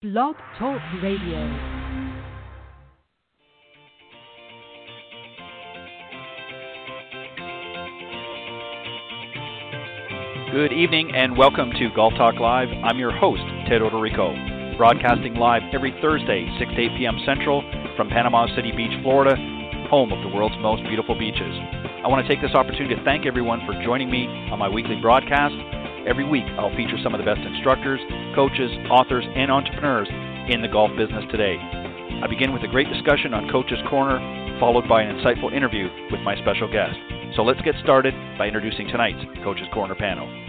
[0.00, 1.42] Blog Talk Radio.
[10.52, 12.68] Good evening and welcome to Golf Talk Live.
[12.84, 17.18] I'm your host, Ted Odorico, broadcasting live every Thursday, 6 to 8 p.m.
[17.26, 17.62] Central
[17.96, 19.34] from Panama City Beach, Florida,
[19.90, 21.42] home of the world's most beautiful beaches.
[21.42, 25.00] I want to take this opportunity to thank everyone for joining me on my weekly
[25.02, 25.54] broadcast.
[26.08, 28.00] Every week, I'll feature some of the best instructors,
[28.34, 30.08] coaches, authors, and entrepreneurs
[30.48, 31.60] in the golf business today.
[31.60, 34.16] I begin with a great discussion on Coach's Corner,
[34.58, 36.96] followed by an insightful interview with my special guest.
[37.36, 40.47] So let's get started by introducing tonight's Coach's Corner panel.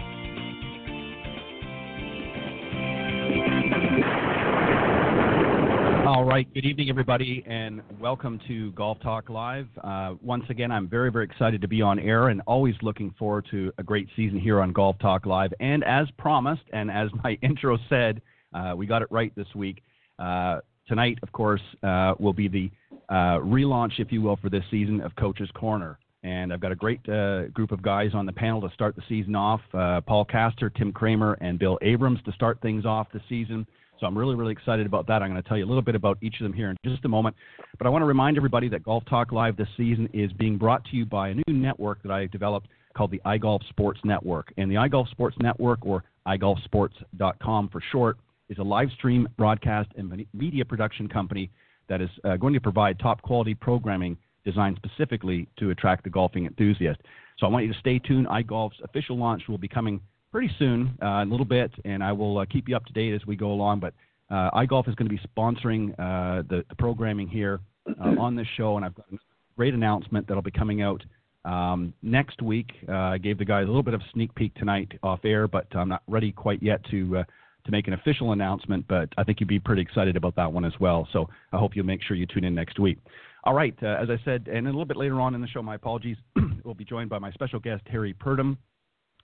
[6.20, 6.52] All right.
[6.52, 9.66] Good evening, everybody, and welcome to Golf Talk Live.
[9.82, 13.46] Uh, once again, I'm very, very excited to be on air and always looking forward
[13.52, 15.50] to a great season here on Golf Talk Live.
[15.60, 18.20] And as promised, and as my intro said,
[18.52, 19.82] uh, we got it right this week.
[20.18, 22.70] Uh, tonight, of course, uh, will be the
[23.08, 25.98] uh, relaunch, if you will, for this season of Coach's Corner.
[26.22, 29.02] And I've got a great uh, group of guys on the panel to start the
[29.08, 33.66] season off Paul Kaster, Tim Kremer, and Bill Abrams to start things off the season.
[34.00, 35.22] So I'm really, really excited about that.
[35.22, 37.04] I'm going to tell you a little bit about each of them here in just
[37.04, 37.36] a moment.
[37.76, 40.84] But I want to remind everybody that Golf Talk Live this season is being brought
[40.86, 44.52] to you by a new network that I developed called the iGolf Sports Network.
[44.56, 48.16] And the iGolf Sports Network, or iGolfsports.com for short,
[48.48, 51.50] is a live stream broadcast and media production company
[51.88, 56.46] that is uh, going to provide top quality programming designed specifically to attract the golfing
[56.46, 57.00] enthusiast.
[57.38, 58.26] So I want you to stay tuned.
[58.28, 62.12] iGolf's official launch will be coming pretty soon, uh, in a little bit, and I
[62.12, 63.80] will uh, keep you up to date as we go along.
[63.80, 63.94] But
[64.30, 68.46] uh, iGolf is going to be sponsoring uh, the, the, programming here uh, on this
[68.56, 69.16] show, and I've got a
[69.56, 71.02] great announcement that'll be coming out
[71.44, 72.70] um, next week.
[72.88, 75.66] Uh, I gave the guys a little bit of sneak peek tonight off air, but
[75.72, 77.24] I'm not ready quite yet to
[77.66, 78.86] to make an official announcement.
[78.88, 81.06] But I think you'd be pretty excited about that one as well.
[81.12, 82.98] So I hope you'll make sure you tune in next week.
[83.44, 85.74] All right, as I said, and a little bit later on in the show, my
[85.74, 86.18] apologies,
[86.64, 88.58] we'll be joined by my special guest Terrie Purdum.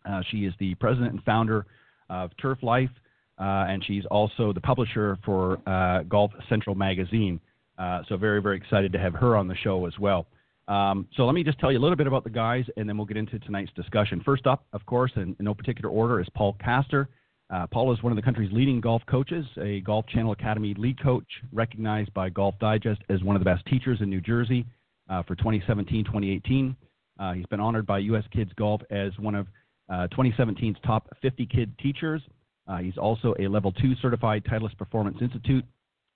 [0.09, 1.67] Uh, she is the president and founder
[2.09, 2.91] of Turf Life,
[3.39, 7.41] uh, and she's also the publisher for uh, Golf Central magazine.
[7.79, 10.27] Uh, so very, very excited to have her on the show as well.
[10.69, 12.97] Um, so let me just tell you a little bit about the guys, and then
[12.97, 14.21] we'll get into tonight's discussion.
[14.25, 17.07] First up, of course, in, in no particular order, is Paul Kaster.
[17.49, 21.01] Uh, Paul is one of the country's leading golf coaches, a Golf Channel Academy lead
[21.01, 24.67] coach, recognized by Golf Digest as one of the best teachers in New Jersey
[25.09, 26.75] uh, for 2017-2018.
[27.35, 28.25] he's been honored by U.S.
[28.33, 29.47] Kids Golf as one of
[29.89, 32.23] uh, 2017's top 50 kid teachers.
[32.69, 35.65] Uh, he's also a level two certified Titleist Performance Institute,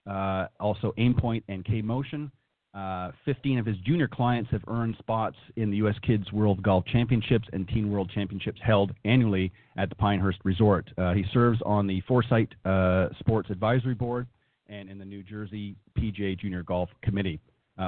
[0.09, 2.31] uh, also Aimpoint and K Motion.
[2.73, 5.97] Uh, 15 of his junior clients have earned spots in the U.S.
[6.07, 10.89] Kids World Golf Championships and Teen World Championships held annually at the Pinehurst Resort.
[10.97, 14.29] Uh, he serves on the Foresight uh, Sports Advisory Board
[14.69, 17.41] and in the New Jersey PGA Junior Golf Committee.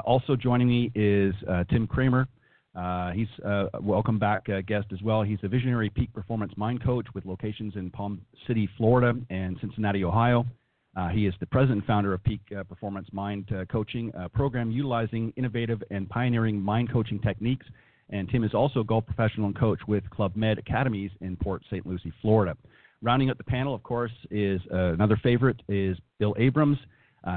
[0.05, 1.35] also joining me is
[1.71, 2.27] Tim Kremer.
[2.75, 5.23] Uh, he's a welcome back uh, guest as well.
[5.23, 10.05] He's a visionary peak performance mind coach with locations in Palm City, Florida, and Cincinnati,
[10.05, 10.47] Ohio.
[10.97, 14.29] Uh, he is the president and founder of Peak uh, Performance Mind uh, Coaching, a
[14.29, 17.67] program utilizing innovative and pioneering mind coaching techniques.
[18.11, 21.63] And Tim is also a golf professional and coach with Club Med Academies in Port
[21.71, 21.87] St.
[21.87, 22.57] Lucie, Florida.
[23.01, 26.79] Rounding out the panel, of course, is uh, another favorite is Bill Abrams.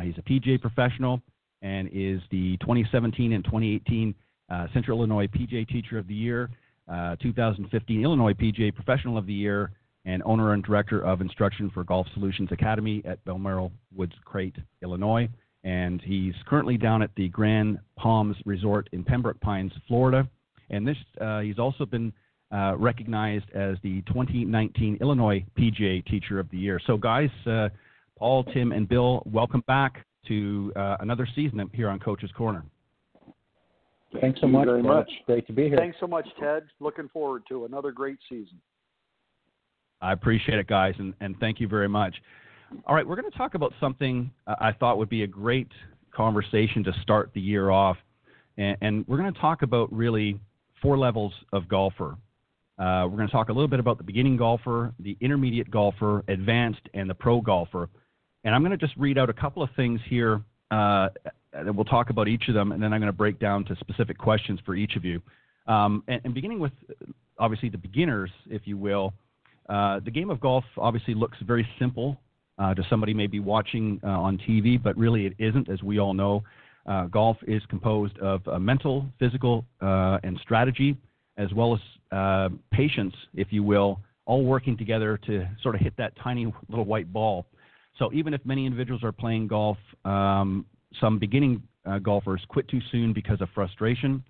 [0.04, 1.22] he's a PGA professional
[1.62, 4.14] and is the 2017 and 2018
[4.50, 6.50] uh, Central Illinois PGA Teacher of the Year,
[6.92, 9.72] uh, 2015 Illinois PGA Professional of the Year,
[10.06, 15.28] and owner and director of instruction for Golf Solutions Academy at Balmoral Woods Crete, Illinois.
[15.64, 20.30] And he's currently down at the Grand Palms Resort in Pembroke Pines, Florida.
[20.70, 22.14] And this, uh, he's also been
[22.52, 26.80] uh, recognized as the 2019 Illinois PGA Teacher of the Year.
[26.86, 27.70] So, guys, uh,
[28.18, 32.64] Paul, Tim, and Bill, welcome back to uh, another season here on Coach's Corner.
[34.22, 34.66] Thanks so much.
[34.66, 35.10] very much.
[35.26, 35.78] Great to be here.
[35.78, 36.64] Thanks so much, Ted.
[36.80, 38.60] Looking forward to another great season.
[40.02, 42.16] I appreciate it, guys, and, and thank you very much.
[42.86, 45.72] All right, we're going to talk about something I thought would be a great
[46.12, 47.98] conversation to start the year off.
[48.58, 50.40] And, and we're going to talk about really
[50.82, 52.18] four levels of golfer.
[52.78, 56.24] Uh, we're going to talk a little bit about the beginning golfer, the intermediate golfer,
[56.28, 57.90] advanced, and the pro golfer.
[58.44, 60.42] And I'm going to just read out a couple of things here
[60.72, 61.10] uh,
[61.56, 63.76] and we'll talk about each of them, and then I'm going to break down to
[63.78, 65.22] specific questions for each of you.
[65.68, 66.74] Um, and, and, beginning with
[67.40, 69.14] obviously the beginners, if you will,
[69.68, 72.20] uh, the game of golf obviously looks very simple
[72.60, 76.14] uh, to somebody maybe watching uh, on TV, but really it isn't, as we all
[76.14, 76.44] know.
[76.86, 80.96] Uh, golf is composed of mental, physical, uh, and strategy,
[81.38, 81.80] as well as
[82.16, 86.86] uh, patience, if you will, all working together to sort of hit that tiny little
[86.86, 87.46] white ball.
[87.98, 90.66] So even if many individuals are playing golf, um,
[91.00, 94.24] some beginning uh, golfers quit too soon because of frustration.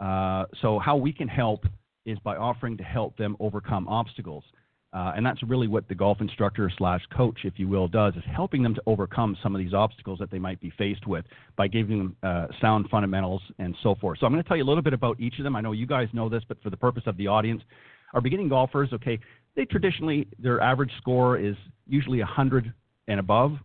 [0.00, 1.64] Uh, so how we can help
[2.06, 4.44] is by offering to help them overcome obstacles.
[4.92, 8.22] Uh, and that's really what the golf instructor slash coach, if you will, does is
[8.32, 11.24] helping them to overcome some of these obstacles that they might be faced with
[11.56, 14.20] by giving them uh, sound fundamentals and so forth.
[14.20, 15.56] So I'm going to tell you a little bit about each of them.
[15.56, 17.60] I know you guys know this, but for the purpose of the audience,
[18.12, 19.18] our beginning golfers, okay,
[19.56, 21.56] they traditionally their average score is
[21.88, 22.72] usually 100
[23.08, 23.56] and above.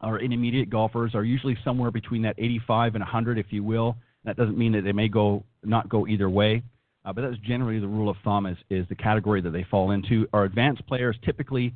[0.00, 3.96] Our intermediate golfers are usually somewhere between that 85 and 100, if you will.
[4.24, 6.62] That doesn't mean that they may go not go either way.
[7.04, 9.92] Uh, but that's generally the rule of thumb is, is the category that they fall
[9.92, 10.26] into.
[10.32, 11.72] Our advanced players typically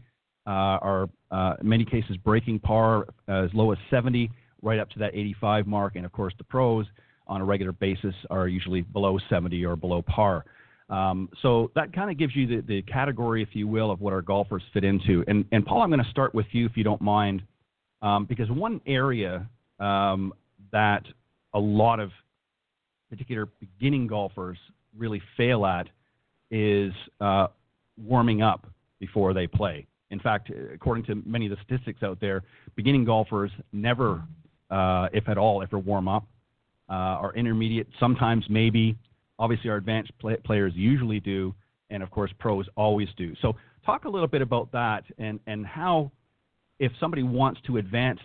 [0.47, 4.29] uh, are, uh, in many cases, breaking par as low as 70,
[4.63, 5.95] right up to that 85 mark.
[5.95, 6.87] And of course, the pros
[7.29, 10.45] on a regular basis are usually below 70 or below par.
[10.89, 14.13] Um, so that kind of gives you the, the category, if you will, of what
[14.13, 15.25] our golfers fit into.
[15.29, 17.43] And, and Paul, I'm going to start with you, if you don't mind,
[18.03, 19.49] um, because one area
[19.79, 20.33] um,
[20.73, 21.05] that
[21.55, 22.11] a lot of
[23.09, 24.59] particular beginning golfers
[24.97, 25.89] really fail at
[26.51, 27.49] is uh,
[27.97, 28.67] warming up
[28.99, 29.87] before they play.
[30.11, 32.43] In fact, according to many of the statistics out there,
[32.75, 34.23] beginning golfers never,
[34.71, 36.27] uh, if at all, ever warm up.
[36.89, 38.97] Uh, our intermediate, sometimes maybe.
[39.39, 41.55] Obviously, our advanced play- players usually do,
[41.91, 43.35] and of course, pros always do.
[43.41, 43.55] So,
[43.87, 46.11] talk a little bit about that and, and how,
[46.81, 48.19] if somebody wants to advance,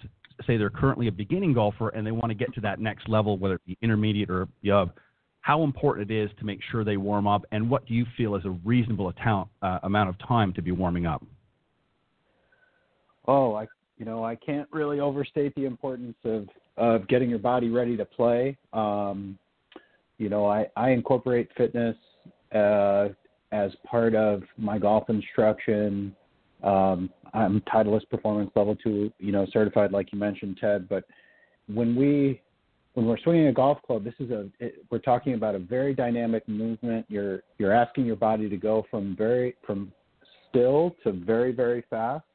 [0.47, 3.37] say they're currently a beginning golfer and they want to get to that next level,
[3.37, 4.89] whether it be intermediate or above,
[5.41, 8.33] how important it is to make sure they warm up, and what do you feel
[8.35, 11.23] is a reasonable account, uh, amount of time to be warming up?
[13.27, 13.67] Oh, I
[13.97, 16.47] you know I can't really overstate the importance of
[16.77, 18.57] of getting your body ready to play.
[18.73, 19.37] Um,
[20.17, 21.95] you know, I I incorporate fitness
[22.53, 23.09] uh,
[23.51, 26.15] as part of my golf instruction.
[26.63, 30.87] Um, I'm Titleist Performance Level Two, you know, certified, like you mentioned, Ted.
[30.87, 31.03] But
[31.67, 32.41] when we
[32.93, 35.93] when we're swinging a golf club, this is a it, we're talking about a very
[35.93, 37.05] dynamic movement.
[37.09, 39.91] You're you're asking your body to go from very from
[40.49, 42.25] still to very very fast,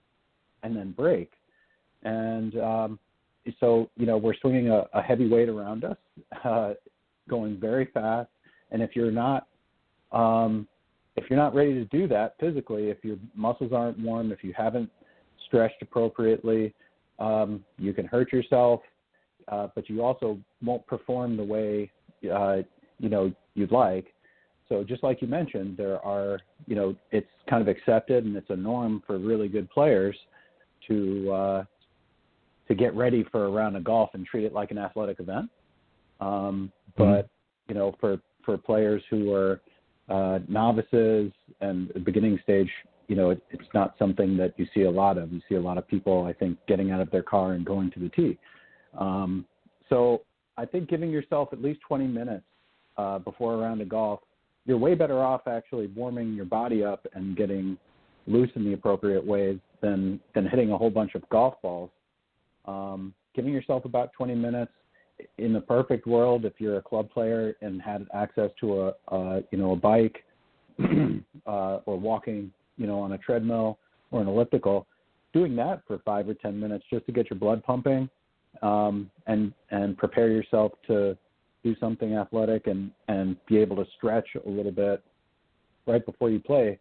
[0.63, 1.33] and then break.
[2.03, 2.99] And um,
[3.59, 5.97] so you know we're swinging a, a heavy weight around us,
[6.45, 6.75] uh,
[7.29, 8.29] going very fast.
[8.71, 9.49] And if you're not
[10.13, 10.69] um,
[11.21, 14.53] if you're not ready to do that physically, if your muscles aren't warm, if you
[14.57, 14.91] haven't
[15.47, 16.75] stretched appropriately,
[17.19, 18.81] um, you can hurt yourself
[19.51, 21.91] uh, but you also won't perform the way
[22.33, 22.59] uh,
[22.99, 24.07] you know you'd like.
[24.69, 28.51] So just like you mentioned, there are you know it's kind of accepted and it's
[28.51, 30.17] a norm for really good players
[30.89, 31.65] to uh,
[32.69, 35.51] to get ready for a round of golf and treat it like an athletic event.
[36.21, 37.03] Um, mm-hmm.
[37.03, 37.29] but
[37.69, 39.61] you know for for players who are
[40.11, 42.69] uh, novices and beginning stage,
[43.09, 45.33] you know, it, it's not something that you see a lot of.
[45.33, 47.91] You see a lot of people, I think, getting out of their car and going
[47.93, 48.39] to the tee.
[48.99, 49.45] Um,
[49.89, 50.23] so
[50.57, 52.45] I think giving yourself at least 20 minutes
[52.99, 54.21] uh, before a round of golf,
[54.67, 57.79] you're way better off actually warming your body up and getting
[58.27, 61.91] loose in the appropriate ways than than hitting a whole bunch of golf balls.
[62.67, 64.73] Um, giving yourself about 20 minutes
[65.39, 69.43] in the perfect world, if you're a club player and had access to a, a
[69.51, 70.25] you know a bike
[71.47, 73.79] uh, or walking you know on a treadmill
[74.11, 74.87] or an elliptical,
[75.33, 78.09] doing that for five or 10 minutes just to get your blood pumping
[78.63, 81.17] um, and and prepare yourself to
[81.63, 85.03] do something athletic and and be able to stretch a little bit
[85.87, 86.79] right before you play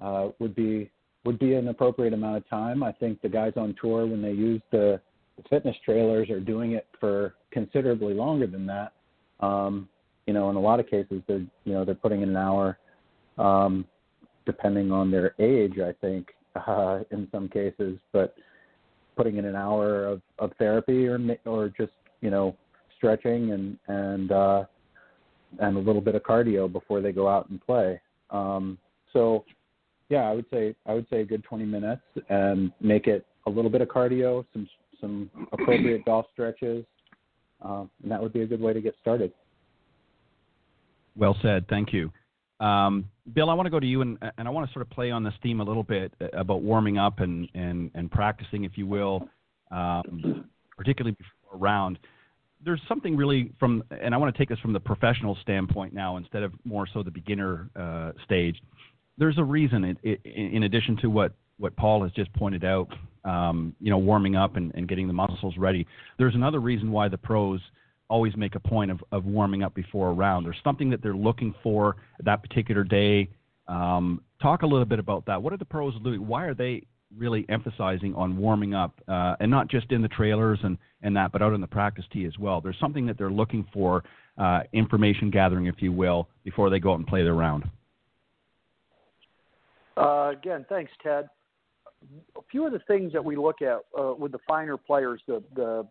[0.00, 0.90] uh, would be
[1.24, 2.82] would be an appropriate amount of time.
[2.82, 5.00] I think the guys on tour when they use the,
[5.36, 8.92] the fitness trailers are doing it for considerably longer than that.
[9.40, 9.88] Um,
[10.26, 12.78] you know, in a lot of cases they're you know they're putting in an hour,
[13.38, 13.84] um,
[14.46, 15.78] depending on their age.
[15.78, 16.28] I think
[16.66, 18.34] uh, in some cases, but
[19.16, 22.56] putting in an hour of, of therapy or or just you know
[22.96, 24.64] stretching and and uh,
[25.60, 28.00] and a little bit of cardio before they go out and play.
[28.30, 28.78] Um,
[29.12, 29.44] so
[30.08, 33.50] yeah, I would say I would say a good 20 minutes and make it a
[33.50, 34.68] little bit of cardio, some
[35.00, 36.84] some appropriate golf stretches,
[37.64, 39.32] uh, and that would be a good way to get started.
[41.16, 41.66] Well said.
[41.68, 42.12] Thank you.
[42.60, 44.90] Um, Bill, I want to go to you, and, and I want to sort of
[44.90, 48.64] play on this theme a little bit uh, about warming up and, and, and practicing,
[48.64, 49.28] if you will,
[49.70, 50.44] um,
[50.76, 51.98] particularly before a round.
[52.64, 56.16] There's something really from, and I want to take this from the professional standpoint now
[56.16, 58.60] instead of more so the beginner uh, stage.
[59.16, 62.88] There's a reason, it, it, in addition to what, what Paul has just pointed out,
[63.24, 65.86] um, you know, warming up and, and getting the muscles ready.
[66.18, 67.60] There's another reason why the pros–
[68.08, 70.46] always make a point of, of warming up before a round.
[70.46, 73.28] There's something that they're looking for that particular day.
[73.66, 75.42] Um, talk a little bit about that.
[75.42, 76.26] What are the pros doing?
[76.26, 76.84] Why are they
[77.16, 81.32] really emphasizing on warming up, uh, and not just in the trailers and, and that,
[81.32, 82.60] but out on the practice tee as well.
[82.60, 84.04] There's something that they're looking for,
[84.36, 87.64] uh, information gathering, if you will, before they go out and play their round.
[89.96, 91.28] Uh, again, thanks, Ted.
[92.36, 95.42] A few of the things that we look at uh, with the finer players, the,
[95.54, 95.86] the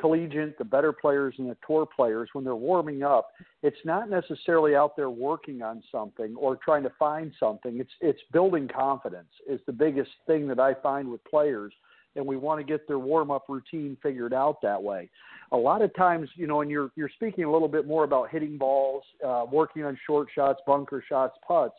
[0.00, 3.30] collegiate, the better players, and the tour players, when they're warming up,
[3.62, 7.78] it's not necessarily out there working on something or trying to find something.
[7.80, 11.72] It's it's building confidence is the biggest thing that I find with players,
[12.16, 15.10] and we want to get their warm up routine figured out that way.
[15.52, 18.30] A lot of times, you know, and you're you're speaking a little bit more about
[18.30, 21.74] hitting balls, uh, working on short shots, bunker shots, putts.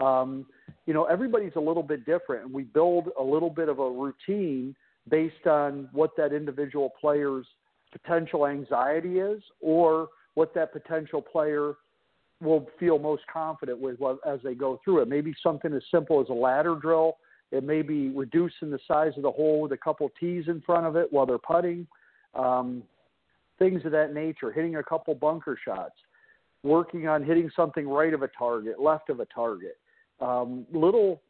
[0.00, 0.46] Um,
[0.86, 3.90] you know, everybody's a little bit different, and we build a little bit of a
[3.90, 4.74] routine
[5.08, 7.46] based on what that individual player's
[7.92, 11.74] potential anxiety is or what that potential player
[12.40, 15.08] will feel most confident with as they go through it.
[15.08, 17.18] Maybe something as simple as a ladder drill.
[17.52, 20.86] It may be reducing the size of the hole with a couple tees in front
[20.86, 21.86] of it while they're putting.
[22.34, 22.82] Um,
[23.58, 24.50] things of that nature.
[24.50, 25.94] Hitting a couple bunker shots.
[26.64, 29.76] Working on hitting something right of a target, left of a target.
[30.20, 31.22] Um, little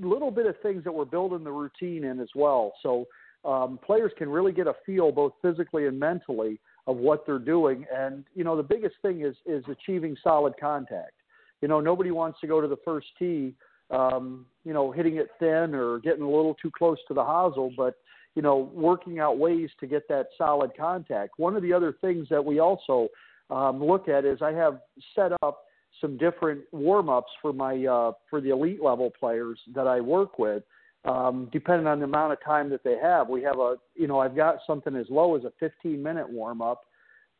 [0.00, 2.72] little bit of things that we're building the routine in as well.
[2.82, 3.06] So
[3.44, 7.84] um, players can really get a feel both physically and mentally of what they're doing.
[7.94, 11.12] And you know, the biggest thing is is achieving solid contact.
[11.60, 13.54] You know, nobody wants to go to the first tee,
[13.90, 17.72] um, you know, hitting it thin or getting a little too close to the hosel,
[17.76, 17.94] but
[18.34, 21.32] you know, working out ways to get that solid contact.
[21.36, 23.08] One of the other things that we also
[23.50, 24.80] um, look at is I have
[25.14, 25.64] set up
[26.02, 30.38] some different warm ups for my uh, for the elite level players that I work
[30.38, 30.62] with
[31.04, 33.28] um, depending on the amount of time that they have.
[33.28, 36.62] We have a, you know, I've got something as low as a 15 minute warm
[36.62, 36.84] up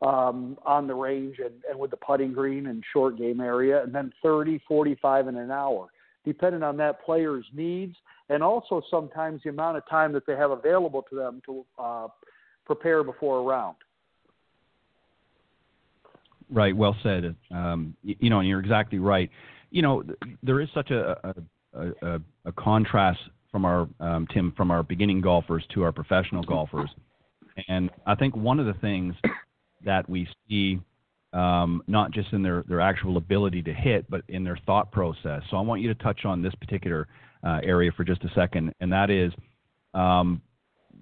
[0.01, 3.93] um, on the range and, and with the putting green and short game area, and
[3.93, 5.87] then 30, 45, and an hour,
[6.25, 7.95] depending on that player's needs,
[8.29, 12.07] and also sometimes the amount of time that they have available to them to uh,
[12.65, 13.77] prepare before a round.
[16.49, 16.75] Right.
[16.75, 17.35] Well said.
[17.51, 19.29] Um, you, you know, and you're exactly right.
[19.71, 20.03] You know,
[20.43, 21.33] there is such a,
[21.73, 23.19] a, a, a contrast
[23.51, 26.89] from our um, Tim from our beginning golfers to our professional golfers,
[27.67, 29.15] and I think one of the things
[29.85, 30.79] that we see
[31.33, 35.41] um, not just in their their actual ability to hit, but in their thought process.
[35.49, 37.07] So I want you to touch on this particular
[37.43, 39.31] uh, area for just a second, and that is.
[39.93, 40.41] Um,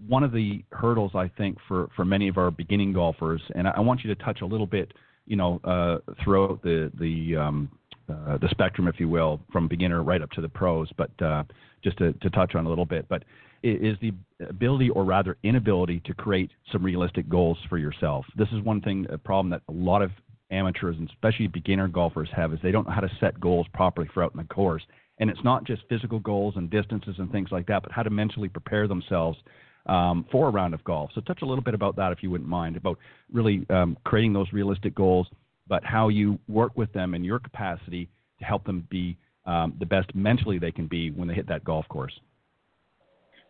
[0.08, 3.72] one of the hurdles I think for, for many of our beginning golfers, and I,
[3.78, 4.92] I want you to touch a little bit,
[5.32, 7.72] you know, uh, throughout the the um,
[8.10, 10.90] uh, the spectrum, if you will, from beginner right up to the pros.
[10.98, 11.46] But uh,
[11.82, 13.24] just to, to touch on a little bit, but
[13.64, 14.12] is the
[14.50, 18.26] ability or rather inability to create some realistic goals for yourself.
[18.36, 20.12] This is one thing, a problem that a lot of
[20.50, 24.10] amateurs and especially beginner golfers have is they don't know how to set goals properly
[24.14, 24.84] throughout the course.
[25.20, 28.10] And it's not just physical goals and distances and things like that, but how to
[28.10, 29.38] mentally prepare themselves
[29.86, 31.12] um, for a round of golf.
[31.14, 32.98] So touch a little bit about that if you wouldn't mind, about
[33.32, 35.28] really um, creating those realistic goals,
[35.68, 38.10] but how you work with them in your capacity
[38.40, 41.64] to help them be um, the best mentally they can be when they hit that
[41.64, 42.14] golf course.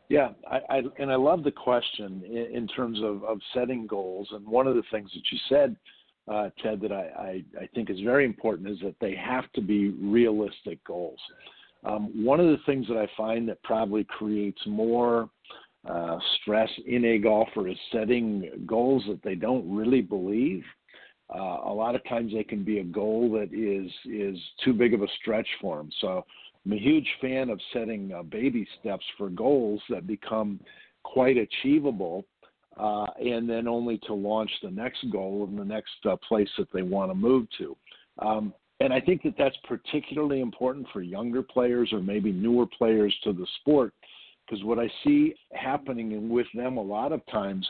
[0.10, 4.28] Yeah, I, I and I love the question in, in terms of, of setting goals.
[4.32, 5.76] And one of the things that you said,
[6.30, 9.62] uh, Ted, that I, I, I think is very important is that they have to
[9.62, 11.20] be realistic goals.
[11.86, 15.30] Um, one of the things that I find that probably creates more
[15.90, 20.64] uh, stress in a golfer is setting goals that they don't really believe
[21.34, 24.94] uh, a lot of times they can be a goal that is is too big
[24.94, 25.90] of a stretch for them.
[26.02, 26.26] So
[26.66, 30.60] I'm a huge fan of setting uh, baby steps for goals that become
[31.04, 32.26] quite achievable,
[32.78, 36.72] uh, and then only to launch the next goal and the next uh, place that
[36.74, 37.78] they want to move to.
[38.20, 43.16] Um, and I think that that's particularly important for younger players or maybe newer players
[43.24, 43.94] to the sport,
[44.46, 47.68] because what I see happening with them a lot of times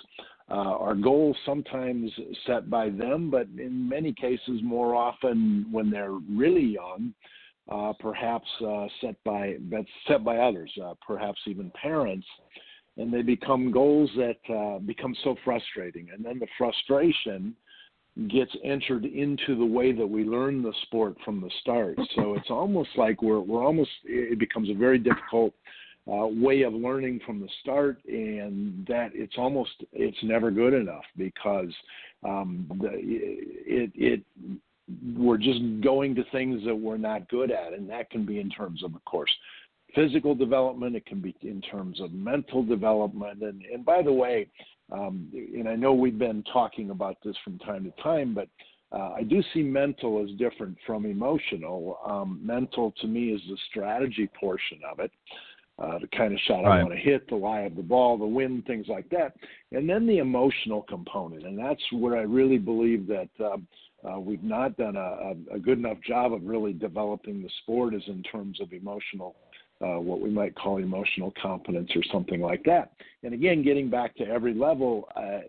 [0.50, 2.12] uh, are goals sometimes
[2.46, 7.14] set by them, but in many cases, more often when they're really young,
[7.72, 9.56] uh, perhaps uh, set by
[10.08, 12.28] set by others, uh, perhaps even parents,
[12.98, 17.56] and they become goals that uh, become so frustrating, and then the frustration
[18.28, 21.98] gets entered into the way that we learn the sport from the start.
[22.16, 25.54] So it's almost like we're we're almost it becomes a very difficult
[26.08, 31.04] uh, way of learning from the start, and that it's almost it's never good enough
[31.18, 31.74] because
[32.24, 34.24] um, the, it it
[35.16, 38.50] we're just going to things that we're not good at, and that can be in
[38.50, 39.32] terms of, of course,
[39.96, 40.96] physical development.
[40.96, 44.48] It can be in terms of mental development, and and by the way,
[44.92, 48.48] um, and I know we've been talking about this from time to time, but
[48.92, 51.98] uh, I do see mental as different from emotional.
[52.06, 55.12] Um, mental to me is the strategy portion of it.
[55.82, 56.80] Uh, the kind of shot right.
[56.80, 59.34] I want to hit, the lie of the ball, the wind, things like that,
[59.72, 63.30] and then the emotional component, and that's where I really believe that.
[63.40, 63.68] Um,
[64.04, 68.02] uh, we've not done a, a, good enough job of really developing the sport is
[68.08, 69.36] in terms of emotional
[69.82, 72.92] uh, what we might call emotional competence or something like that.
[73.24, 75.40] And again, getting back to every level, uh,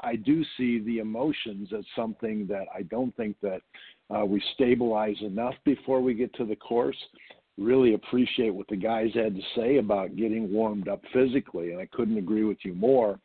[0.00, 3.60] I do see the emotions as something that I don't think that
[4.14, 6.96] uh, we stabilize enough before we get to the course.
[7.60, 11.86] Really appreciate what the guys had to say about getting warmed up physically, and I
[11.92, 13.20] couldn't agree with you more.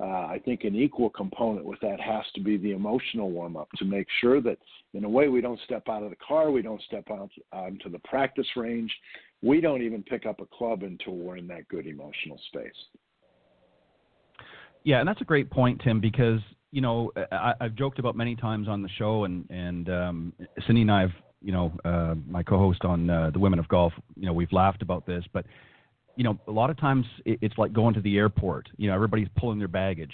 [0.00, 3.68] Uh, I think an equal component with that has to be the emotional warm up
[3.78, 4.58] to make sure that,
[4.94, 7.90] in a way, we don't step out of the car, we don't step out onto
[7.90, 8.94] the practice range,
[9.42, 12.70] we don't even pick up a club until we're in that good emotional space.
[14.84, 16.40] Yeah, and that's a great point, Tim, because
[16.70, 20.32] you know I, have joked about many times on the show, and and um,
[20.66, 23.92] Cindy and I have, you know, uh, my co-host on uh, the Women of Golf,
[24.16, 25.44] you know, we've laughed about this, but
[26.16, 28.68] you know, a lot of times it's like going to the airport.
[28.76, 30.12] You know, everybody's pulling their baggage,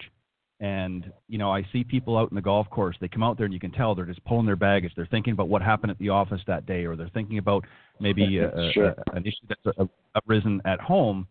[0.60, 2.94] and you know, I see people out in the golf course.
[3.00, 4.92] They come out there, and you can tell they're just pulling their baggage.
[4.94, 7.64] They're thinking about what happened at the office that day, or they're thinking about
[8.00, 8.88] maybe a, sure.
[8.88, 9.88] a, an issue that's
[10.28, 11.26] arisen at home.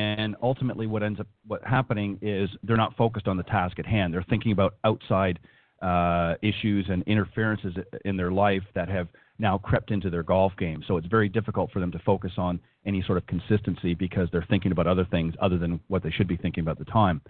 [0.00, 3.86] And ultimately, what ends up what happening is they're not focused on the task at
[3.86, 4.12] hand.
[4.12, 5.38] They're thinking about outside
[5.82, 10.82] uh, issues and interferences in their life that have now crept into their golf game.
[10.88, 14.46] So it's very difficult for them to focus on any sort of consistency because they're
[14.48, 17.20] thinking about other things other than what they should be thinking about at the time.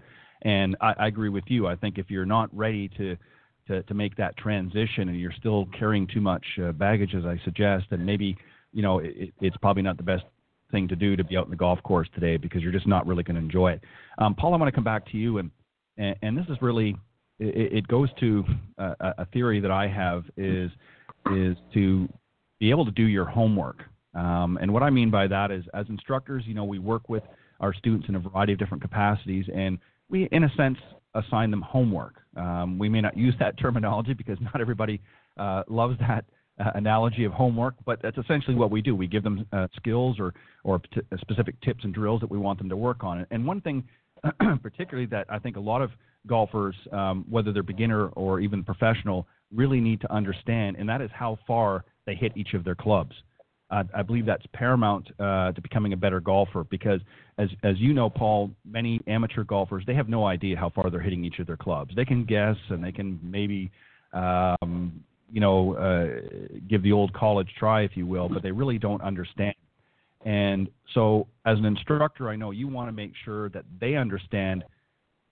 [0.42, 1.66] And I, I agree with you.
[1.66, 3.16] I think if you're not ready to
[3.68, 7.40] to, to make that transition and you're still carrying too much uh, baggage, as I
[7.44, 8.36] suggest, then maybe
[8.72, 10.22] you know it, it's probably not the best
[10.70, 13.06] thing to do to be out in the golf course today because you're just not
[13.06, 13.80] really going to enjoy it.
[14.18, 15.50] Um, Paul, I want to come back to you, and
[15.96, 16.96] and, and this is really
[17.38, 18.45] it, it goes to
[18.78, 20.71] a, a, theory that I have is
[21.33, 22.09] is to
[22.59, 23.83] be able to do your homework.
[24.14, 27.23] Um, and what I mean by that is, as instructors, you know, we work with
[27.61, 29.78] our students in a variety of different capacities, and
[30.09, 30.78] we, in a sense,
[31.14, 32.14] assign them homework.
[32.37, 35.01] Um, we may not use that terminology because not everybody
[35.37, 36.25] uh, loves that
[36.59, 38.94] uh, analogy of homework, but that's essentially what we do.
[38.94, 40.33] We give them uh, skills or
[40.64, 43.27] or t- uh, specific tips and drills that we want them to work on.
[43.31, 43.85] And one thing,
[44.62, 45.90] particularly that I think a lot of
[46.26, 51.10] golfers, um, whether they're beginner or even professional, really need to understand, and that is
[51.12, 53.14] how far they hit each of their clubs.
[53.70, 57.00] Uh, I believe that's paramount uh, to becoming a better golfer because,
[57.38, 61.00] as as you know, Paul, many amateur golfers they have no idea how far they're
[61.00, 61.94] hitting each of their clubs.
[61.96, 63.72] They can guess and they can maybe
[64.12, 68.78] um, you know, uh, give the old college try, if you will, but they really
[68.78, 69.54] don't understand.
[70.24, 74.64] And so, as an instructor, I know you want to make sure that they understand.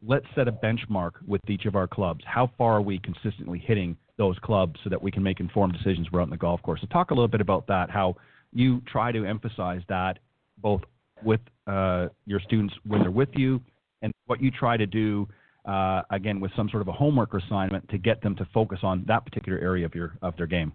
[0.07, 2.23] Let's set a benchmark with each of our clubs.
[2.27, 6.09] How far are we consistently hitting those clubs so that we can make informed decisions
[6.13, 6.81] we're out the golf course?
[6.81, 7.91] So, talk a little bit about that.
[7.91, 8.17] How
[8.53, 10.19] you try to emphasize that
[10.59, 10.83] both
[11.23, 13.61] with uh, your students when they're with you,
[14.03, 15.27] and what you try to do
[15.65, 19.05] uh, again with some sort of a homework assignment to get them to focus on
[19.09, 20.73] that particular area of your of their game?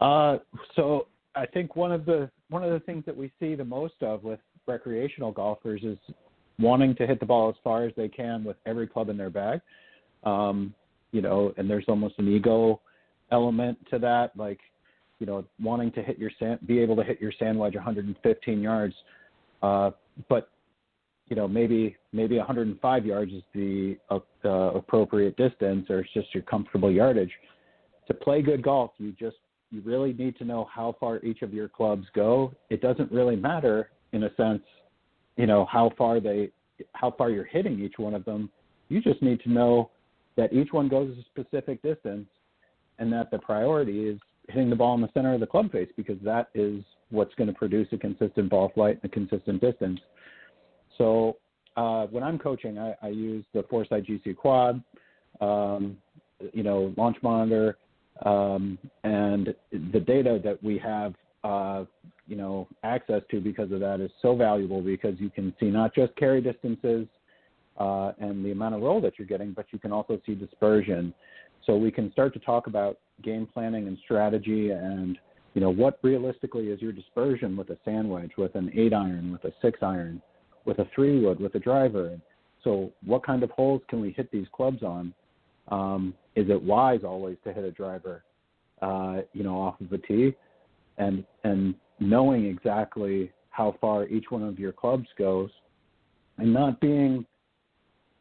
[0.00, 0.38] Uh,
[0.74, 4.02] so I think one of the one of the things that we see the most
[4.02, 5.98] of with recreational golfers is
[6.60, 9.30] wanting to hit the ball as far as they can with every club in their
[9.30, 9.60] bag.
[10.24, 10.74] Um,
[11.12, 12.80] you know, and there's almost an ego
[13.32, 14.60] element to that, like
[15.18, 18.60] you know, wanting to hit your sand, be able to hit your sand wedge 115
[18.60, 18.94] yards,
[19.62, 19.90] uh,
[20.28, 20.50] but
[21.30, 26.34] you know maybe maybe 105 yards is the uh, uh, appropriate distance or it's just
[26.34, 27.30] your comfortable yardage
[28.06, 29.36] to play good golf you just
[29.70, 33.36] you really need to know how far each of your clubs go it doesn't really
[33.36, 34.62] matter in a sense
[35.40, 36.50] you know how far they
[36.92, 38.50] how far you're hitting each one of them
[38.88, 39.90] you just need to know
[40.36, 42.26] that each one goes a specific distance
[42.98, 45.88] and that the priority is hitting the ball in the center of the club face
[45.96, 50.00] because that is what's going to produce a consistent ball flight and a consistent distance.
[50.98, 51.36] So
[51.76, 54.82] uh, when I'm coaching, I, I use the Foresight GC Quad,
[55.40, 55.96] um,
[56.52, 57.78] you know, Launch Monitor,
[58.24, 61.84] um, and the data that we have, uh,
[62.30, 65.92] you know, access to because of that is so valuable because you can see not
[65.92, 67.08] just carry distances
[67.78, 71.12] uh, and the amount of roll that you're getting, but you can also see dispersion.
[71.66, 75.18] So we can start to talk about game planning and strategy and
[75.54, 79.32] you know what realistically is your dispersion with a sand wedge, with an eight iron,
[79.32, 80.22] with a six iron,
[80.64, 82.16] with a three wood, with a driver.
[82.62, 85.12] So, what kind of holes can we hit these clubs on?
[85.68, 88.22] Um, is it wise always to hit a driver,
[88.80, 90.36] uh, you know, off of a tee,
[90.98, 95.50] and and knowing exactly how far each one of your clubs goes,
[96.38, 97.24] and not being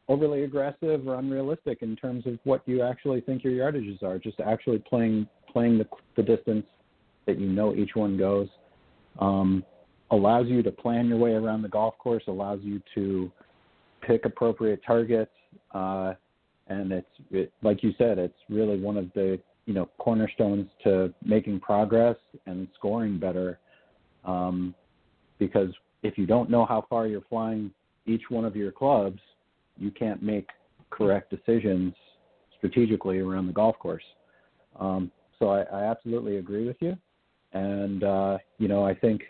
[0.09, 4.19] overly aggressive or unrealistic in terms of what you actually think your yardages are.
[4.19, 6.65] Just actually playing playing the the distance
[7.25, 8.47] that you know each one goes.
[9.19, 9.63] Um,
[10.11, 13.31] allows you to plan your way around the golf course, allows you to
[14.01, 15.31] pick appropriate targets,
[15.73, 16.13] uh,
[16.67, 21.13] and it's it, like you said, it's really one of the you know cornerstones to
[21.23, 22.15] making progress
[22.47, 23.59] and scoring better.
[24.25, 24.75] Um,
[25.37, 25.69] because
[26.03, 27.71] if you don't know how far you're flying
[28.05, 29.19] each one of your clubs,
[29.77, 30.49] you can't make
[30.89, 31.93] correct decisions
[32.57, 34.03] strategically around the golf course.
[34.79, 36.97] Um, so I, I absolutely agree with you,
[37.53, 39.21] and uh, you know I think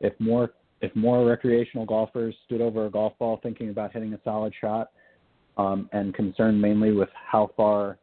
[0.00, 0.50] if more
[0.80, 4.90] if more recreational golfers stood over a golf ball thinking about hitting a solid shot
[5.56, 7.98] um, and concerned mainly with how far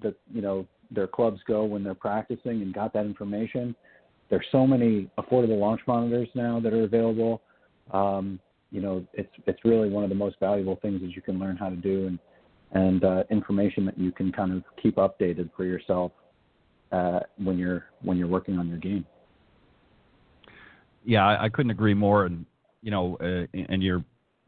[0.00, 3.74] the you know their clubs go when they're practicing and got that information.
[4.30, 7.42] There's so many affordable launch monitors now that are available.
[7.92, 11.38] Um, you know, it's it's really one of the most valuable things that you can
[11.38, 12.18] learn how to do and
[12.72, 16.12] and uh, information that you can kind of keep updated for yourself
[16.92, 19.06] uh, when you're when you're working on your game.
[21.04, 22.26] Yeah, I, I couldn't agree more.
[22.26, 22.46] And
[22.82, 24.04] you know, uh, and you're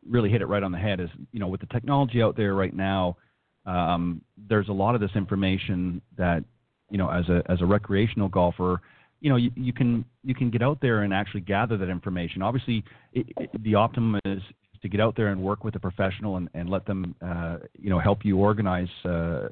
[0.09, 1.01] really hit it right on the head.
[1.01, 3.17] Is you know, with the technology out there right now,
[3.65, 6.45] um, there's a lot of this information that
[6.91, 8.81] you know, as a as a recreational golfer,
[9.27, 12.43] you know, you, you can you can get out there and actually gather that information.
[12.43, 14.41] Obviously, it, it, the optimum is
[14.83, 17.91] to get out there and work with a professional and, and let them, uh, you
[17.91, 19.49] know, help you organize, uh,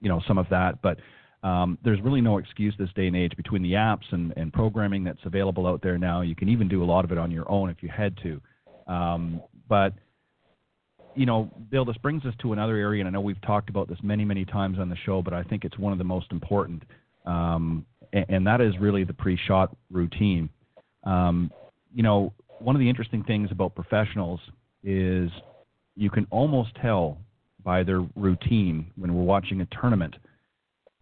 [0.00, 0.80] you know, some of that.
[0.80, 0.98] But
[1.42, 5.02] um, there's really no excuse this day and age between the apps and, and programming
[5.02, 6.20] that's available out there now.
[6.20, 8.40] You can even do a lot of it on your own if you had to.
[8.86, 9.92] Um, but
[11.16, 13.88] you know, Bill, this brings us to another area, and I know we've talked about
[13.88, 16.30] this many, many times on the show, but I think it's one of the most
[16.30, 16.84] important,
[17.24, 20.48] um, and, that is really the pre-shot routine.
[21.04, 21.50] Um,
[21.94, 24.40] you know, one of the interesting things about professionals
[24.82, 25.30] is
[25.94, 27.18] you can almost tell
[27.62, 30.14] by their routine when we're watching a tournament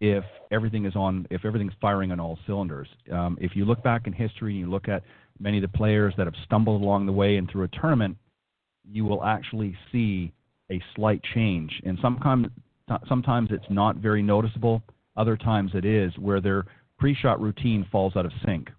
[0.01, 2.87] if everything is on if everything's firing on all cylinders.
[3.11, 5.03] Um, if you look back in history and you look at
[5.39, 8.17] many of the players that have stumbled along the way and through a tournament,
[8.89, 10.33] you will actually see
[10.71, 11.71] a slight change.
[11.85, 12.47] And sometimes
[13.07, 14.81] sometimes it's not very noticeable.
[15.17, 16.65] Other times it is where their
[16.97, 18.69] pre-shot routine falls out of sync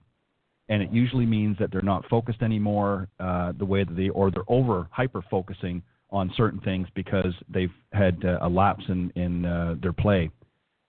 [0.68, 4.30] and it usually means that they're not focused anymore uh, the way that they or
[4.30, 9.44] they're over hyper focusing on certain things because they've had uh, a lapse in in
[9.44, 10.30] uh, their play.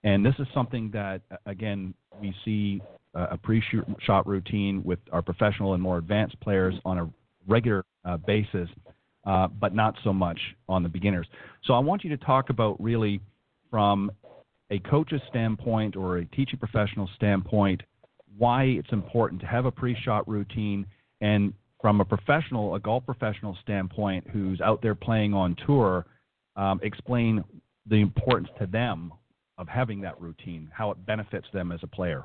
[0.04, 2.82] And this is something that again we see
[3.16, 7.10] uh, a pre-shot routine with our professional and more advanced players on a
[7.48, 8.70] regular uh, basis,
[9.26, 11.28] uh, but not so much on the beginners.
[11.66, 13.22] So I want you to talk about really
[13.70, 14.12] from
[14.70, 17.82] a coach's standpoint or a teaching professional standpoint
[18.38, 20.86] why it's important to have a pre-shot routine
[21.22, 26.06] and from a professional, a golf professional standpoint who's out there playing on tour,
[26.56, 27.44] um, explain
[27.88, 29.14] the importance to them
[29.58, 32.24] of having that routine, how it benefits them as a player.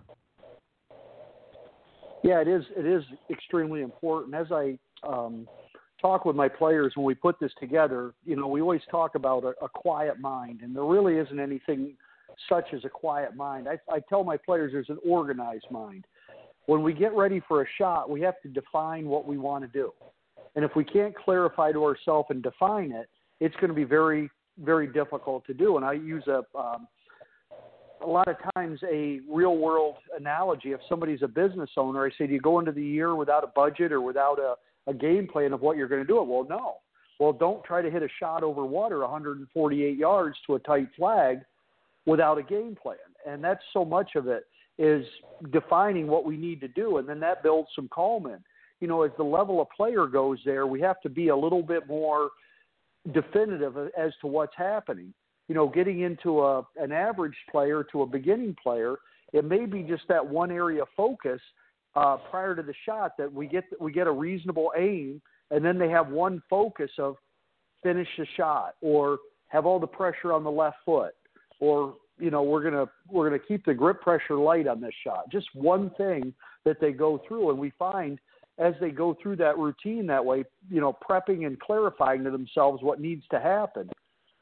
[2.22, 2.64] Yeah, it is.
[2.76, 4.34] It is extremely important.
[4.34, 5.48] As I um,
[6.00, 9.44] talk with my players when we put this together, you know, we always talk about
[9.44, 11.94] a, a quiet mind, and there really isn't anything
[12.48, 13.68] such as a quiet mind.
[13.68, 16.04] I, I tell my players there's an organized mind.
[16.66, 19.68] When we get ready for a shot, we have to define what we want to
[19.68, 19.92] do.
[20.54, 23.08] And if we can't clarify to ourselves and define it,
[23.40, 25.76] it's going to be very, very difficult to do.
[25.76, 26.86] And I use a, um,
[28.02, 30.72] a lot of times a real world analogy.
[30.72, 33.48] If somebody's a business owner, I say, do you go into the year without a
[33.48, 34.54] budget or without a,
[34.90, 36.22] a game plan of what you're going to do?
[36.22, 36.76] Well, no.
[37.18, 41.40] Well, don't try to hit a shot over water 148 yards to a tight flag
[42.06, 42.96] without a game plan.
[43.26, 44.44] And that's so much of it
[44.78, 45.04] is
[45.52, 48.38] defining what we need to do, and then that builds some calm in.
[48.80, 51.62] You know, as the level of player goes there, we have to be a little
[51.62, 52.30] bit more
[53.12, 55.12] definitive as to what's happening.
[55.48, 58.96] You know, getting into a an average player to a beginning player,
[59.32, 61.40] it may be just that one area of focus
[61.94, 65.78] uh, prior to the shot that we get we get a reasonable aim, and then
[65.78, 67.16] they have one focus of
[67.82, 71.14] finish the shot or have all the pressure on the left foot
[71.62, 75.30] or you know we're gonna we're gonna keep the grip pressure light on this shot.
[75.30, 78.18] Just one thing that they go through, and we find
[78.58, 82.82] as they go through that routine that way, you know, prepping and clarifying to themselves
[82.82, 83.88] what needs to happen.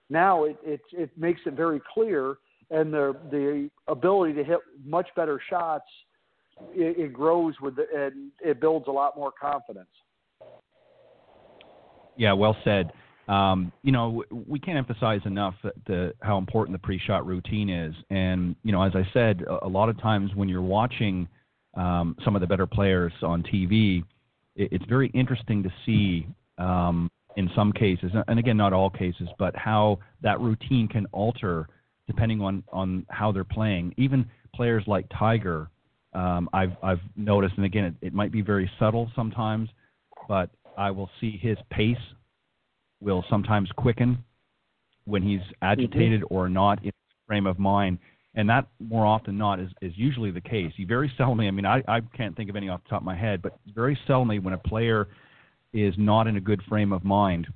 [0.08, 2.36] Now it it, it makes it very clear,
[2.70, 5.84] and the the ability to hit much better shots.
[6.72, 9.88] It, it grows with the, and it builds a lot more confidence.
[12.16, 12.92] Yeah, well said.
[13.30, 15.54] Um, you know, we can't emphasize enough
[15.86, 17.94] the, how important the pre-shot routine is.
[18.10, 21.28] And you know, as I said, a, a lot of times when you're watching
[21.76, 24.02] um, some of the better players on TV,
[24.56, 26.26] it, it's very interesting to see
[26.58, 31.68] um, in some cases, and again, not all cases, but how that routine can alter
[32.08, 33.94] depending on on how they're playing.
[33.96, 35.68] Even players like Tiger,
[36.14, 39.68] um, I've I've noticed, and again, it, it might be very subtle sometimes,
[40.26, 41.96] but I will see his pace
[43.00, 44.22] will sometimes quicken
[45.04, 46.34] when he's agitated mm-hmm.
[46.34, 46.92] or not in
[47.26, 47.98] frame of mind.
[48.34, 50.72] And that more often not is, is usually the case.
[50.76, 53.06] You very seldomly, I mean, I, I can't think of any off the top of
[53.06, 55.08] my head, but very seldomly when a player
[55.72, 57.48] is not in a good frame of mind,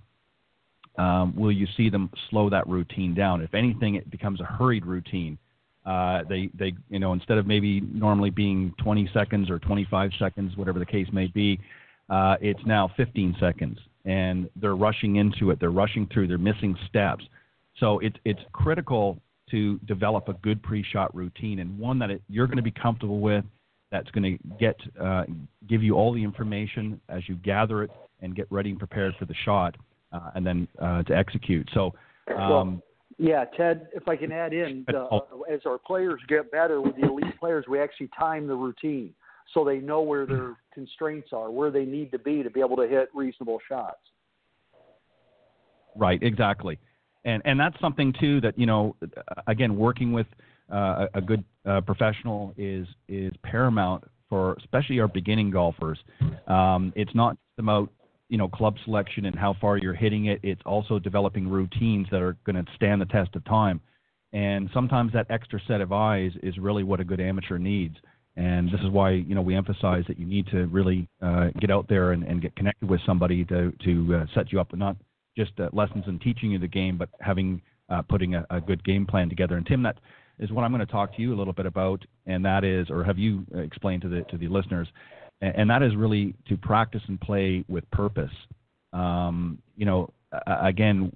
[0.96, 3.40] um, will you see them slow that routine down?
[3.40, 5.38] If anything, it becomes a hurried routine.
[5.85, 10.57] Uh, they, they, you know, instead of maybe normally being 20 seconds or 25 seconds,
[10.57, 11.61] whatever the case may be,
[12.09, 15.60] uh, it's now 15 seconds, and they're rushing into it.
[15.60, 16.28] They're rushing through.
[16.28, 17.24] They're missing steps.
[17.78, 19.18] So it's it's critical
[19.50, 23.20] to develop a good pre-shot routine and one that it, you're going to be comfortable
[23.20, 23.44] with.
[23.90, 25.24] That's going to get uh,
[25.68, 27.90] give you all the information as you gather it
[28.20, 29.76] and get ready and prepared for the shot,
[30.12, 31.68] uh, and then uh, to execute.
[31.74, 31.94] So.
[32.28, 32.82] Um, well,
[33.16, 35.18] yeah, Ted, if I can add in, uh,
[35.52, 39.14] as our players get better with the elite players, we actually time the routine
[39.52, 42.76] so they know where their constraints are, where they need to be to be able
[42.76, 43.98] to hit reasonable shots.
[45.96, 46.78] Right, exactly,
[47.24, 48.96] and and that's something too that you know,
[49.46, 50.26] again, working with
[50.72, 55.98] uh, a good uh, professional is is paramount for especially our beginning golfers.
[56.48, 57.90] Um, it's not just about
[58.28, 60.40] you know club selection and how far you're hitting it.
[60.42, 63.80] It's also developing routines that are going to stand the test of time.
[64.33, 67.94] And sometimes that extra set of eyes is really what a good amateur needs.
[68.37, 71.70] And this is why you know we emphasize that you need to really uh, get
[71.70, 74.81] out there and, and, get connected with somebody to to uh, set you up, and
[74.81, 74.97] not
[75.37, 78.83] just uh, lessons and teaching you the game, but having uh, putting a, a, good
[78.83, 79.57] game plan together.
[79.57, 79.99] And Tim, that
[80.40, 82.90] is what I'm going to talk to you a little bit about, and that is,
[82.90, 84.88] or have you explained to the to the listeners,
[85.40, 88.33] and, and that is really to practice and play with purpose.
[88.92, 90.11] Um, you know,
[90.47, 91.12] again,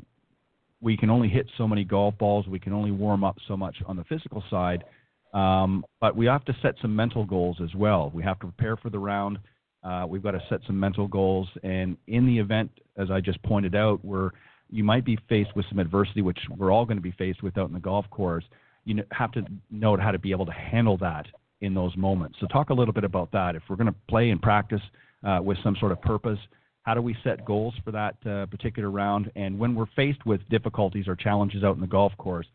[0.80, 2.46] we can only hit so many golf balls.
[2.46, 4.84] We can only warm up so much on the physical side
[5.34, 8.10] um, but we have to set some mental goals as well.
[8.14, 9.38] We have to prepare for the round.
[9.82, 11.48] Uh, we've got to set some mental goals.
[11.62, 14.32] And in the event, as I just pointed out, where
[14.70, 17.56] you might be faced with some adversity, which we're all going to be faced with
[17.58, 18.44] out in the golf course,
[18.84, 21.26] you have to know how to be able to handle that
[21.60, 22.38] in those moments.
[22.40, 23.54] So, talk a little bit about that.
[23.54, 24.80] If we're going to play and practice
[25.26, 26.38] uh, with some sort of purpose,
[26.82, 29.30] how do we set goals for that uh, particular round?
[29.36, 32.46] And when we're faced with difficulties or challenges out in the golf course,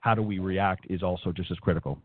[0.00, 1.98] how do we react is also just as critical.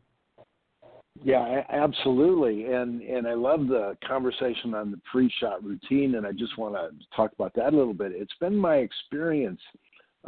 [1.23, 6.58] Yeah, absolutely, and and I love the conversation on the pre-shot routine, and I just
[6.58, 8.12] want to talk about that a little bit.
[8.13, 9.62] It's been my experience,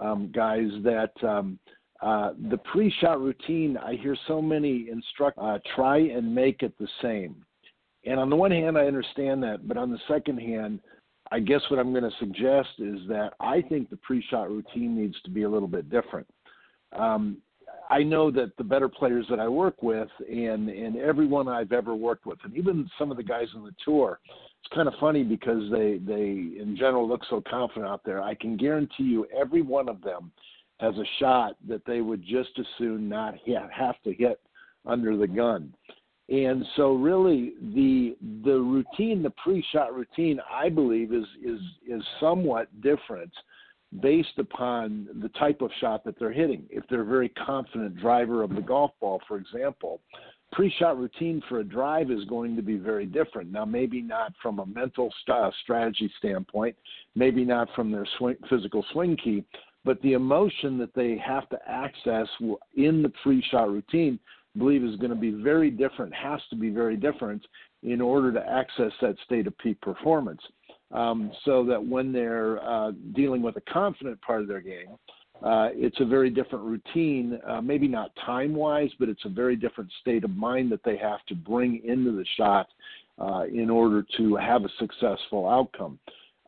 [0.01, 1.59] um, guys, that um,
[2.01, 3.77] uh, the pre-shot routine.
[3.77, 7.35] I hear so many instruct uh, try and make it the same,
[8.05, 10.79] and on the one hand, I understand that, but on the second hand,
[11.31, 15.15] I guess what I'm going to suggest is that I think the pre-shot routine needs
[15.25, 16.27] to be a little bit different.
[16.97, 17.37] Um,
[17.89, 21.95] I know that the better players that I work with, and and everyone I've ever
[21.95, 24.19] worked with, and even some of the guys on the tour,
[24.61, 28.21] it's kind of funny because they they in general look so confident out there.
[28.21, 30.31] I can guarantee you, every one of them
[30.79, 34.39] has a shot that they would just as soon not hit, have to hit
[34.85, 35.73] under the gun.
[36.29, 42.67] And so, really, the the routine, the pre-shot routine, I believe, is is is somewhat
[42.81, 43.31] different
[44.01, 46.63] based upon the type of shot that they're hitting.
[46.69, 50.01] If they're a very confident driver of the golf ball, for example,
[50.51, 53.51] pre-shot routine for a drive is going to be very different.
[53.51, 56.75] Now, maybe not from a mental st- uh, strategy standpoint,
[57.15, 59.43] maybe not from their swing, physical swing key,
[59.85, 62.27] but the emotion that they have to access
[62.75, 64.19] in the pre-shot routine,
[64.55, 66.13] I believe, is going to be very different.
[66.13, 67.45] Has to be very different
[67.83, 70.41] in order to access that state of peak performance
[70.91, 74.97] um, so that when they're uh, dealing with a confident part of their game,
[75.43, 79.55] uh, it's a very different routine, uh, maybe not time wise, but it's a very
[79.55, 82.67] different state of mind that they have to bring into the shot
[83.19, 85.99] uh, in order to have a successful outcome.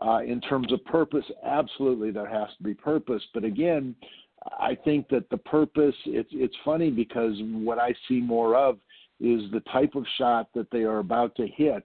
[0.04, 3.22] Uh, in terms of purpose, absolutely there has to be purpose.
[3.34, 3.96] But again,
[4.60, 8.78] I think that the purpose, it's, it's funny because what I see more of
[9.20, 11.84] is the type of shot that they are about to hit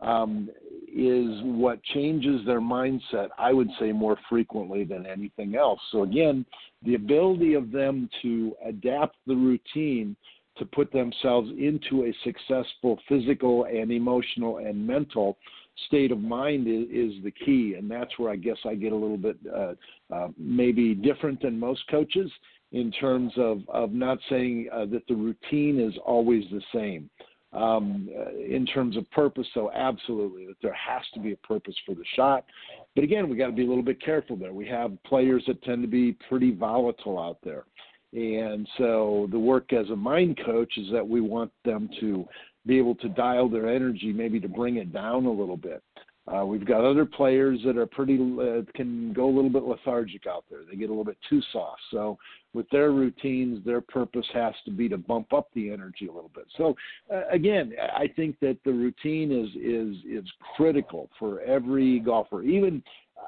[0.00, 0.50] um,
[0.94, 5.80] is what changes their mindset, I would say, more frequently than anything else.
[5.90, 6.46] So, again,
[6.82, 10.16] the ability of them to adapt the routine
[10.56, 15.36] to put themselves into a successful physical and emotional and mental
[15.88, 17.74] state of mind is, is the key.
[17.76, 19.74] And that's where I guess I get a little bit uh,
[20.12, 22.30] uh, maybe different than most coaches
[22.70, 27.10] in terms of, of not saying uh, that the routine is always the same
[27.54, 29.46] um, in terms of purpose.
[29.54, 32.44] So absolutely, that there has to be a purpose for the shot.
[32.94, 34.52] But again, we got to be a little bit careful there.
[34.52, 37.64] We have players that tend to be pretty volatile out there.
[38.12, 42.24] And so the work as a mind coach is that we want them to
[42.66, 45.82] be able to dial their energy, maybe to bring it down a little bit.
[46.26, 50.26] Uh, we've got other players that are pretty uh, can go a little bit lethargic
[50.26, 50.60] out there.
[50.68, 51.82] They get a little bit too soft.
[51.90, 52.18] So
[52.54, 56.30] with their routines, their purpose has to be to bump up the energy a little
[56.34, 56.46] bit.
[56.56, 56.74] So
[57.12, 62.42] uh, again, I think that the routine is is is critical for every golfer.
[62.42, 62.82] Even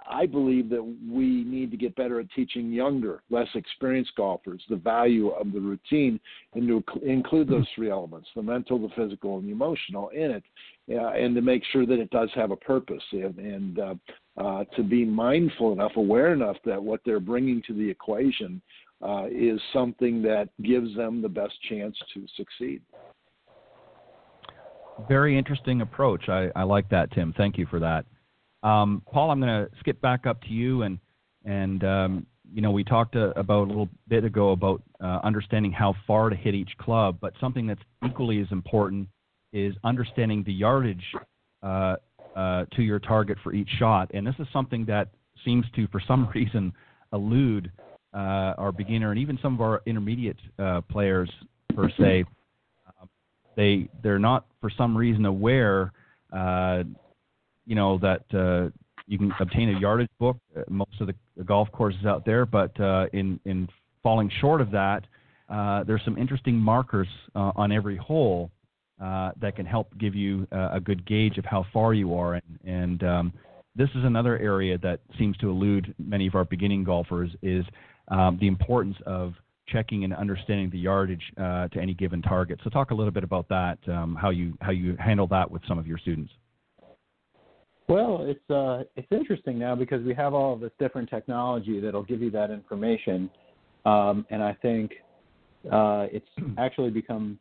[0.08, 4.76] I believe that we need to get better at teaching younger, less experienced golfers the
[4.76, 6.20] value of the routine
[6.54, 10.44] and to include those three elements the mental, the physical, and the emotional in it,
[10.92, 13.94] uh, and to make sure that it does have a purpose and, and uh,
[14.36, 18.60] uh, to be mindful enough, aware enough that what they're bringing to the equation
[19.02, 22.80] uh, is something that gives them the best chance to succeed.
[25.08, 26.28] Very interesting approach.
[26.28, 27.34] I, I like that, Tim.
[27.36, 28.06] Thank you for that.
[28.62, 30.98] Um, Paul, I'm going to skip back up to you, and
[31.44, 35.72] and um, you know we talked uh, about a little bit ago about uh, understanding
[35.72, 39.08] how far to hit each club, but something that's equally as important
[39.52, 41.04] is understanding the yardage
[41.62, 41.96] uh,
[42.34, 45.08] uh, to your target for each shot, and this is something that
[45.44, 46.72] seems to, for some reason,
[47.12, 47.70] elude
[48.14, 50.38] uh, our beginner and even some of our intermediate
[50.90, 51.30] players
[51.74, 52.24] per se.
[53.00, 53.08] Um,
[53.56, 55.92] they they're not for some reason aware
[57.66, 58.70] you know that uh,
[59.06, 60.36] you can obtain a yardage book.
[60.56, 63.68] Uh, most of the, the golf courses out there, but uh, in in
[64.02, 65.02] falling short of that,
[65.48, 68.50] uh, there's some interesting markers uh, on every hole
[69.02, 72.34] uh, that can help give you uh, a good gauge of how far you are.
[72.34, 73.32] And, and um,
[73.74, 77.64] this is another area that seems to elude many of our beginning golfers is
[78.08, 79.34] um, the importance of
[79.68, 82.60] checking and understanding the yardage uh, to any given target.
[82.64, 85.62] So talk a little bit about that, um, how you how you handle that with
[85.68, 86.32] some of your students.
[87.88, 92.02] Well, it's uh, it's interesting now because we have all of this different technology that'll
[92.02, 93.30] give you that information,
[93.84, 94.92] um, and I think
[95.70, 96.26] uh, it's
[96.58, 97.38] actually become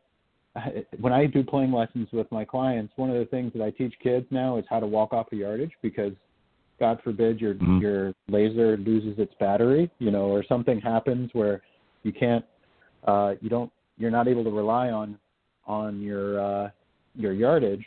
[0.99, 2.93] when I do playing lessons with my clients.
[2.95, 5.35] One of the things that I teach kids now is how to walk off a
[5.35, 6.13] yardage because,
[6.79, 7.79] God forbid, your mm-hmm.
[7.79, 11.63] your laser loses its battery, you know, or something happens where
[12.03, 12.45] you can't,
[13.07, 15.17] uh, you don't, you're not able to rely on
[15.65, 16.69] on your uh,
[17.15, 17.83] your yardage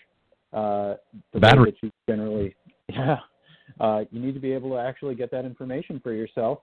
[0.52, 0.94] uh,
[1.32, 1.72] the battery.
[1.72, 2.54] that you generally,
[2.88, 3.18] yeah,
[3.80, 6.60] uh, you need to be able to actually get that information for yourself.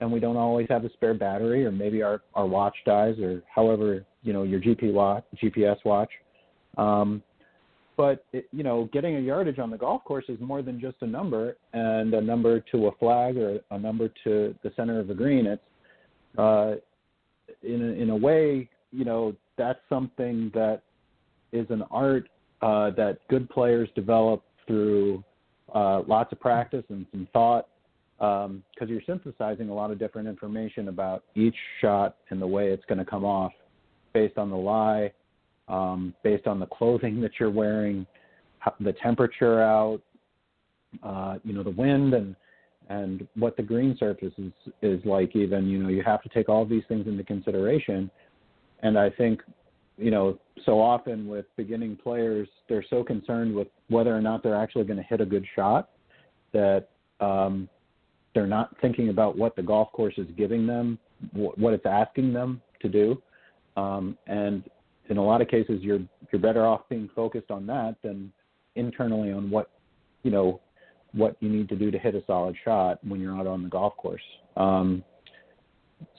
[0.00, 3.42] And we don't always have a spare battery, or maybe our our watch dies, or
[3.52, 6.10] however you know your GP watch, GPS watch.
[6.76, 7.22] Um,
[7.96, 10.96] but it, you know, getting a yardage on the golf course is more than just
[11.00, 15.08] a number and a number to a flag or a number to the center of
[15.08, 15.46] the green.
[15.46, 15.62] It's
[16.36, 16.74] uh,
[17.62, 20.82] in a, in a way, you know, that's something that
[21.52, 22.28] is an art
[22.62, 25.22] uh, that good players develop through
[25.74, 27.68] uh, lots of practice and some thought
[28.18, 32.68] because um, you're synthesizing a lot of different information about each shot and the way
[32.68, 33.52] it's going to come off
[34.14, 35.12] based on the lie,
[35.68, 38.06] um, based on the clothing that you're wearing,
[38.80, 40.00] the temperature out,
[41.02, 42.34] uh, you know, the wind and
[42.88, 45.36] and what the green surface is is like.
[45.36, 48.10] Even you know, you have to take all these things into consideration.
[48.82, 49.42] And I think
[49.98, 54.60] you know, so often with beginning players, they're so concerned with whether or not they're
[54.60, 55.90] actually going to hit a good shot
[56.52, 56.88] that
[57.20, 57.68] um,
[58.34, 60.98] they're not thinking about what the golf course is giving them,
[61.32, 63.22] wh- what it's asking them to do.
[63.76, 64.64] Um, and
[65.08, 66.00] in a lot of cases, you're
[66.32, 68.32] you're better off being focused on that than
[68.74, 69.70] internally on what
[70.22, 70.60] you know
[71.12, 73.68] what you need to do to hit a solid shot when you're out on the
[73.68, 74.22] golf course.
[74.56, 75.02] Um,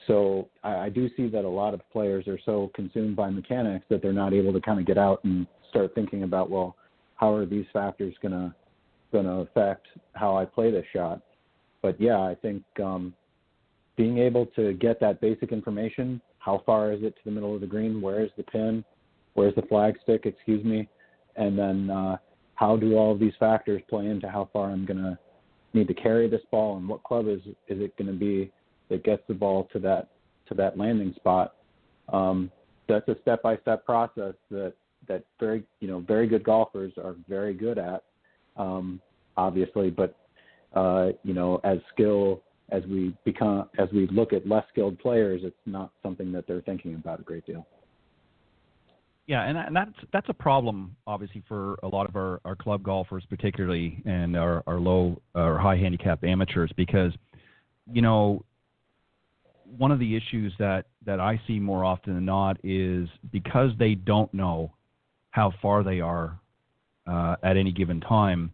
[0.06, 3.84] so I, I do see that a lot of players are so consumed by mechanics
[3.90, 6.76] that they're not able to kind of get out and start thinking about, well,
[7.16, 8.54] how are these factors gonna
[9.12, 11.20] gonna affect how I play this shot?
[11.82, 13.14] But yeah, I think um,
[13.96, 17.60] being able to get that basic information, how far is it to the middle of
[17.60, 18.00] the green?
[18.00, 18.84] Where is the pin?
[19.34, 20.26] Where's the flag stick?
[20.26, 20.88] Excuse me,
[21.36, 22.16] and then uh,
[22.54, 25.18] how do all of these factors play into how far I'm gonna
[25.74, 28.50] need to carry this ball and what club is is it going to be
[28.88, 30.08] that gets the ball to that
[30.48, 31.54] to that landing spot.
[32.12, 32.50] Um,
[32.88, 34.74] that's a step by step process that
[35.06, 38.04] that very you know very good golfers are very good at,
[38.56, 39.00] um,
[39.36, 39.90] obviously.
[39.90, 40.16] But
[40.74, 45.42] uh, you know, as skill as we become as we look at less skilled players,
[45.44, 47.66] it's not something that they're thinking about a great deal.
[49.26, 52.82] Yeah, and, and that's that's a problem obviously for a lot of our, our club
[52.82, 57.12] golfers, particularly and our, our low or high handicap amateurs, because
[57.92, 58.42] you know
[59.76, 63.94] one of the issues that that I see more often than not is because they
[63.94, 64.74] don't know
[65.30, 66.38] how far they are
[67.06, 68.52] uh, at any given time.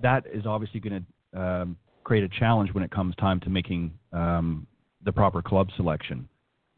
[0.00, 3.92] That is obviously going to um, create a challenge when it comes time to making
[4.12, 4.66] um,
[5.04, 6.28] the proper club selection.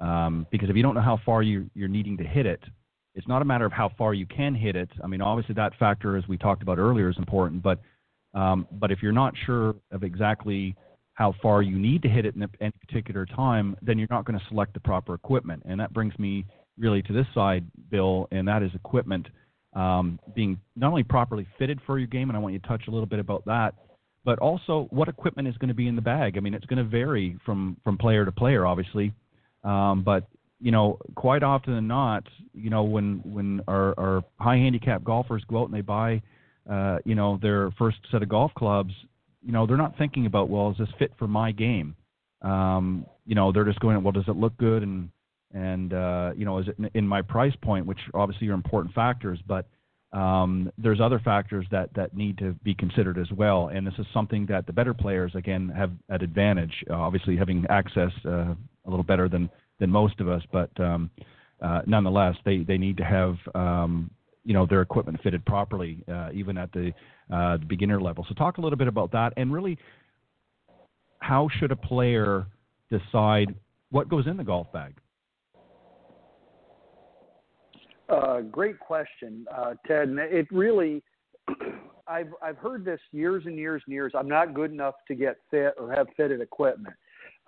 [0.01, 2.63] Um, because if you don't know how far you, you're needing to hit it,
[3.15, 4.91] it's not a matter of how far you can hit it.
[5.03, 7.63] I mean, obviously that factor, as we talked about earlier, is important.
[7.63, 7.81] But
[8.35, 10.75] um, but if you're not sure of exactly
[11.15, 14.39] how far you need to hit it in any particular time, then you're not going
[14.39, 15.63] to select the proper equipment.
[15.65, 16.45] And that brings me
[16.77, 19.29] really to this side, Bill, and that is equipment
[19.75, 22.83] um, being not only properly fitted for your game, and I want you to touch
[22.89, 23.75] a little bit about that,
[24.25, 26.37] but also what equipment is going to be in the bag.
[26.37, 29.13] I mean, it's going to vary from from player to player, obviously,
[29.63, 30.29] um, but
[30.61, 35.45] you know, quite often than not, you know, when when our, our high handicap golfers
[35.49, 36.23] go out and they buy,
[36.71, 38.93] uh, you know, their first set of golf clubs,
[39.45, 41.95] you know, they're not thinking about, well, is this fit for my game?
[42.43, 45.11] Um, you know, they're just going, well, does it look good and
[45.53, 49.39] and uh, you know, is it in my price point, which obviously are important factors,
[49.47, 49.67] but
[50.13, 53.69] um, there's other factors that that need to be considered as well.
[53.69, 57.65] And this is something that the better players again have at advantage, uh, obviously having
[57.71, 58.55] access uh,
[58.87, 61.11] a little better than than most of us, but um,
[61.63, 64.11] uh, nonetheless, they they need to have um,
[64.45, 66.93] you know their equipment fitted properly, uh, even at the,
[67.33, 68.25] uh, the beginner level.
[68.29, 69.79] So talk a little bit about that, and really,
[71.19, 72.47] how should a player
[72.91, 73.55] decide
[73.91, 74.95] what goes in the golf bag?
[78.09, 80.09] Uh, great question, uh, Ted.
[80.09, 81.03] And it really,
[82.07, 84.13] I've I've heard this years and years and years.
[84.15, 86.95] I'm not good enough to get fit or have fitted equipment.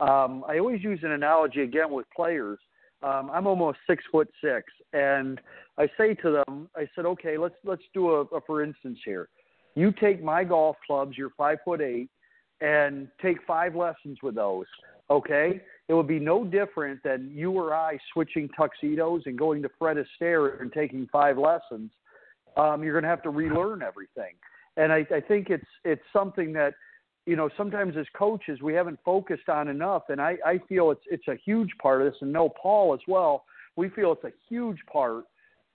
[0.00, 2.58] Um, I always use an analogy again with players.
[3.02, 5.40] Um, I'm almost six foot six, and
[5.78, 9.28] I say to them, I said, okay, let's let's do a, a for instance here.
[9.74, 12.08] You take my golf clubs, you're five foot eight,
[12.60, 14.66] and take five lessons with those.
[15.10, 19.70] Okay, it would be no different than you or I switching tuxedos and going to
[19.78, 21.90] Fred Astaire and taking five lessons.
[22.56, 24.34] Um, you're going to have to relearn everything,
[24.76, 26.74] and I, I think it's it's something that
[27.26, 31.02] you know, sometimes as coaches we haven't focused on enough, and I, I feel it's
[31.10, 33.44] it's a huge part of this, and know Paul as well.
[33.74, 35.24] We feel it's a huge part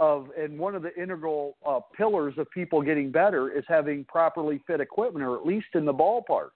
[0.02, 4.60] of, and one of the integral uh, pillars of people getting better is having properly
[4.66, 6.49] fit equipment, or at least in the ballpark.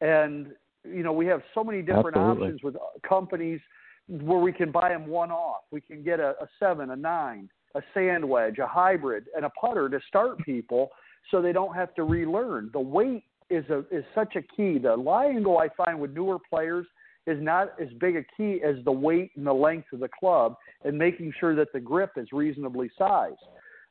[0.00, 0.52] And
[0.84, 2.46] you know, we have so many different Absolutely.
[2.46, 2.76] options with
[3.06, 3.60] companies
[4.06, 5.62] where we can buy them one off.
[5.72, 9.50] We can get a, a seven, a nine, a sand wedge, a hybrid, and a
[9.50, 10.90] putter to start people
[11.30, 12.70] so they don't have to relearn.
[12.72, 14.78] The weight is a is such a key.
[14.78, 16.86] The lie angle I find with newer players
[17.26, 20.56] is not as big a key as the weight and the length of the club
[20.84, 23.36] and making sure that the grip is reasonably sized.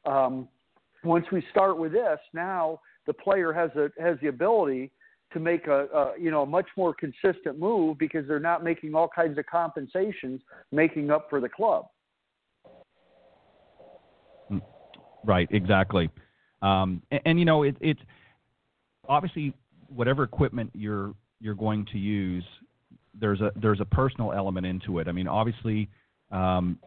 [0.05, 0.47] Um,
[1.03, 4.91] once we start with this, now the player has a has the ability
[5.33, 8.93] to make a, a you know a much more consistent move because they're not making
[8.95, 11.85] all kinds of compensations making up for the club.
[15.25, 16.09] Right, exactly.
[16.61, 17.99] Um, and, and, you know, it, it's
[19.07, 19.53] obviously
[19.87, 22.45] whatever equipment you're you're going to use,
[23.19, 25.07] there's a there's a personal element into it.
[25.07, 25.89] I mean, obviously,
[26.31, 26.79] um,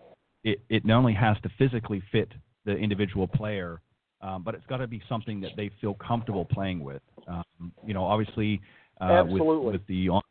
[0.45, 2.31] it it not only has to physically fit
[2.65, 3.81] the individual player,
[4.21, 7.03] um, but it's got to be something that they feel comfortable playing with.
[7.29, 8.61] Um, you know, obviously,
[9.01, 10.23] uh, with, with the on,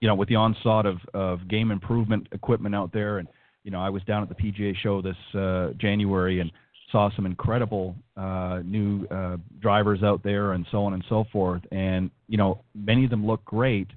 [0.00, 3.28] you know with the onslaught of of game improvement equipment out there, and
[3.68, 6.50] you know, I was down at the PGA show this uh, January and
[6.90, 11.60] saw some incredible uh, new uh, drivers out there and so on and so forth.
[11.70, 13.88] And you know, many of them look great,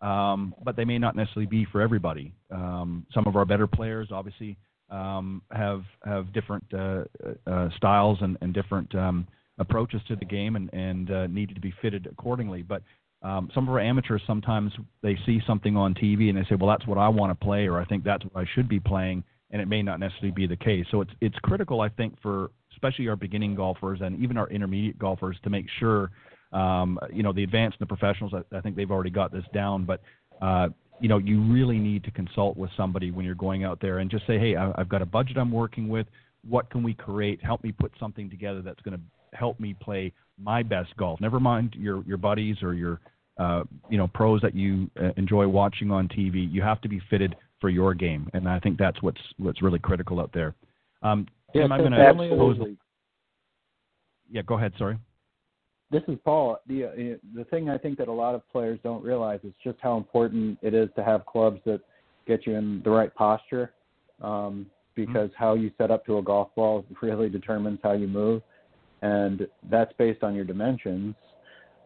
[0.00, 2.32] um, but they may not necessarily be for everybody.
[2.50, 4.56] Um, some of our better players, obviously,
[4.90, 7.04] um, have have different uh,
[7.46, 9.26] uh, styles and, and different um,
[9.58, 12.62] approaches to the game, and and uh, needed to be fitted accordingly.
[12.62, 12.82] But
[13.22, 14.72] um, some of our amateurs sometimes
[15.02, 17.66] they see something on TV and they say, well, that's what I want to play,
[17.66, 20.46] or I think that's what I should be playing and it may not necessarily be
[20.46, 20.84] the case.
[20.90, 24.98] So it's it's critical, I think, for especially our beginning golfers and even our intermediate
[24.98, 26.10] golfers to make sure,
[26.52, 28.32] um, you know, the advanced and the professionals.
[28.34, 30.00] I, I think they've already got this down, but
[30.40, 30.68] uh,
[31.00, 34.10] you know, you really need to consult with somebody when you're going out there and
[34.10, 36.06] just say, hey, I, I've got a budget I'm working with.
[36.48, 37.42] What can we create?
[37.42, 41.20] Help me put something together that's going to help me play my best golf.
[41.20, 43.00] Never mind your your buddies or your
[43.38, 46.50] uh, you know pros that you uh, enjoy watching on TV.
[46.50, 49.78] You have to be fitted for your game, and I think that's what's what's really
[49.78, 50.54] critical out there.
[51.02, 52.58] Um, yeah, Tim, I'm going to pose.
[54.30, 54.72] Yeah, go ahead.
[54.78, 54.98] Sorry.
[55.90, 56.60] This is Paul.
[56.66, 59.78] The uh, the thing I think that a lot of players don't realize is just
[59.80, 61.80] how important it is to have clubs that
[62.26, 63.72] get you in the right posture,
[64.20, 65.42] um, because mm-hmm.
[65.44, 68.42] how you set up to a golf ball really determines how you move,
[69.00, 71.14] and that's based on your dimensions.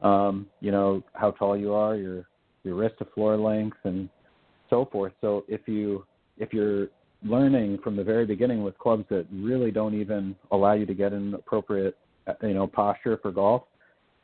[0.02, 2.26] Um, you know how tall you are, your
[2.64, 4.08] your wrist to floor length, and
[4.68, 5.12] so forth.
[5.20, 6.04] So if you
[6.38, 6.88] if you're
[7.24, 11.12] learning from the very beginning with clubs that really don't even allow you to get
[11.12, 11.96] an appropriate
[12.42, 13.62] you know posture for golf,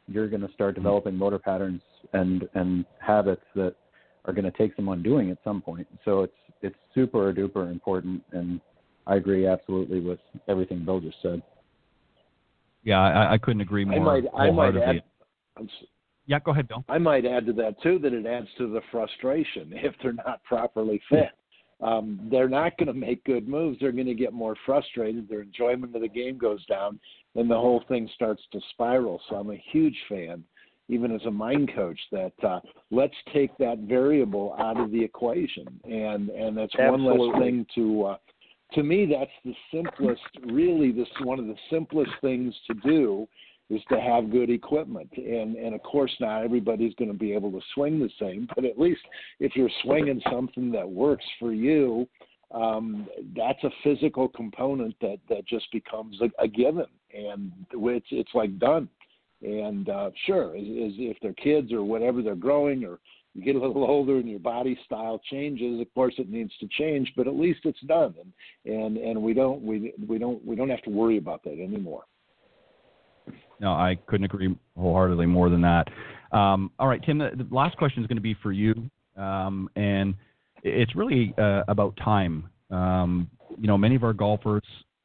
[0.08, 0.82] you're going to start mm-hmm.
[0.82, 1.82] developing motor patterns
[2.12, 3.74] and and habits that
[4.24, 5.86] are going to take some undoing at some point.
[6.04, 6.32] So it's
[6.62, 8.60] it's super duper important, and
[9.06, 11.42] I agree absolutely with everything Bill just said.
[12.84, 13.96] Yeah, I, I couldn't agree more.
[13.96, 15.02] I might, I might add.
[16.26, 16.84] yeah, go ahead, Bill.
[16.88, 20.42] I might add to that too that it adds to the frustration if they're not
[20.44, 21.30] properly fit.
[21.80, 23.78] Um, they're not going to make good moves.
[23.80, 25.28] They're going to get more frustrated.
[25.28, 26.98] Their enjoyment of the game goes down,
[27.38, 29.20] and the whole thing starts to spiral.
[29.28, 30.42] So I'm a huge fan,
[30.88, 32.60] even as a mind coach, that uh,
[32.90, 37.18] let's take that variable out of the equation, and and that's Absolutely.
[37.18, 38.04] one less thing to.
[38.04, 38.16] Uh,
[38.74, 40.20] to me, that's the simplest.
[40.52, 43.26] Really, this is one of the simplest things to do
[43.70, 45.10] is to have good equipment.
[45.16, 48.64] And and of course not everybody's going to be able to swing the same, but
[48.64, 49.00] at least
[49.40, 52.08] if you're swinging something that works for you,
[52.50, 58.34] um, that's a physical component that that just becomes a, a given, and it's it's
[58.34, 58.88] like done.
[59.42, 62.98] And uh, sure, is, is if they're kids or whatever they're growing, or
[63.34, 66.68] you get a little older and your body style changes, of course it needs to
[66.78, 70.56] change, but at least it's done, and and and we don't we we don't we
[70.56, 72.04] don't have to worry about that anymore.
[73.60, 75.88] No, I couldn't agree wholeheartedly more than that.
[76.32, 78.74] Um, all right, Tim, the, the, last question is going to be for you,
[79.16, 80.14] um, and
[80.62, 82.48] it's really uh, about time.
[82.70, 84.64] Um, you know, many of our golfers,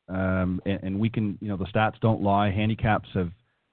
[0.10, 2.52] um, and, and, we can, you know, the stats don't lie.
[2.52, 3.32] Handicaps have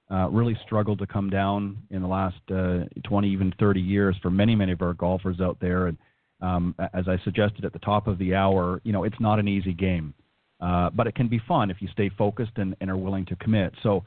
[0.09, 4.29] uh, really struggled to come down in the last uh, 20, even 30 years for
[4.29, 5.87] many, many of our golfers out there.
[5.87, 5.97] And
[6.41, 9.47] um, as I suggested at the top of the hour, you know, it's not an
[9.49, 10.13] easy game,
[10.61, 13.35] uh, but it can be fun if you stay focused and, and are willing to
[13.35, 13.73] commit.
[13.83, 14.03] So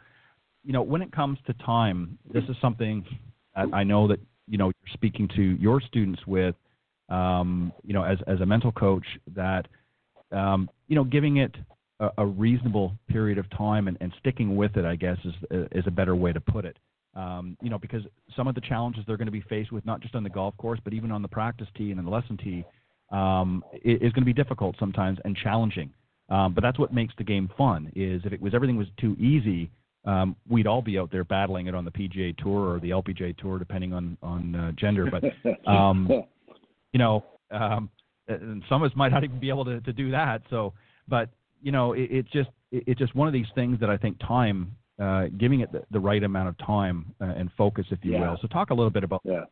[0.65, 3.05] you know, when it comes to time, this is something
[3.55, 4.19] I know that
[4.49, 6.57] you know you're speaking to your students with,
[7.15, 9.67] um, you know, as as a mental coach that,
[10.33, 11.55] um, you know, giving it
[12.01, 15.35] a, a reasonable period of time and, and, sticking with it, I guess, is
[15.73, 16.77] is a better way to put it.
[17.15, 18.03] Um, you know, because
[18.35, 20.57] some of the challenges they're going to be faced with, not just on the golf
[20.57, 22.65] course, but even on the practice tee and the lesson tee,
[23.13, 25.91] um, is going to be difficult sometimes and challenging.
[26.31, 27.93] Um, but that's what makes the game fun.
[27.95, 29.71] Is if it was everything was too easy,
[30.05, 33.37] um, we'd all be out there battling it on the PGA Tour or the LPGA
[33.37, 35.09] Tour, depending on on uh, gender.
[35.11, 35.23] But
[35.71, 36.11] um,
[36.95, 37.91] you know, um,
[38.29, 40.41] and some of us might not even be able to, to do that.
[40.49, 40.73] So,
[41.09, 41.29] but
[41.61, 44.19] you know, it, it's just it, it's just one of these things that I think
[44.21, 48.13] time, uh, giving it the, the, right amount of time uh, and focus, if you
[48.13, 48.31] yeah.
[48.31, 48.39] will.
[48.41, 49.45] So, talk a little bit about yeah.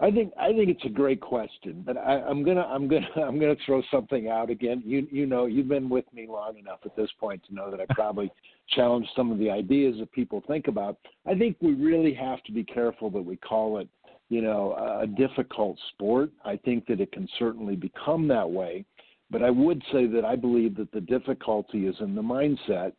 [0.00, 3.38] I think I think it's a great question, but I, I'm gonna I'm gonna I'm
[3.38, 4.82] gonna throw something out again.
[4.84, 7.80] You you know you've been with me long enough at this point to know that
[7.80, 8.30] I probably
[8.70, 10.98] challenge some of the ideas that people think about.
[11.26, 13.88] I think we really have to be careful that we call it
[14.28, 16.30] you know a difficult sport.
[16.44, 18.84] I think that it can certainly become that way,
[19.30, 22.92] but I would say that I believe that the difficulty is in the mindset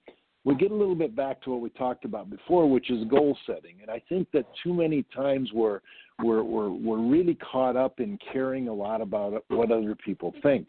[0.46, 3.36] we get a little bit back to what we talked about before, which is goal
[3.48, 3.78] setting.
[3.82, 5.82] And I think that too many times we're
[6.24, 10.68] we're we're, we're really caught up in caring a lot about what other people think.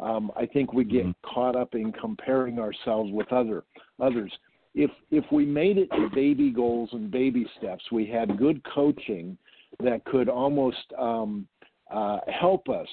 [0.00, 1.34] Um, I think we get mm-hmm.
[1.34, 3.62] caught up in comparing ourselves with other
[4.00, 4.32] others.
[4.74, 9.38] If if we made it baby goals and baby steps, we had good coaching
[9.80, 11.46] that could almost um,
[11.90, 12.88] uh, help us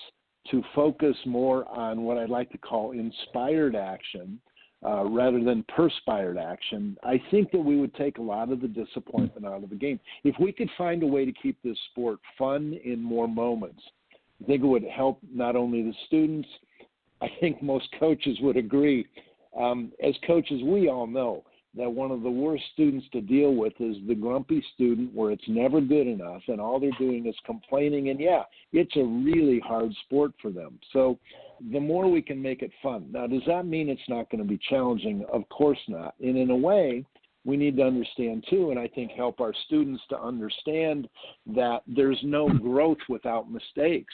[0.52, 4.40] to focus more on what I'd like to call inspired action
[4.86, 8.68] uh, rather than perspired action, I think that we would take a lot of the
[8.68, 10.00] disappointment out of the game.
[10.24, 13.82] If we could find a way to keep this sport fun in more moments,
[14.42, 16.48] I think it would help not only the students,
[17.22, 19.06] I think most coaches would agree.
[19.60, 21.44] Um, as coaches, we all know
[21.76, 25.48] that one of the worst students to deal with is the grumpy student where it's
[25.48, 28.10] never good enough and all they're doing is complaining.
[28.10, 28.44] And yeah
[28.74, 30.80] it's a really hard sport for them.
[30.94, 31.20] So
[31.72, 33.08] the more we can make it fun.
[33.12, 35.26] Now does that mean it's not going to be challenging?
[35.32, 36.16] Of course not.
[36.20, 37.06] And in a way
[37.46, 41.08] we need to understand too and i think help our students to understand
[41.48, 44.14] that there's no growth without mistakes.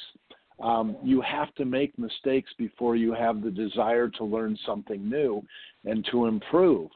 [0.61, 5.43] Um, you have to make mistakes before you have the desire to learn something new
[5.83, 6.89] and to improve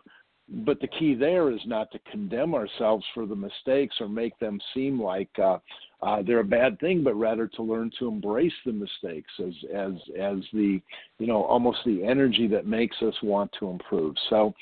[0.52, 4.60] but the key there is not to condemn ourselves for the mistakes or make them
[4.74, 5.58] seem like uh,
[6.02, 9.91] uh, they're a bad thing, but rather to learn to embrace the mistakes as as
[10.20, 10.82] as the
[11.18, 14.16] you know almost the energy that makes us want to improve.
[14.30, 14.54] So,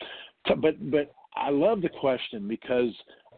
[0.61, 2.91] but but I love the question because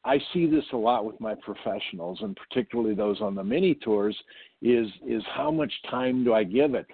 [0.05, 4.17] I see this a lot with my professionals and particularly those on the mini tours.
[4.61, 6.87] Is is how much time do I give it?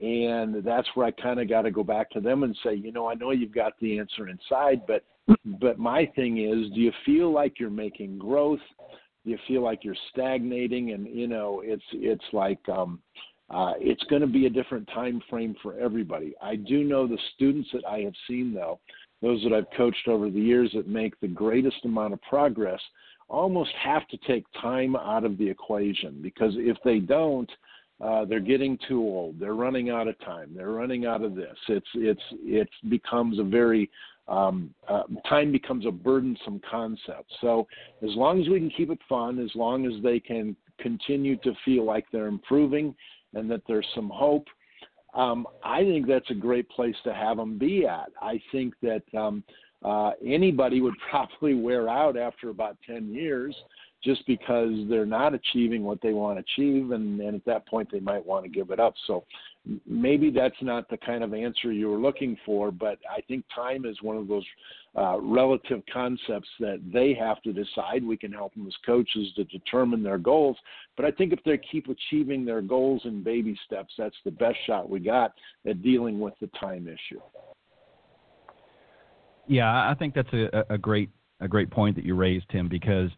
[0.00, 2.92] And that's where I kind of got to go back to them and say, you
[2.92, 5.04] know, I know you've got the answer inside, but
[5.60, 8.60] but my thing is, do you feel like you're making growth?
[9.24, 10.92] Do you feel like you're stagnating?
[10.92, 13.00] And you know, it's it's like um,
[13.50, 16.34] uh, it's going to be a different time frame for everybody.
[16.40, 18.78] I do know the students that I have seen though,
[19.20, 22.80] those that I've coached over the years that make the greatest amount of progress,
[23.28, 27.50] almost have to take time out of the equation because if they don't,
[28.00, 29.40] uh, they're getting too old.
[29.40, 30.52] They're running out of time.
[30.54, 31.56] They're running out of this.
[31.68, 33.90] It's it's it becomes a very
[34.28, 37.32] um, uh, time becomes a burdensome concept.
[37.40, 37.66] So
[38.02, 41.52] as long as we can keep it fun, as long as they can continue to
[41.64, 42.94] feel like they're improving
[43.34, 44.46] and that there's some hope,
[45.14, 48.10] um, I think that's a great place to have them be at.
[48.20, 49.42] I think that um,
[49.82, 53.56] uh, anybody would probably wear out after about 10 years
[54.02, 57.88] just because they're not achieving what they want to achieve, and, and at that point
[57.90, 58.94] they might want to give it up.
[59.06, 59.24] So
[59.86, 63.84] maybe that's not the kind of answer you were looking for, but I think time
[63.84, 64.44] is one of those
[64.96, 68.04] uh, relative concepts that they have to decide.
[68.04, 70.56] We can help them as coaches to determine their goals,
[70.96, 74.56] but I think if they keep achieving their goals in baby steps, that's the best
[74.66, 75.32] shot we got
[75.66, 77.20] at dealing with the time issue.
[79.48, 83.10] Yeah, I think that's a, a great a great point that you raised, Tim, because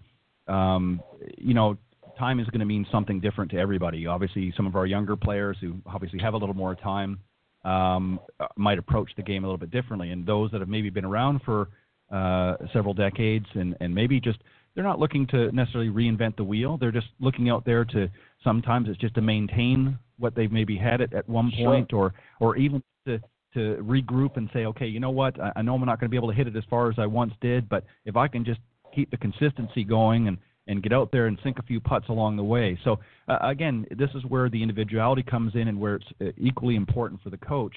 [0.51, 1.01] um,
[1.39, 1.77] you know
[2.19, 4.07] time is going to mean something different to everybody.
[4.07, 7.19] Obviously, some of our younger players who obviously have a little more time
[7.65, 8.21] um,
[8.57, 11.41] might approach the game a little bit differently, and those that have maybe been around
[11.45, 11.69] for
[12.13, 14.39] uh, several decades and, and maybe just
[14.75, 16.77] they're not looking to necessarily reinvent the wheel.
[16.79, 18.09] They're just looking out there to
[18.45, 22.13] sometimes it's just to maintain what they've maybe had at, at one point, sure.
[22.41, 23.19] or or even to
[23.55, 25.41] to regroup and say, okay, you know what?
[25.41, 26.97] I, I know I'm not going to be able to hit it as far as
[26.99, 28.61] I once did, but if I can just
[28.95, 32.37] keep the consistency going and and get out there and sink a few putts along
[32.37, 32.79] the way.
[32.85, 36.77] So uh, again, this is where the individuality comes in, and where it's uh, equally
[36.77, 37.75] important for the coach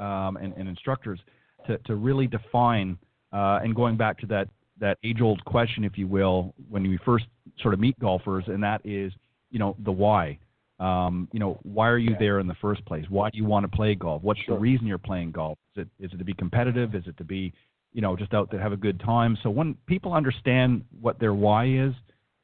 [0.00, 1.20] um, and, and, instructors
[1.66, 2.98] to, to really define.
[3.32, 4.48] Uh, and going back to that
[4.80, 7.26] that age-old question, if you will, when we first
[7.60, 9.12] sort of meet golfers, and that is,
[9.50, 10.38] you know, the why.
[10.80, 13.04] Um, you know, why are you there in the first place?
[13.08, 14.22] Why do you want to play golf?
[14.22, 14.56] What's sure.
[14.56, 15.56] the reason you're playing golf?
[15.76, 16.96] Is it is it to be competitive?
[16.96, 17.52] Is it to be,
[17.92, 19.36] you know, just out to have a good time?
[19.42, 21.92] So when people understand what their why is,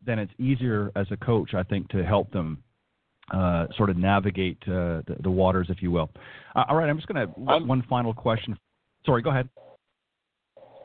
[0.05, 2.63] then it's easier as a coach, I think, to help them
[3.33, 6.11] uh, sort of navigate uh, the, the, waters, if you will.
[6.57, 8.59] Uh, all right, I'm just going to one final question.
[9.05, 9.49] Sorry, go ahead.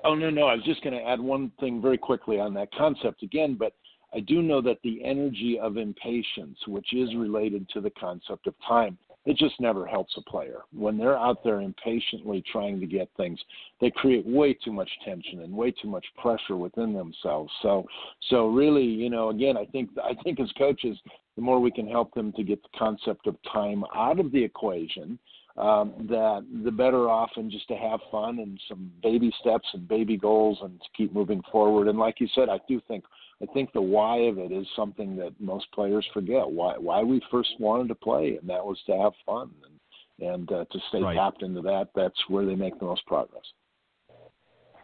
[0.03, 2.69] Oh no, no, I was just going to add one thing very quickly on that
[2.73, 3.73] concept again, but
[4.13, 8.53] I do know that the energy of impatience, which is related to the concept of
[8.67, 10.59] time, it just never helps a player.
[10.73, 13.39] When they're out there impatiently trying to get things,
[13.79, 17.51] they create way too much tension and way too much pressure within themselves.
[17.61, 17.85] So
[18.29, 20.97] so really, you know, again, I think I think as coaches,
[21.35, 24.43] the more we can help them to get the concept of time out of the
[24.43, 25.17] equation,
[25.57, 29.87] um, that the better off and just to have fun and some baby steps and
[29.87, 31.87] baby goals and to keep moving forward.
[31.87, 33.03] And like you said, I do think
[33.41, 36.49] I think the why of it is something that most players forget.
[36.49, 40.51] Why why we first wanted to play, and that was to have fun and and
[40.51, 41.15] uh, to stay right.
[41.15, 41.89] tapped into that.
[41.95, 43.43] That's where they make the most progress.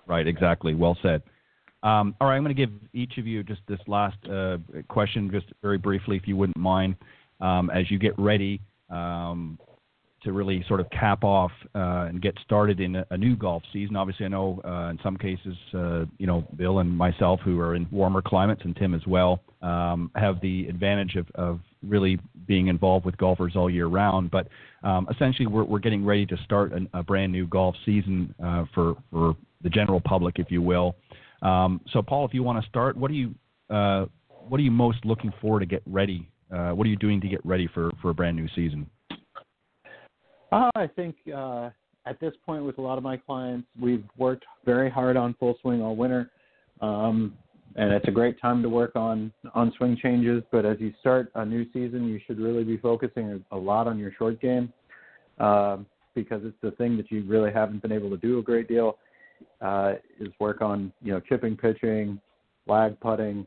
[0.05, 0.27] Right.
[0.27, 0.73] Exactly.
[0.73, 1.21] Well said.
[1.81, 4.57] Um, all right, I'm going to give each of you just this last uh,
[4.89, 6.97] question, just very briefly, if you wouldn't mind,
[7.39, 9.57] um, as you get ready um,
[10.23, 13.63] to really sort of cap off uh, and get started in a, a, new golf
[13.71, 13.95] season.
[13.95, 17.75] Obviously, I know uh, in some cases, uh, you know, Bill and myself, who are
[17.75, 22.67] in warmer climates, and Tim as well, um, have the advantage of, of really being
[22.67, 24.31] involved with golfers all year round.
[24.31, 24.47] But
[24.83, 28.65] um, essentially, we're, we're getting ready to start an, a brand new golf season uh,
[28.73, 30.95] for for the general public, if you will.
[31.41, 33.33] Um, so, Paul, if you want to start, what are you
[33.69, 34.05] uh,
[34.47, 36.27] what are you most looking for to get ready?
[36.51, 38.89] Uh, what are you doing to get ready for, for a brand new season?
[40.51, 41.69] Uh, I think uh,
[42.05, 45.55] at this point, with a lot of my clients, we've worked very hard on full
[45.61, 46.31] swing all winter,
[46.81, 47.35] um,
[47.75, 50.41] and it's a great time to work on on swing changes.
[50.51, 53.99] But as you start a new season, you should really be focusing a lot on
[53.99, 54.73] your short game
[55.39, 55.77] uh,
[56.15, 58.97] because it's the thing that you really haven't been able to do a great deal.
[59.61, 62.19] Uh, is work on you know chipping, pitching,
[62.65, 63.45] lag putting,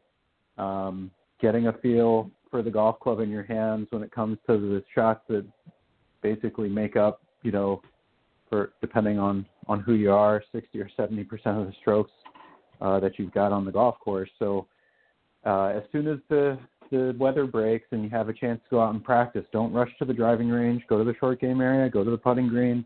[0.56, 4.56] um, getting a feel for the golf club in your hands when it comes to
[4.56, 5.44] the shots that
[6.22, 7.82] basically make up, you know,
[8.48, 12.10] for depending on on who you are, 60 or 70 percent of the strokes
[12.80, 14.30] uh, that you've got on the golf course.
[14.38, 14.66] So
[15.44, 16.58] uh, as soon as the
[16.90, 19.90] the weather breaks and you have a chance to go out and practice, don't rush
[19.98, 20.82] to the driving range.
[20.88, 21.88] Go to the short game area.
[21.88, 22.84] Go to the putting green.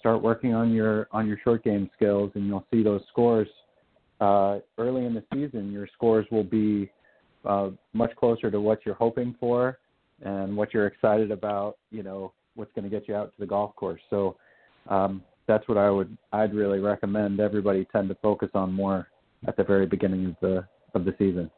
[0.00, 3.48] Start working on your on your short game skills, and you'll see those scores
[4.20, 5.70] uh, early in the season.
[5.70, 6.90] Your scores will be
[7.44, 9.78] uh, much closer to what you're hoping for
[10.22, 11.76] and what you're excited about.
[11.90, 14.00] You know, what's going to get you out to the golf course.
[14.10, 14.36] So
[14.88, 19.08] um, that's what I would I'd really recommend everybody tend to focus on more
[19.46, 21.50] at the very beginning of the of the season.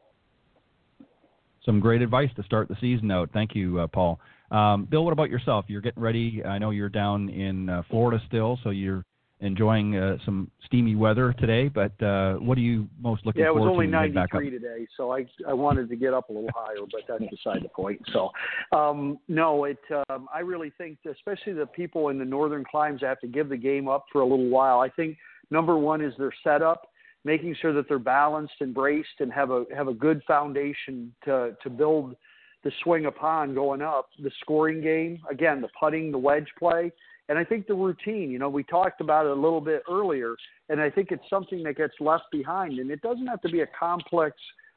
[1.65, 3.29] Some great advice to start the season out.
[3.33, 4.19] Thank you, uh, Paul.
[4.51, 5.65] Um, Bill, what about yourself?
[5.67, 6.43] You're getting ready.
[6.43, 9.05] I know you're down in uh, Florida still, so you're
[9.43, 11.67] enjoying uh, some steamy weather today.
[11.67, 13.91] But uh, what are you most looking yeah, it was only to?
[13.91, 16.85] when you head 93 today, so I I wanted to get up a little higher,
[16.91, 18.01] but that's beside the point.
[18.11, 18.31] So,
[18.75, 19.77] um, no, it.
[20.09, 23.57] Um, I really think, especially the people in the northern climes, have to give the
[23.57, 24.79] game up for a little while.
[24.79, 25.17] I think
[25.51, 26.87] number one is their setup,
[27.23, 31.55] making sure that they're balanced and braced and have a have a good foundation to
[31.61, 32.15] to build
[32.63, 34.09] the swing upon going up.
[34.21, 36.93] The scoring game, again, the putting, the wedge play
[37.33, 40.35] and I think the routine, you know, we talked about it a little bit earlier,
[40.69, 42.77] and I think it's something that gets left behind.
[42.77, 44.35] And it doesn't have to be a complex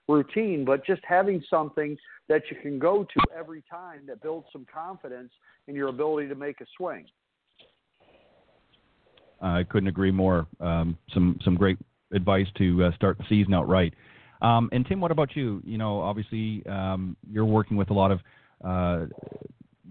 [0.08, 1.98] routine, but just having something
[2.30, 5.32] that you can go to every time that builds some confidence
[5.68, 7.04] in your ability to make a swing.
[9.42, 10.46] I couldn't agree more.
[10.58, 11.76] Um, some some great
[12.14, 13.92] advice to uh, start the season out right.
[14.40, 15.60] Um, and Tim, what about you?
[15.62, 18.20] You know, obviously um, you're working with a lot of
[18.64, 19.06] uh,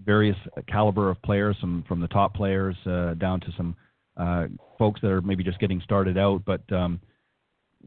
[0.06, 0.38] various
[0.68, 3.76] caliber of players, some from the top players uh, down to some
[4.18, 4.46] uh,
[4.78, 6.44] folks that are maybe just getting started out.
[6.46, 7.00] But um,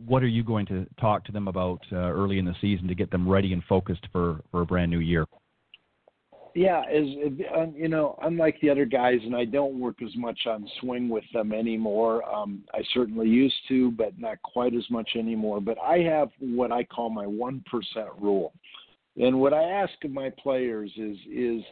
[0.07, 2.95] what are you going to talk to them about uh, early in the season to
[2.95, 5.27] get them ready and focused for, for a brand new year?
[6.55, 7.05] Yeah, as
[7.77, 11.25] you know, unlike the other guys, and I don't work as much on swing with
[11.33, 12.29] them anymore.
[12.29, 15.61] Um, I certainly used to, but not quite as much anymore.
[15.61, 18.55] But I have what I call my one percent rule,
[19.17, 21.63] and what I ask of my players is is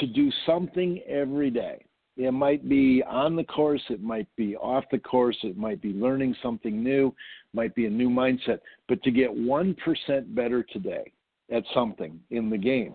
[0.00, 1.84] to do something every day.
[2.16, 5.92] It might be on the course, it might be off the course, it might be
[5.92, 7.12] learning something new,
[7.52, 11.12] might be a new mindset, but to get 1% better today
[11.50, 12.94] at something in the game.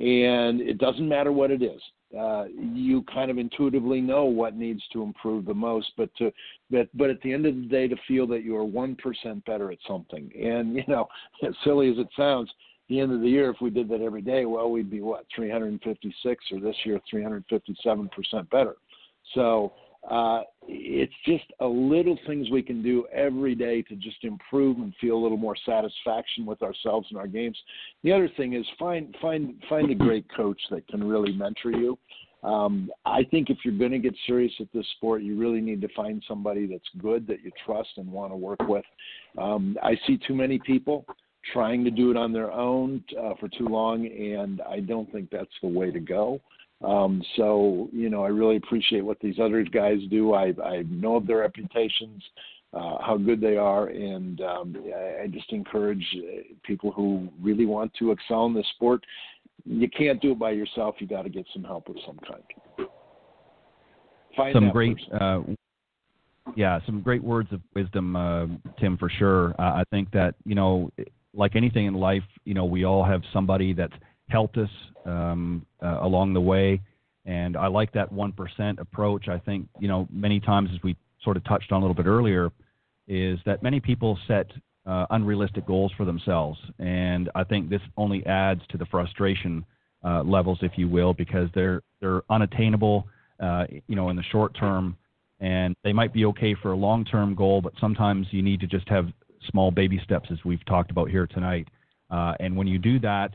[0.00, 1.80] And it doesn't matter what it is.
[2.18, 6.32] Uh, you kind of intuitively know what needs to improve the most, but to
[6.70, 9.44] but but at the end of the day, to feel that you are one percent
[9.46, 11.08] better at something, and you know,
[11.46, 12.48] as silly as it sounds,
[12.88, 15.24] the end of the year, if we did that every day, well, we'd be what
[15.34, 18.76] 356 or this year 357 percent better.
[19.34, 19.72] So
[20.10, 24.92] uh, it's just a little things we can do every day to just improve and
[25.00, 27.56] feel a little more satisfaction with ourselves and our games.
[28.02, 31.98] The other thing is find find find a great coach that can really mentor you.
[32.42, 35.80] Um, I think if you're going to get serious at this sport, you really need
[35.80, 38.84] to find somebody that's good that you trust and want to work with.
[39.38, 41.06] Um, I see too many people
[41.52, 45.30] trying to do it on their own uh, for too long, and I don't think
[45.30, 46.40] that's the way to go.
[46.82, 50.34] Um, so, you know, I really appreciate what these other guys do.
[50.34, 52.22] I, I know of their reputations,
[52.72, 57.66] uh, how good they are, and um, I, I just encourage uh, people who really
[57.66, 59.04] want to excel in this sport.
[59.64, 60.96] You can't do it by yourself.
[60.98, 62.88] You got to get some help of some kind.
[64.36, 65.42] Find some great uh,
[66.56, 68.46] yeah, some great words of wisdom, uh,
[68.78, 69.54] Tim, for sure.
[69.58, 70.90] Uh, I think that you know
[71.34, 73.92] like anything in life, you know, we all have somebody that's
[74.28, 74.70] helped us
[75.04, 76.80] um, uh, along the way.
[77.26, 79.28] And I like that 1% approach.
[79.28, 82.06] I think, you know, many times, as we sort of touched on a little bit
[82.06, 82.50] earlier,
[83.08, 84.46] is that many people set
[84.86, 86.58] uh, unrealistic goals for themselves.
[86.78, 89.64] And I think this only adds to the frustration
[90.04, 93.06] uh, levels, if you will, because they're, they're unattainable,
[93.40, 94.96] uh, you know, in the short term.
[95.40, 98.66] And they might be okay for a long term goal, but sometimes you need to
[98.66, 99.06] just have
[99.50, 101.68] small baby steps, as we've talked about here tonight.
[102.10, 103.34] Uh, and when you do that,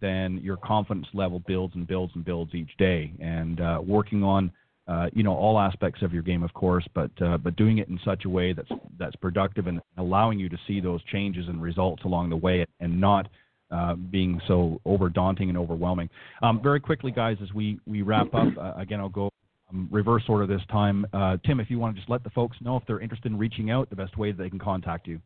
[0.00, 3.12] then your confidence level builds and builds and builds each day.
[3.20, 4.52] And uh, working on,
[4.86, 7.88] uh, you know, all aspects of your game, of course, but uh, but doing it
[7.88, 11.60] in such a way that's that's productive and allowing you to see those changes and
[11.60, 13.28] results along the way, and not
[13.70, 16.08] uh, being so over daunting and overwhelming.
[16.42, 19.30] Um, very quickly, guys, as we we wrap up, uh, again, I'll go
[19.70, 21.06] um, reverse order this time.
[21.12, 23.38] Uh, Tim, if you want to just let the folks know if they're interested in
[23.38, 25.20] reaching out, the best way that they can contact you.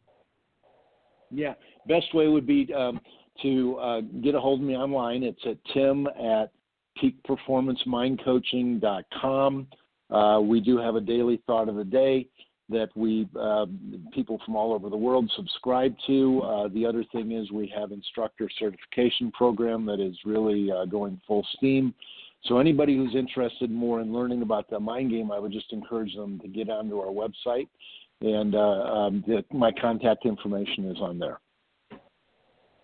[1.35, 1.55] Yeah,
[1.87, 2.99] best way would be um,
[3.43, 5.22] to uh, get a hold of me online.
[5.22, 6.51] It's at tim at
[7.03, 9.66] peakperformancemindcoaching.com.
[10.11, 12.28] Uh, we do have a daily thought of the day
[12.70, 13.66] that we uh,
[14.12, 16.41] people from all over the world subscribe to.
[16.43, 21.20] Uh, the other thing is we have instructor certification program that is really uh, going
[21.26, 21.93] full steam.
[22.45, 26.14] So anybody who's interested more in learning about the mind game, I would just encourage
[26.14, 27.68] them to get onto our website
[28.21, 31.41] and uh, um, the, my contact information is on there.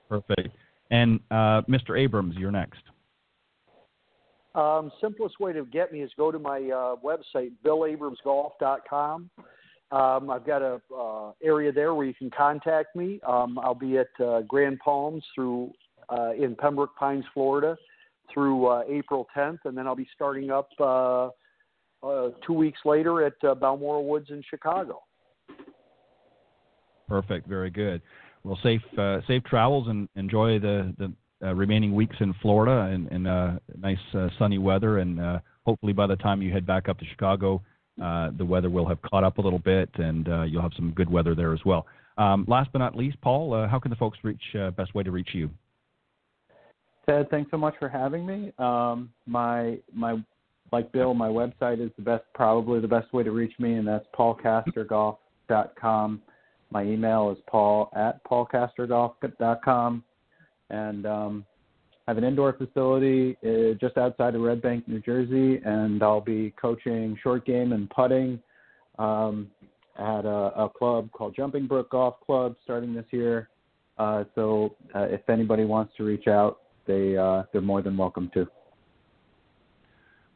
[0.09, 0.57] Perfect.
[0.91, 1.99] And uh, Mr.
[1.99, 2.83] Abrams, you're next.
[4.55, 9.31] Um, simplest way to get me is go to my uh, website, billabramsgolf.com.
[9.93, 13.21] Um, I've got a uh, area there where you can contact me.
[13.27, 15.73] Um, I'll be at uh, Grand Palms through
[16.09, 17.77] uh, in Pembroke Pines, Florida,
[18.33, 21.29] through uh, April 10th, and then I'll be starting up uh,
[22.03, 25.03] uh, two weeks later at uh, Balmoral Woods in Chicago.
[27.11, 27.49] Perfect.
[27.49, 28.01] Very good.
[28.45, 31.13] Well, safe uh, safe travels and enjoy the the
[31.47, 34.99] uh, remaining weeks in Florida and, and uh, nice uh, sunny weather.
[34.99, 37.61] And uh, hopefully, by the time you head back up to Chicago,
[38.01, 40.93] uh, the weather will have caught up a little bit, and uh, you'll have some
[40.93, 41.85] good weather there as well.
[42.17, 44.43] Um, last but not least, Paul, uh, how can the folks reach?
[44.59, 45.51] Uh, best way to reach you?
[47.07, 48.53] Ted, thanks so much for having me.
[48.59, 50.23] Um, my my
[50.71, 53.89] like Bill, my website is the best, probably the best way to reach me, and
[53.89, 56.23] that's paulkastergolf.com.
[56.71, 60.05] My email is paul at paulkastergolf.com,
[60.71, 61.45] and um,
[62.07, 66.21] I have an indoor facility uh, just outside of Red Bank, New Jersey, and I'll
[66.21, 68.41] be coaching short game and putting
[68.99, 69.49] um,
[69.99, 73.49] at a, a club called Jumping Brook Golf Club starting this year.
[73.99, 78.31] Uh, so uh, if anybody wants to reach out, they uh, they're more than welcome
[78.35, 78.47] to.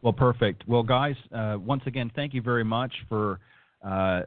[0.02, 0.68] Well, perfect.
[0.68, 3.40] Well, guys, uh, once again, thank you very much for
[3.82, 4.20] uh,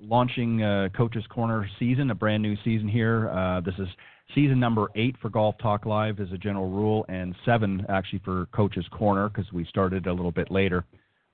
[0.00, 3.28] launching uh, Coach's Corner season, a brand new season here.
[3.30, 3.88] Uh, this is
[4.34, 8.46] season number eight for Golf Talk Live as a general rule, and seven actually for
[8.46, 10.84] Coach's Corner because we started a little bit later.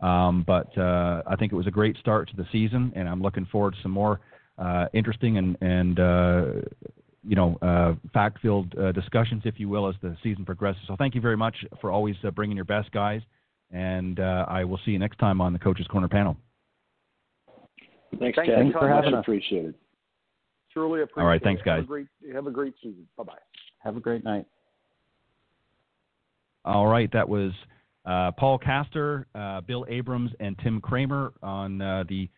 [0.00, 3.20] Um, but uh, I think it was a great start to the season, and I'm
[3.20, 4.20] looking forward to some more
[4.58, 6.44] uh, interesting and, and uh,
[7.22, 10.82] you know, uh, fact-filled discussions, if you will, as the season progresses.
[10.86, 13.20] So thank you very much for always bringing your best guys,
[13.70, 16.36] and I will see you next time on the Coaches Corner panel.
[18.18, 18.58] Thanks, Thanks, Ted.
[18.58, 19.20] Thanks for having us.
[19.20, 19.74] Appreciate it.
[20.72, 21.24] Truly appreciate it.
[21.24, 21.76] All right, thanks, guys.
[21.76, 23.06] Have a great, have a great season.
[23.16, 23.32] Bye bye.
[23.78, 24.46] Have a great night.
[26.64, 27.52] All right, that was
[28.04, 32.28] uh, Paul Kaster, uh, Bill Abrams, and Tim Kremer on uh, the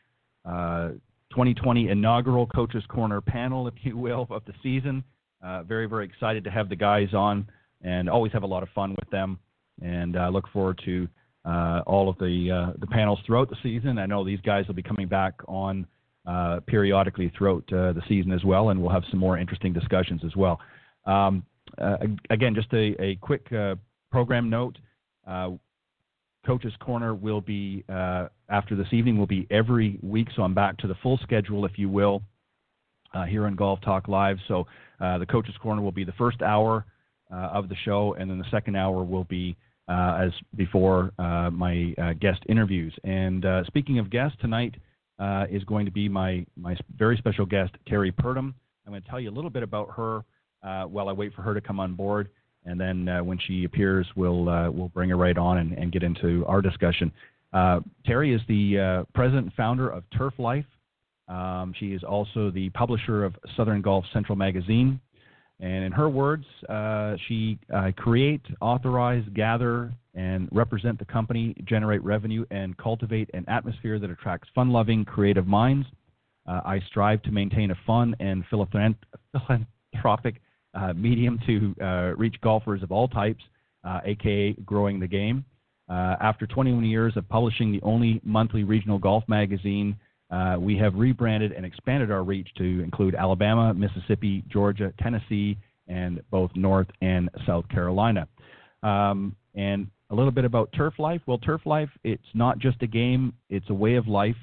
[0.44, 5.02] 2020 inaugural Coaches Corner panel, if you will, of the season.
[5.42, 7.48] Uh, very, very excited to have the guys on
[7.82, 9.38] and always have a lot of fun with them.
[9.80, 11.08] And I uh, look forward to
[11.44, 13.98] uh, all of the uh, the panels throughout the season.
[13.98, 15.86] I know these guys will be coming back on
[16.26, 20.22] uh, periodically throughout uh, the season as well, and we'll have some more interesting discussions
[20.24, 20.60] as well.
[21.04, 21.44] Um,
[22.30, 23.50] again, just a, a quick
[24.10, 24.78] program note.
[26.46, 30.76] Coach's Corner will be uh, after this evening will be every week, so I'm back
[30.78, 32.22] to the full schedule, if you will,
[33.14, 34.38] uh, here on Golf Talk Live.
[34.48, 34.66] So
[35.00, 36.84] uh, the Coach's Corner will be the first hour
[37.32, 39.56] uh, of the show, and then the second hour will be
[39.88, 42.94] uh, as before uh, my guest interviews.
[43.04, 44.74] And speaking of guests, tonight
[45.50, 48.54] is going to be my my very special guest Terrie Purdum.
[48.86, 50.24] I'm going to tell you a little bit about her
[50.88, 52.28] while I wait for her to come on board
[52.64, 55.92] and then uh, when she appears, we'll uh, we'll bring her right on and, and
[55.92, 57.10] get into our discussion.
[57.52, 60.64] Uh, Terrie is the uh, president and founder of Turf Life.
[61.28, 65.00] Um, she is also the publisher of Southern Golf Central magazine.
[65.62, 72.02] And in her words, uh, she uh, create, authorize, gather, and represent the company, generate
[72.04, 75.86] revenue, and cultivate an atmosphere that attracts fun-loving, creative minds.
[76.44, 80.40] I strive to maintain a fun and philanthropic
[80.74, 83.42] uh, medium to uh, reach golfers of all types,
[84.04, 85.44] aka uh, growing the game.
[85.88, 89.94] Uh, after 21 years of publishing the only monthly regional golf magazine,
[90.58, 95.58] we have rebranded and expanded our reach to include Alabama, Mississippi, Georgia, Tennessee,
[95.88, 98.26] and both North and South Carolina.
[98.82, 101.20] Um, and a little bit about turf life.
[101.26, 104.36] Well, turf life, it's not just a game, it's a way of life.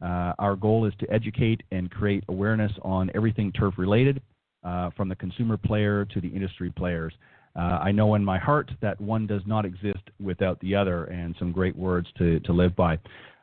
[0.00, 4.22] Uh, our goal is to educate and create awareness on everything turf related
[4.64, 7.12] uh, from the consumer player to the industry players.
[7.56, 11.34] Uh, I know in my heart that one does not exist without the other, and
[11.38, 12.98] some great words to, to live by.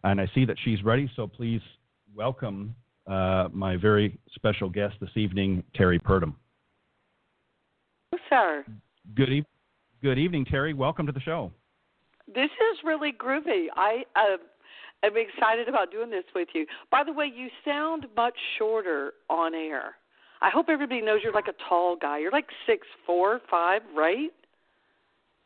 [0.05, 1.61] And I see that she's ready, so please
[2.13, 2.75] welcome
[3.07, 6.35] uh, my very special guest this evening, Terrie Purdum.
[8.11, 8.65] Hello, sir.
[9.15, 9.45] Good, e-
[10.03, 10.75] good evening, Terrie.
[10.75, 11.51] Welcome to the show.
[12.27, 13.65] This is really groovy.
[13.75, 14.37] I uh,
[15.03, 16.67] am excited about doing this with you.
[16.91, 19.95] By the way, you sound much shorter on air.
[20.39, 22.19] I hope everybody knows you're like a tall guy.
[22.19, 24.29] You're like six four, five, right?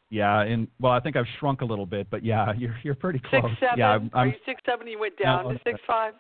[0.10, 3.20] Yeah, and well, I think I've shrunk a little bit, but yeah, you're you're pretty
[3.20, 3.44] close.
[3.44, 3.80] Six seven.
[3.80, 4.88] Yeah, I'm, Are you six seven?
[4.88, 6.14] You went down no, to six five.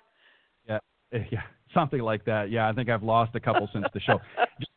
[0.68, 0.80] Yeah,
[1.12, 1.42] yeah,
[1.74, 2.52] something like that.
[2.52, 4.20] Yeah, I think I've lost a couple since the show.
[4.60, 4.72] Just,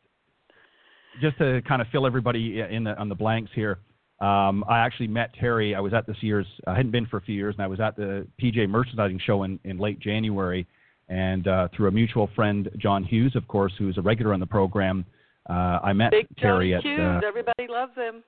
[1.21, 3.81] just to kind of fill everybody in the, on the blanks here.
[4.23, 5.77] Um, I actually met Terrie.
[5.77, 6.47] I was at this year's.
[6.67, 9.43] I hadn't been for a few years, and I was at the PGA Merchandising Show
[9.43, 10.67] in, in late January
[11.13, 14.47] and uh, through a mutual friend, John Hughes, of course, who's a regular on the
[14.47, 15.05] program,
[15.51, 16.85] uh, I met Big Terrie John at.
[16.85, 17.23] Hughes.
[17.23, 18.23] Uh, Everybody loves him.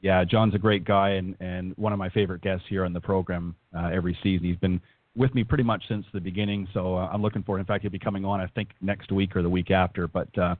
[0.00, 0.24] Yeah.
[0.24, 3.54] John's a great guy and, and one of my favorite guests here on the program
[3.76, 4.46] uh, every season.
[4.46, 4.80] He's been
[5.16, 7.60] with me pretty much since the beginning, so uh, I'm looking forward.
[7.60, 10.06] In fact, he'll be coming on, I think, next week or the week after.
[10.06, 10.54] But uh,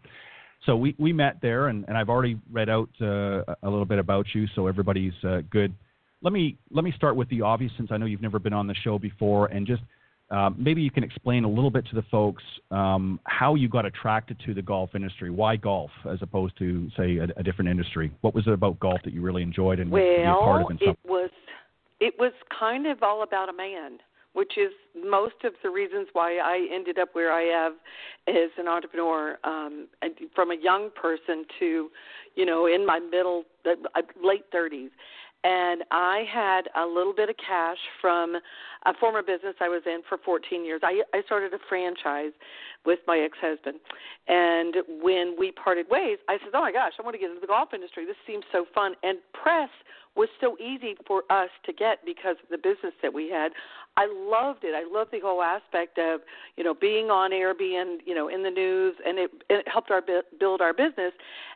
[0.66, 3.99] so we, we met there, and, and I've already read out uh, a little bit
[3.99, 5.72] about you, so everybody's uh, good.
[6.22, 8.66] Let me let me start with the obvious, since I know you've never been on
[8.66, 9.82] the show before, and just
[10.31, 13.85] uh, maybe you can explain a little bit to the folks um, how you got
[13.85, 15.31] attracted to the golf industry.
[15.31, 18.12] Why golf as opposed to, say, a, a different industry?
[18.20, 20.62] What was it about golf that you really enjoyed and well, to be a part
[20.70, 20.78] of?
[20.81, 21.31] it was
[22.01, 23.99] it was kind of all about a man.
[24.33, 24.70] which is
[25.05, 27.72] most of the reasons why I ended up where I have
[28.28, 31.91] as an entrepreneur, um, and from a young person to,
[32.37, 34.91] you know, in my middle, uh, late 30s
[35.45, 38.36] and I had a little bit of cash from
[38.86, 40.80] a former business I was in for 14 years.
[40.82, 42.32] I I started a franchise
[42.85, 43.78] with my ex-husband.
[44.28, 47.41] And when we parted ways, I said, "Oh my gosh, I want to get into
[47.41, 48.05] the golf industry.
[48.05, 49.70] This seems so fun." And press
[50.16, 53.53] was so easy for us to get because of the business that we had.
[53.97, 54.74] I loved it.
[54.74, 56.20] I loved the whole aspect of,
[56.57, 59.91] you know, being on air, being, you know, in the news, and it, it helped
[59.91, 60.03] our
[60.39, 61.12] build our business.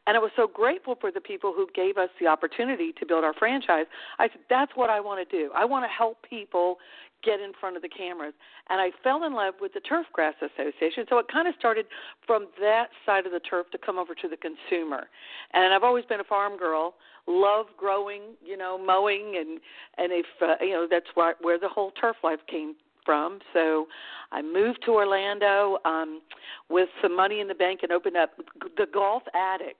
[0.06, 3.24] And I was so grateful for the people who gave us the opportunity to build
[3.24, 3.86] our franchise.
[4.18, 5.50] I said, that's what I want to do.
[5.54, 6.78] I want to help people
[7.24, 8.34] get in front of the cameras.
[8.68, 11.06] And I fell in love with the Turfgrass Association.
[11.08, 11.86] So it kind of started
[12.26, 15.08] from that side of the turf to come over to the consumer.
[15.52, 16.94] And I've always been a farm girl,
[17.26, 19.60] love growing, you know, mowing and
[19.98, 23.40] and if uh, you know that's where where the whole turf life came from.
[23.52, 23.86] So
[24.32, 26.20] I moved to Orlando um
[26.68, 28.30] with some money in the bank and opened up
[28.76, 29.76] the Golf Attic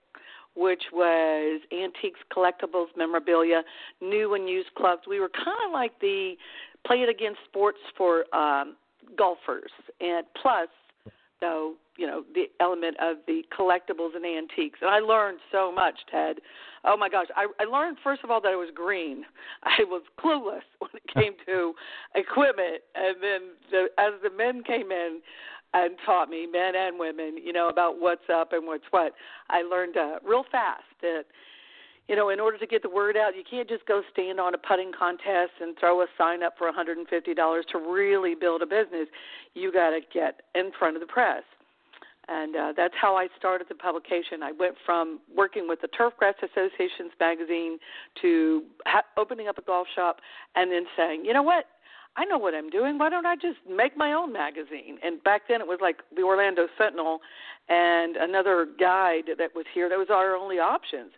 [0.57, 3.62] which was antiques, collectibles, memorabilia,
[4.01, 5.03] new and used clubs.
[5.09, 6.34] We were kind of like the
[6.87, 8.76] Play It Again Sports for um,
[9.16, 9.70] golfers,
[10.01, 10.68] and plus,
[11.41, 14.80] though, you know, the element of the collectibles and antiques.
[14.82, 16.37] And I learned so much, Ted.
[16.85, 19.24] Oh my gosh, I, I learned first of all that I was green.
[19.62, 21.74] I was clueless when it came to
[22.14, 25.20] equipment, and then the, as the men came in
[25.74, 29.12] and taught me, men and women, you know, about what's up and what's what,
[29.51, 31.24] I learned uh, real fast that
[32.09, 34.55] you know, in order to get the word out, you can't just go stand on
[34.55, 37.05] a putting contest and throw a sign up for $150
[37.72, 39.09] to really build a business.
[39.55, 41.42] You got to get in front of the press.
[42.28, 44.42] And uh, that's how I started the publication.
[44.42, 47.78] I went from working with the Turfgrass Association's magazine
[48.22, 50.20] to ha- opening up a golf shop
[50.55, 51.66] and then saying, you know what?
[52.16, 52.96] I know what I'm doing.
[52.96, 54.98] Why don't I just make my own magazine?
[55.02, 57.18] And back then it was like the Orlando Sentinel
[57.68, 59.88] and another guide that was here.
[59.88, 61.11] That was our only options.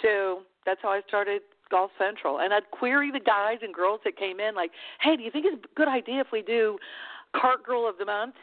[0.00, 2.40] So that's how I started Golf Central.
[2.40, 4.70] And I'd query the guys and girls that came in, like,
[5.00, 6.78] hey, do you think it's a good idea if we do
[7.34, 8.34] Cart Girl of the Month?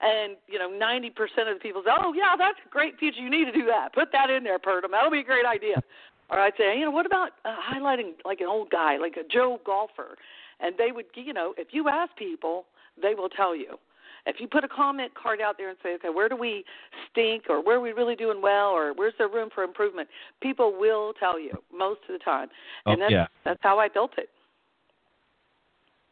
[0.00, 1.10] And, you know, 90%
[1.48, 3.20] of the people say, oh, yeah, that's a great feature.
[3.20, 3.94] You need to do that.
[3.94, 4.90] Put that in there, Purdum.
[4.90, 5.80] That'll be a great idea.
[6.28, 9.22] or I'd say, you know, what about uh, highlighting like an old guy, like a
[9.32, 10.16] Joe golfer?
[10.58, 12.64] And they would, you know, if you ask people,
[13.00, 13.78] they will tell you.
[14.26, 16.64] If you put a comment card out there and say, okay, where do we
[17.10, 20.08] stink or where are we really doing well or where's there room for improvement,
[20.40, 22.48] people will tell you most of the time.
[22.86, 23.26] Oh, and that's, yeah.
[23.44, 24.28] that's how I built it.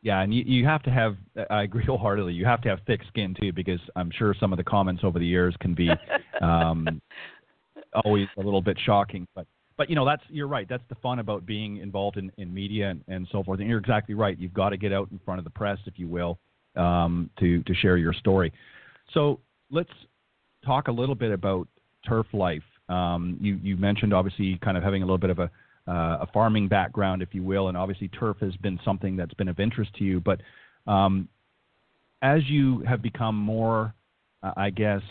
[0.03, 1.17] Yeah, and you, you have to have,
[1.51, 4.57] I agree wholeheartedly, you have to have thick skin too, because I'm sure some of
[4.57, 5.91] the comments over the years can be
[6.43, 7.01] um,
[8.05, 9.27] always a little bit shocking.
[9.37, 9.47] But,
[9.77, 10.69] but you know, that's, you're right.
[10.69, 13.61] That's the fun about being involved in, in media and, and so forth.
[13.61, 14.39] And you're exactly right.
[14.39, 16.39] You've got to get out in front of the press, if you will,
[16.81, 18.53] um, to to share your story.
[19.13, 19.91] So let's
[20.65, 21.69] talk a little bit about
[22.09, 22.63] turf life.
[22.89, 25.51] Um, you you mentioned obviously kind of having a little bit of a
[25.89, 29.49] uh, a farming background, if you will, and obviously turf has been something that's been
[29.49, 30.21] of interest to you.
[30.21, 30.41] But
[30.87, 31.29] um,
[32.23, 33.95] as you have become more,
[34.43, 35.03] uh, I guess,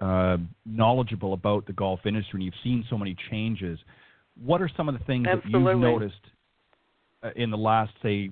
[0.00, 3.78] uh, knowledgeable about the golf industry, and you've seen so many changes,
[4.44, 5.64] what are some of the things Absolutely.
[5.64, 6.20] that you've noticed
[7.22, 8.30] uh, in the last, say,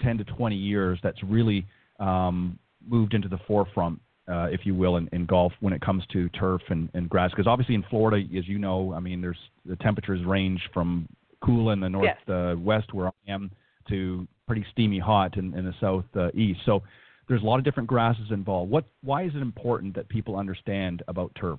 [0.00, 1.66] 10 to 20 years that's really
[2.02, 6.04] um, moved into the forefront, uh, if you will, in, in golf when it comes
[6.12, 7.30] to turf and, and grass?
[7.30, 11.08] Because obviously in Florida, as you know, I mean, there's the temperatures range from
[11.44, 12.34] cool in the northwest yes.
[12.34, 13.50] uh, west where I am
[13.88, 16.60] to pretty steamy hot in, in the southeast.
[16.60, 16.64] uh.
[16.66, 16.82] So
[17.28, 18.70] there's a lot of different grasses involved.
[18.70, 21.58] What why is it important that people understand about turf?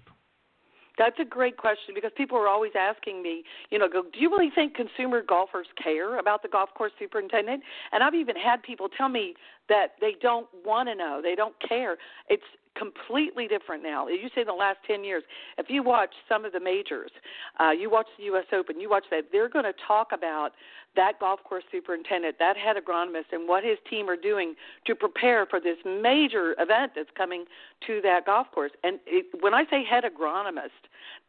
[0.98, 4.30] That's a great question because people are always asking me, you know, go, do you
[4.30, 7.64] really think consumer golfers care about the golf course superintendent?
[7.92, 9.34] And I've even had people tell me
[9.70, 11.98] that they don't want to know, they don't care.
[12.30, 12.44] It's
[12.78, 14.08] completely different now.
[14.08, 15.24] You say in the last 10 years,
[15.58, 17.12] if you watch some of the majors,
[17.60, 18.46] uh, you watch the U.S.
[18.52, 20.52] Open, you watch that, they're going to talk about
[20.96, 24.56] that golf course superintendent, that head agronomist, and what his team are doing
[24.86, 27.46] to prepare for this major event that's coming
[27.88, 28.72] to that golf course.
[28.84, 30.70] And it, when I say head agronomist,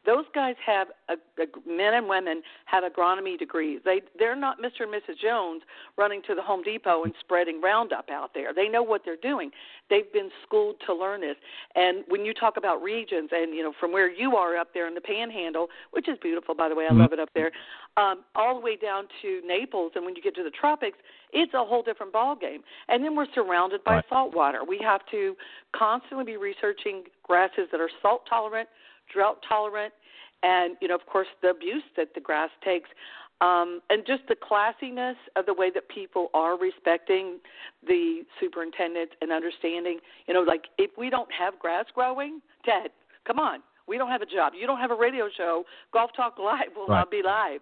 [0.04, 3.80] those guys have a, a, men and women have agronomy degrees.
[3.84, 4.82] They they're not Mr.
[4.82, 5.18] and Mrs.
[5.20, 5.62] Jones
[5.96, 8.54] running to the Home Depot and spreading Roundup out there.
[8.54, 9.50] They know what they're doing.
[9.90, 11.36] They've been schooled to learn this.
[11.74, 14.86] And when you talk about regions, and you know from where you are up there
[14.86, 17.50] in the Panhandle, which is beautiful by the way, I love it up there,
[17.96, 20.98] um, all the way down to Naples, and when you get to the tropics,
[21.32, 22.62] it's a whole different ball game.
[22.88, 24.04] And then we're surrounded by right.
[24.08, 24.60] salt water.
[24.66, 25.36] We have to
[25.76, 28.68] constantly be researching grasses that are salt tolerant
[29.12, 29.92] drought tolerant,
[30.42, 32.88] and you know, of course, the abuse that the grass takes.
[33.44, 37.40] Um, and just the classiness of the way that people are respecting
[37.86, 42.90] the superintendent and understanding, you know, like if we don't have grass growing, Ted,
[43.26, 44.52] come on, we don't have a job.
[44.58, 45.64] You don't have a radio show.
[45.92, 47.00] Golf Talk Live will right.
[47.00, 47.60] not be live.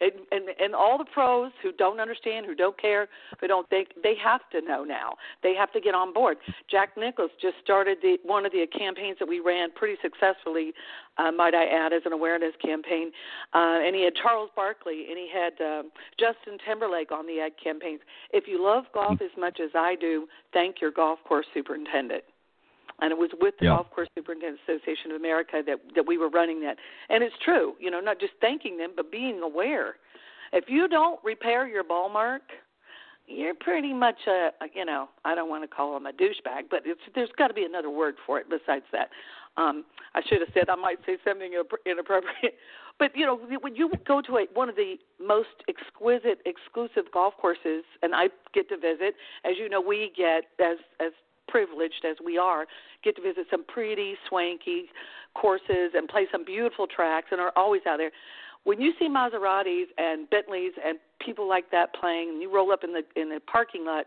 [0.00, 3.08] And, and and all the pros who don't understand, who don't care,
[3.40, 5.14] who don't think, they have to know now.
[5.42, 6.38] They have to get on board.
[6.70, 10.72] Jack Nicklaus just started the one of the campaigns that we ran pretty successfully,
[11.18, 13.10] uh, might I add, as an awareness campaign.
[13.52, 17.52] Uh, and he had Charles Barkley and he had um, Justin Timberlake on the ad
[17.62, 18.00] campaigns.
[18.32, 22.24] If you love golf as much as I do, thank your golf course superintendent
[23.04, 23.76] and it was with the yeah.
[23.76, 26.78] Golf Course Superintendent Association of America that that we were running that.
[27.10, 29.96] And it's true, you know, not just thanking them, but being aware.
[30.52, 32.42] If you don't repair your ball mark,
[33.26, 36.82] you're pretty much a, you know, I don't want to call him a douchebag, but
[36.86, 39.10] it's there's got to be another word for it besides that.
[39.56, 39.84] Um,
[40.14, 41.52] I should have said I might say something
[41.86, 42.54] inappropriate,
[42.98, 47.34] but you know, when you go to a, one of the most exquisite, exclusive golf
[47.38, 51.12] courses, and I get to visit, as you know, we get as as
[51.54, 52.66] privileged as we are,
[53.04, 54.86] get to visit some pretty swanky
[55.34, 58.10] courses and play some beautiful tracks and are always out there.
[58.64, 62.82] When you see Maseratis and Bentleys and people like that playing, and you roll up
[62.82, 64.06] in the in the parking lot,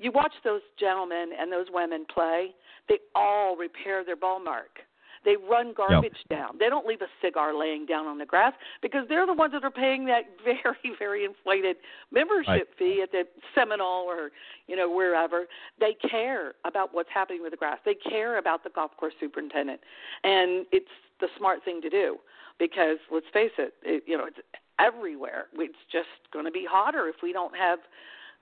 [0.00, 2.48] you watch those gentlemen and those women play.
[2.88, 4.80] They all repair their ball mark.
[5.24, 6.38] They run garbage yep.
[6.38, 6.58] down.
[6.58, 8.52] They don't leave a cigar laying down on the grass
[8.82, 11.76] because they're the ones that are paying that very, very inflated
[12.12, 12.66] membership right.
[12.78, 14.30] fee at the Seminole or
[14.66, 15.44] you know wherever.
[15.80, 17.78] They care about what's happening with the grass.
[17.84, 19.80] They care about the golf course superintendent,
[20.22, 20.86] and it's
[21.20, 22.18] the smart thing to do
[22.58, 24.38] because let's face it, it you know it's
[24.78, 25.46] everywhere.
[25.54, 27.78] It's just going to be hotter if we don't have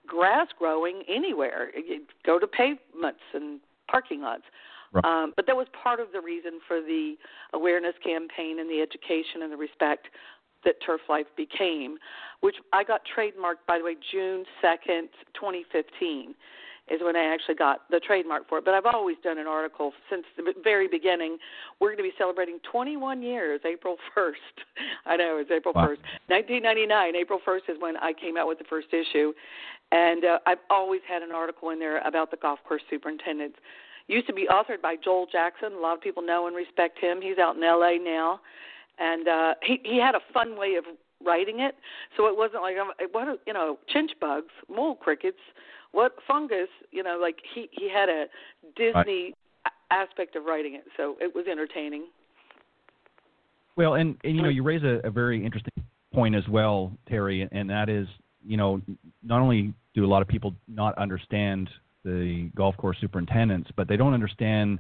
[0.06, 1.70] grass growing anywhere.
[1.76, 3.60] You go to pavements and
[3.90, 4.42] parking lots.
[4.92, 5.04] Right.
[5.04, 7.14] Um, but that was part of the reason for the
[7.54, 10.08] awareness campaign and the education and the respect
[10.64, 11.96] that Turf Life became,
[12.40, 16.34] which I got trademarked, by the way, June 2nd, 2015
[16.90, 18.64] is when I actually got the trademark for it.
[18.64, 21.38] But I've always done an article since the very beginning.
[21.80, 24.34] We're going to be celebrating 21 years, April 1st.
[25.06, 25.86] I know it's April wow.
[25.86, 27.16] 1st, 1999.
[27.16, 29.32] April 1st is when I came out with the first issue,
[29.92, 33.58] and uh, I've always had an article in there about the golf course superintendents
[34.08, 35.72] used to be authored by Joel Jackson.
[35.72, 37.20] A lot of people know and respect him.
[37.22, 37.98] He's out in L.A.
[37.98, 38.40] now,
[38.98, 40.84] and uh, he he had a fun way of
[41.24, 41.74] writing it,
[42.16, 42.74] so it wasn't like
[43.12, 45.38] what you know chinch bugs, mole crickets,
[45.92, 48.26] what fungus, you know, like he he had a
[48.76, 49.34] Disney
[49.64, 49.72] right.
[49.90, 52.06] aspect of writing it, so it was entertaining.
[53.76, 55.72] Well, and, and you know, you raise a, a very interesting
[56.12, 58.06] point as well, Terrie, and that is,
[58.44, 58.82] you know,
[59.22, 61.70] not only do a lot of people not understand
[62.04, 64.78] the golf course superintendents, but they don't understand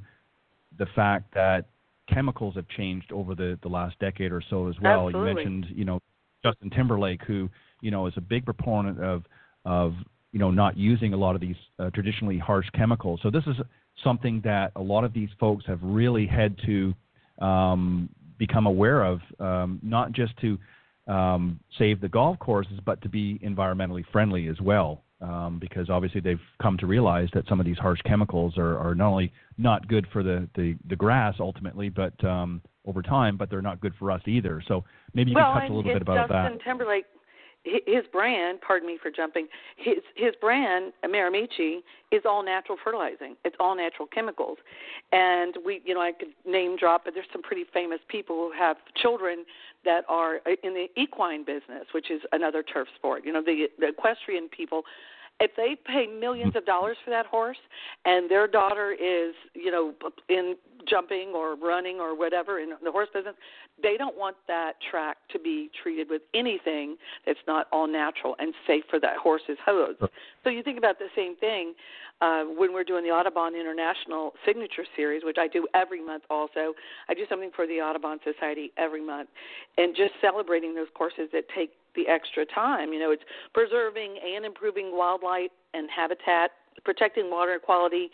[0.78, 1.66] the fact that
[2.12, 5.06] chemicals have changed over the, the last decade or so as well.
[5.06, 5.30] Absolutely.
[5.30, 6.00] You mentioned, you know,
[6.44, 7.48] Justin Timberlake, who,
[7.80, 9.24] you know, is a big proponent of,
[9.64, 9.94] of
[10.32, 13.20] you know, not using a lot of these uh, traditionally harsh chemicals.
[13.22, 13.56] So this is
[14.02, 16.94] something that a lot of these folks have really had to
[17.40, 18.08] um,
[18.38, 20.58] become aware of, um, not just to
[21.06, 26.20] um, save the golf courses, but to be environmentally friendly as well um, because obviously
[26.20, 29.86] they've come to realize that some of these harsh chemicals are, are not only not
[29.88, 33.94] good for the, the, the grass ultimately, but um, over time, but they're not good
[33.98, 34.62] for us either.
[34.66, 36.48] So maybe you well, can touch a little bit about Justin that.
[36.48, 37.04] Justin Timberlake,
[37.64, 39.46] his brand, pardon me for jumping,
[39.76, 41.78] his his brand, Mirimichi,
[42.10, 43.36] is all natural fertilizing.
[43.44, 44.58] It's all natural chemicals,
[45.12, 48.52] and we, you know, I could name drop, but there's some pretty famous people who
[48.58, 49.44] have children
[49.84, 53.22] that are uh, in the equine business, which is another turf sport.
[53.24, 54.82] You know, the the equestrian people
[55.40, 57.58] if they pay millions of dollars for that horse
[58.04, 59.92] and their daughter is you know
[60.28, 60.56] in
[60.88, 63.34] jumping or running or whatever in the horse business
[63.82, 66.96] they don't want that track to be treated with anything
[67.26, 69.96] that's not all natural and safe for that horse's hose.
[70.44, 71.74] So you think about the same thing
[72.20, 76.74] uh, when we're doing the audubon international signature series which i do every month also.
[77.08, 79.28] I do something for the audubon society every month.
[79.78, 82.92] And just celebrating those courses that take the extra time.
[82.92, 83.22] You know, it's
[83.52, 86.52] preserving and improving wildlife and habitat,
[86.84, 88.10] protecting water quality,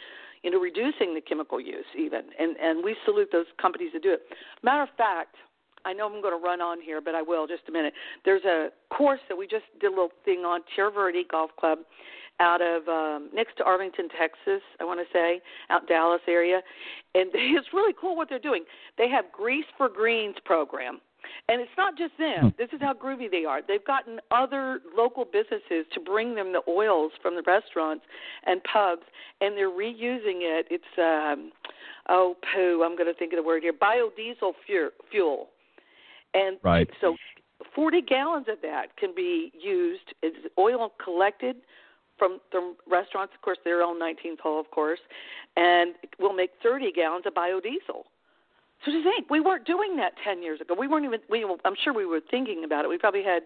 [0.51, 2.23] know, reducing the chemical use even.
[2.39, 4.23] And and we salute those companies that do it.
[4.63, 5.37] Matter of fact,
[5.85, 7.95] I know I'm going to run on here, but I will just a minute.
[8.25, 11.79] There's a course that we just did a little thing on Tierra Verde Golf Club
[12.41, 15.41] out of um, next to Arlington, Texas, I want to say,
[15.71, 16.61] out Dallas area,
[17.15, 18.65] and it's really cool what they're doing.
[18.97, 21.01] They have Grease for Greens program,
[21.49, 22.51] and it's not just them.
[22.51, 22.57] Hmm.
[22.59, 23.61] This is how groovy they are.
[23.67, 28.05] They've gotten other local businesses to bring them the oils from the restaurants
[28.47, 29.03] and pubs,
[29.41, 30.67] and they're reusing it.
[30.71, 31.53] It's um,
[32.09, 34.53] oh poo, I'm going to think of the word here, biodiesel
[35.11, 35.49] fuel.
[36.35, 36.89] and right.
[37.01, 37.17] so
[37.75, 41.57] 40 gallons of that can be used as oil collected
[42.19, 44.99] from the restaurants, of course, their own 19th hole, of course,
[45.57, 48.03] and we'll make 30 gallons of biodiesel.
[48.85, 50.75] So to think, we weren't doing that 10 years ago.
[50.79, 51.21] We weren't even.
[51.29, 52.89] We, I'm sure we were thinking about it.
[52.89, 53.43] We probably had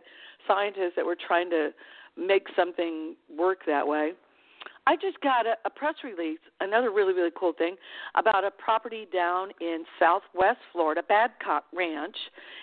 [0.46, 1.70] scientists that were trying to
[2.16, 4.12] make something work that way.
[4.86, 7.76] I just got a, a press release, another really, really cool thing,
[8.16, 12.16] about a property down in southwest Florida, Babcock Ranch.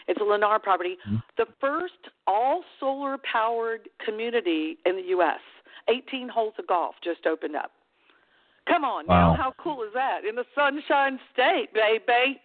[0.08, 1.18] It's a Lennar property, mm-hmm.
[1.38, 1.94] the first
[2.28, 5.40] all solar powered community in the U.S.
[5.88, 7.72] 18 holes of golf just opened up.
[8.68, 9.32] Come on wow.
[9.32, 10.26] now, how cool is that?
[10.28, 12.40] In the Sunshine State, baby.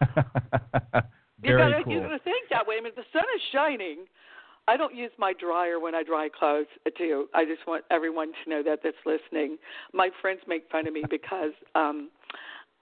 [1.40, 1.92] Very you gotta, cool.
[1.92, 2.76] You think that way.
[2.78, 4.06] I mean, the sun is shining
[4.70, 6.66] I don't use my dryer when I dry clothes
[6.96, 7.26] too.
[7.34, 9.58] I just want everyone to know that that's listening.
[9.92, 12.10] My friends make fun of me because um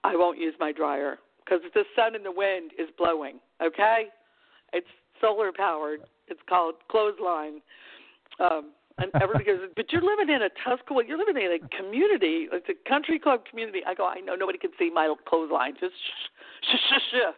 [0.03, 3.39] I won't use my dryer because the sun and the wind is blowing.
[3.61, 4.05] Okay,
[4.71, 4.87] it's
[5.19, 6.01] solar powered.
[6.27, 7.61] It's called clothesline.
[8.39, 8.71] Um,
[9.01, 11.07] and everybody goes, but you're living in a Tuscaloosa.
[11.07, 12.47] You're living in a community.
[12.51, 13.79] It's a country club community.
[13.85, 15.73] I go, I know nobody can see my clothesline.
[15.79, 17.35] Just shh, shh, shh, shh.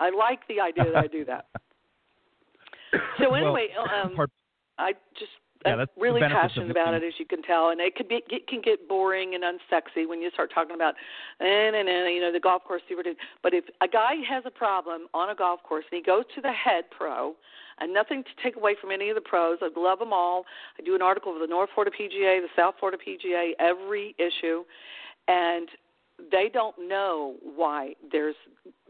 [0.00, 1.46] I like the idea that I do that.
[3.20, 4.30] So anyway, well, um, part,
[4.76, 5.30] I just
[5.64, 8.48] yeah, I'm really passionate about it, as you can tell, and it can be it
[8.48, 10.94] can get boring and unsexy when you start talking about
[11.38, 13.02] and and, and you know the golf course super.
[13.42, 16.40] But if a guy has a problem on a golf course and he goes to
[16.40, 17.34] the head pro,
[17.80, 20.44] and nothing to take away from any of the pros, I love them all.
[20.78, 24.64] I do an article for the North Florida PGA, the South Florida PGA, every issue,
[25.28, 25.68] and
[26.30, 28.34] they don't know why there's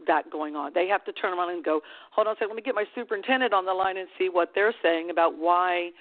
[0.07, 0.71] that going on.
[0.73, 1.81] They have to turn around and go,
[2.11, 4.51] hold on a second, let me get my superintendent on the line and see what
[4.53, 5.91] they're saying about why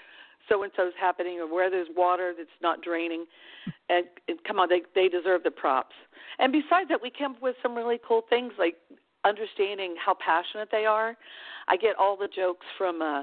[0.49, 3.27] so and so's happening or where there's water that's not draining.
[3.89, 5.95] And, and come on, they they deserve the props.
[6.39, 8.77] And besides that, we came up with some really cool things like
[9.25, 11.17] understanding how passionate they are.
[11.69, 13.23] I get all the jokes from uh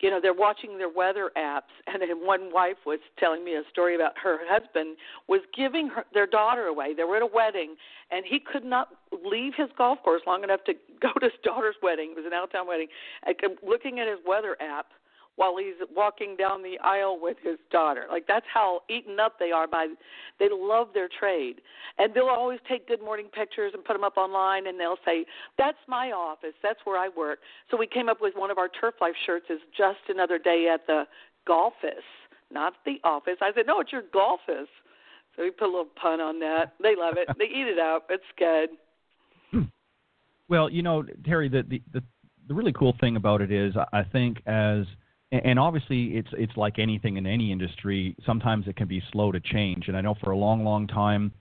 [0.00, 3.62] you know they're watching their weather apps and then one wife was telling me a
[3.70, 4.96] story about her husband
[5.28, 7.76] was giving her, their daughter away they were at a wedding
[8.10, 8.88] and he could not
[9.24, 12.32] leave his golf course long enough to go to his daughter's wedding it was an
[12.32, 12.88] out of town wedding
[13.24, 13.34] and
[13.66, 14.86] looking at his weather app
[15.36, 18.04] while he's walking down the aisle with his daughter.
[18.10, 19.88] Like that's how eaten up they are by
[20.38, 21.60] they love their trade.
[21.98, 25.24] And they'll always take good morning pictures and put them up online and they'll say,
[25.58, 26.54] "That's my office.
[26.62, 27.40] That's where I work."
[27.70, 30.68] So we came up with one of our turf life shirts is just another day
[30.72, 31.04] at the
[31.48, 32.04] golfus,
[32.50, 33.36] not the office.
[33.40, 34.68] I said, "No, it's your golfus."
[35.36, 36.74] So we put a little pun on that.
[36.82, 37.26] They love it.
[37.38, 38.08] they eat it up.
[38.10, 38.68] It's good.
[39.50, 39.62] Hmm.
[40.48, 42.02] Well, you know, Terrie, the, the the
[42.48, 44.84] the really cool thing about it is I think as
[45.32, 49.40] and obviously it's it's like anything in any industry sometimes it can be slow to
[49.40, 49.88] change.
[49.88, 51.32] And i know for a long long time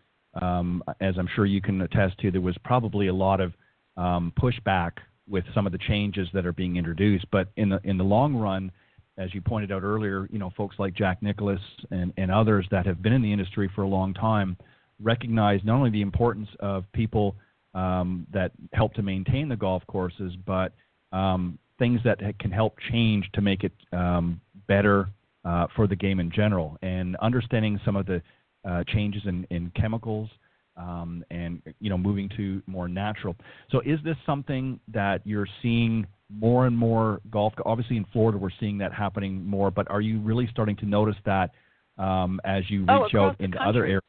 [0.41, 3.53] um, as i'm sure you can attest to there was probably a lot of
[3.97, 4.91] um, pushback
[5.27, 7.26] with some of the changes that are being introduced.
[7.31, 8.72] But in the in the long run
[9.18, 11.59] as you pointed out earlier you know folks like Jack Nicklaus
[11.91, 14.57] and, and others that have been in the industry for a long time
[15.01, 17.35] recognize not only the importance of people
[17.73, 20.73] um, that help to maintain the golf courses but
[21.11, 25.09] um, things that can help change to make it um, better
[25.43, 28.21] uh, for the game in general, and understanding some of the
[28.69, 30.29] uh, changes in, in chemicals
[30.77, 33.35] um, and you know moving to more natural.
[33.71, 37.53] So, is this something that you're seeing more and more golf?
[37.65, 41.17] Obviously, in Florida, we're seeing that happening more, but are you really starting to notice
[41.25, 41.49] that
[41.97, 43.69] um, as you oh, reach out into country.
[43.69, 44.03] other areas?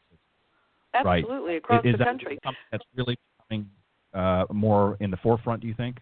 [0.94, 1.56] Absolutely, right.
[1.56, 2.38] across is the that country.
[2.70, 3.18] That's really
[3.48, 3.70] coming
[4.12, 5.62] uh, more in the forefront.
[5.62, 5.96] Do you think?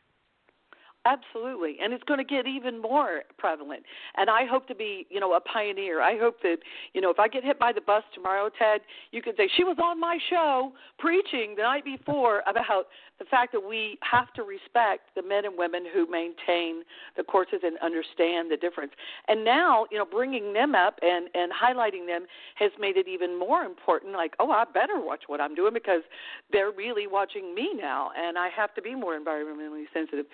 [1.07, 3.83] Absolutely, and it's going to get even more prevalent.
[4.19, 6.03] And I hope to be, you know, a pioneer.
[6.03, 6.59] I hope that,
[6.93, 9.65] you know, if I get hit by the bus tomorrow, Ted, you can say she
[9.65, 14.43] was on my show preaching the night before about the fact that we have to
[14.43, 16.83] respect the men and women who maintain
[17.17, 18.93] the courses and understand the difference.
[19.29, 23.39] And now, you know, bringing them up and and highlighting them has made it even
[23.39, 24.13] more important.
[24.13, 26.03] Like, oh, I better watch what I'm doing because
[26.51, 30.27] they're really watching me now, and I have to be more environmentally sensitive.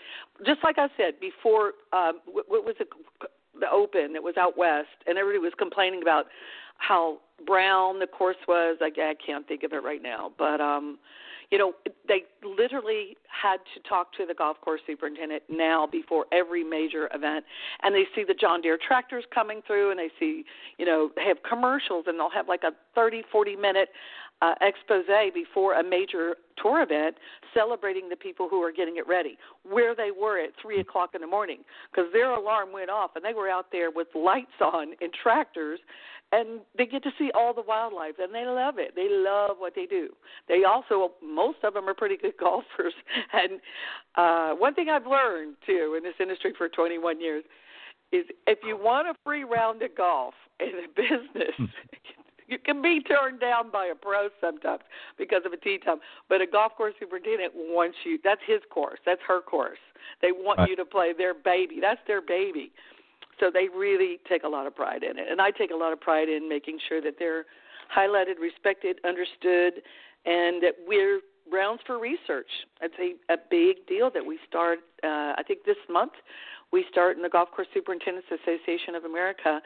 [0.44, 2.88] Just like I said before, um, what, what was it?
[3.58, 4.14] The Open.
[4.14, 6.26] It was out west, and everybody was complaining about
[6.78, 8.76] how brown the course was.
[8.82, 10.98] I, I can't think of it right now, but um
[11.50, 11.74] you know,
[12.08, 17.44] they literally had to talk to the golf course superintendent now before every major event,
[17.82, 20.44] and they see the John Deere tractors coming through, and they see,
[20.78, 23.88] you know, they have commercials, and they'll have like a 30, 40 minute
[24.42, 27.16] uh, expose before a major tour event,
[27.54, 29.38] celebrating the people who are getting it ready,
[29.68, 31.58] where they were at three o'clock in the morning,
[31.90, 35.80] because their alarm went off and they were out there with lights on and tractors,
[36.32, 38.94] and they get to see all the wildlife and they love it.
[38.96, 40.08] They love what they do.
[40.48, 42.94] They also, most of them are pretty good golfers,
[43.32, 43.60] and
[44.16, 47.44] uh, one thing I've learned too in this industry for 21 years
[48.12, 51.64] is if you want a free round of golf in a business, hmm.
[52.48, 54.82] you can be turned down by a pro sometimes
[55.18, 55.98] because of a tee time.
[56.28, 58.18] But a golf course superintendent wants you.
[58.22, 58.98] That's his course.
[59.04, 59.78] That's her course.
[60.22, 60.70] They want right.
[60.70, 61.78] you to play their baby.
[61.80, 62.72] That's their baby.
[63.40, 65.92] So they really take a lot of pride in it, and I take a lot
[65.92, 67.44] of pride in making sure that they're
[67.94, 69.82] highlighted, respected, understood,
[70.24, 71.20] and that we're
[71.52, 72.48] rounds for research.
[72.80, 74.78] It's a, a big deal that we start.
[75.04, 76.12] Uh, I think this month
[76.72, 79.60] we start in the Golf Course Superintendents Association of America,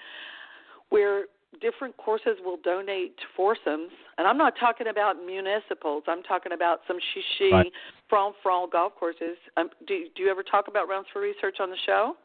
[0.90, 1.24] where
[1.60, 6.04] different courses will donate foursomes, and I'm not talking about municipals.
[6.06, 7.72] I'm talking about some shishi right.
[8.08, 9.36] from from golf courses.
[9.56, 12.16] Um, do do you ever talk about rounds for research on the show?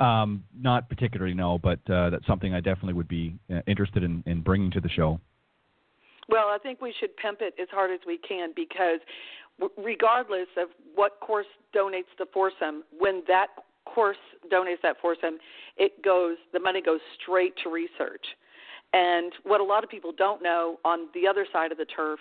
[0.00, 4.22] Um, not particularly, no, but uh, that's something I definitely would be uh, interested in,
[4.26, 5.20] in bringing to the show.
[6.28, 9.00] Well, I think we should pimp it as hard as we can because,
[9.76, 13.48] regardless of what course donates the foursome, when that
[13.94, 14.16] course
[14.52, 15.38] donates that foursome,
[15.76, 18.24] it goes the money goes straight to research.
[18.92, 22.20] And what a lot of people don't know on the other side of the turf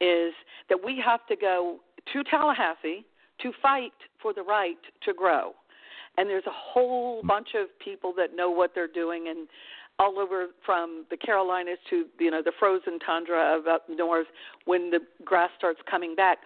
[0.00, 0.32] is
[0.68, 1.80] that we have to go
[2.12, 3.04] to Tallahassee
[3.42, 5.52] to fight for the right to grow.
[6.16, 7.26] And there's a whole hmm.
[7.26, 9.48] bunch of people that know what they're doing and
[10.00, 14.28] all over from the Carolinas to you know the frozen tundra of up north
[14.64, 16.38] when the grass starts coming back.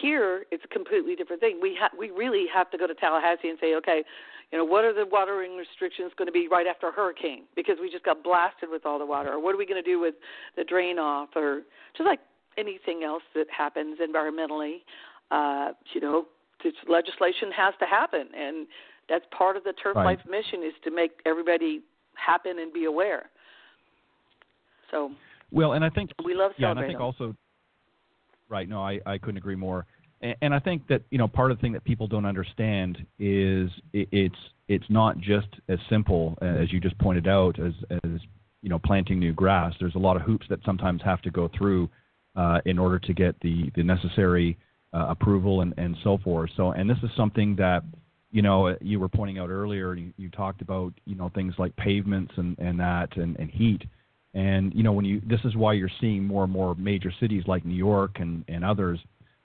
[0.00, 1.58] Here, it's a completely different thing.
[1.60, 4.04] We ha- we really have to go to Tallahassee and say, okay,
[4.52, 7.76] you know, what are the watering restrictions going to be right after a hurricane because
[7.80, 10.00] we just got blasted with all the water, or what are we going to do
[10.00, 10.14] with
[10.56, 11.62] the drain off, or
[11.96, 12.20] just like
[12.56, 14.82] anything else that happens environmentally.
[15.30, 16.26] Uh, you know,
[16.62, 18.66] this legislation has to happen, and
[19.08, 20.04] that's part of the Turf right.
[20.04, 21.82] Life mission is to make everybody
[22.14, 23.30] happen and be aware.
[24.90, 25.10] So.
[25.52, 27.34] Well, and I think we love yeah, and I think also
[28.50, 28.68] Right.
[28.68, 29.86] No, I, I couldn't agree more.
[30.20, 32.98] And, and I think that you know part of the thing that people don't understand
[33.18, 34.36] is it, it's
[34.68, 37.72] it's not just as simple as you just pointed out as
[38.04, 38.20] as
[38.62, 39.72] you know planting new grass.
[39.80, 41.88] There's a lot of hoops that sometimes have to go through
[42.36, 44.58] uh, in order to get the the necessary
[44.92, 46.50] uh, approval and and so forth.
[46.56, 47.84] So and this is something that
[48.32, 49.94] you know you were pointing out earlier.
[49.94, 53.82] You, you talked about you know things like pavements and and that and, and heat.
[54.34, 57.44] And you know, when you this is why you're seeing more and more major cities
[57.46, 59.00] like New York and, and others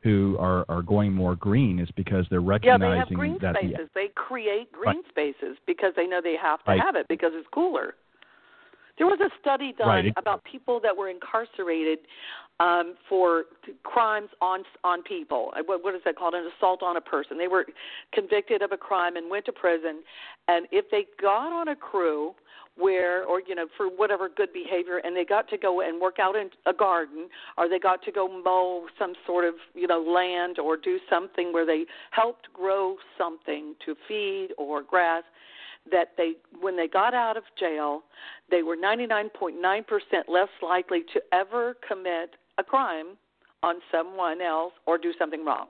[0.05, 3.37] who are, are going more green is because they're recognizing that yeah, they have green
[3.41, 3.77] that spaces.
[3.77, 5.05] The, they create green right.
[5.09, 6.79] spaces because they know they have to right.
[6.79, 7.95] have it because it's cooler.
[8.99, 10.13] There was a study done right.
[10.15, 11.99] about people that were incarcerated
[12.59, 13.45] um, for
[13.83, 15.51] crimes on on people.
[15.55, 16.35] Uh, what, what is that called?
[16.35, 17.39] An assault on a person.
[17.39, 17.65] They were
[18.13, 20.03] convicted of a crime and went to prison.
[20.47, 22.35] And if they got on a crew
[22.77, 26.17] where or you know for whatever good behavior and they got to go and work
[26.19, 30.01] out in a garden or they got to go mow some sort of you know
[30.01, 35.23] land or do something where they helped grow something to feed or grass
[35.89, 38.01] that they when they got out of jail
[38.51, 39.53] they were 99.9%
[40.27, 43.17] less likely to ever commit a crime
[43.63, 45.67] on someone else or do something wrong.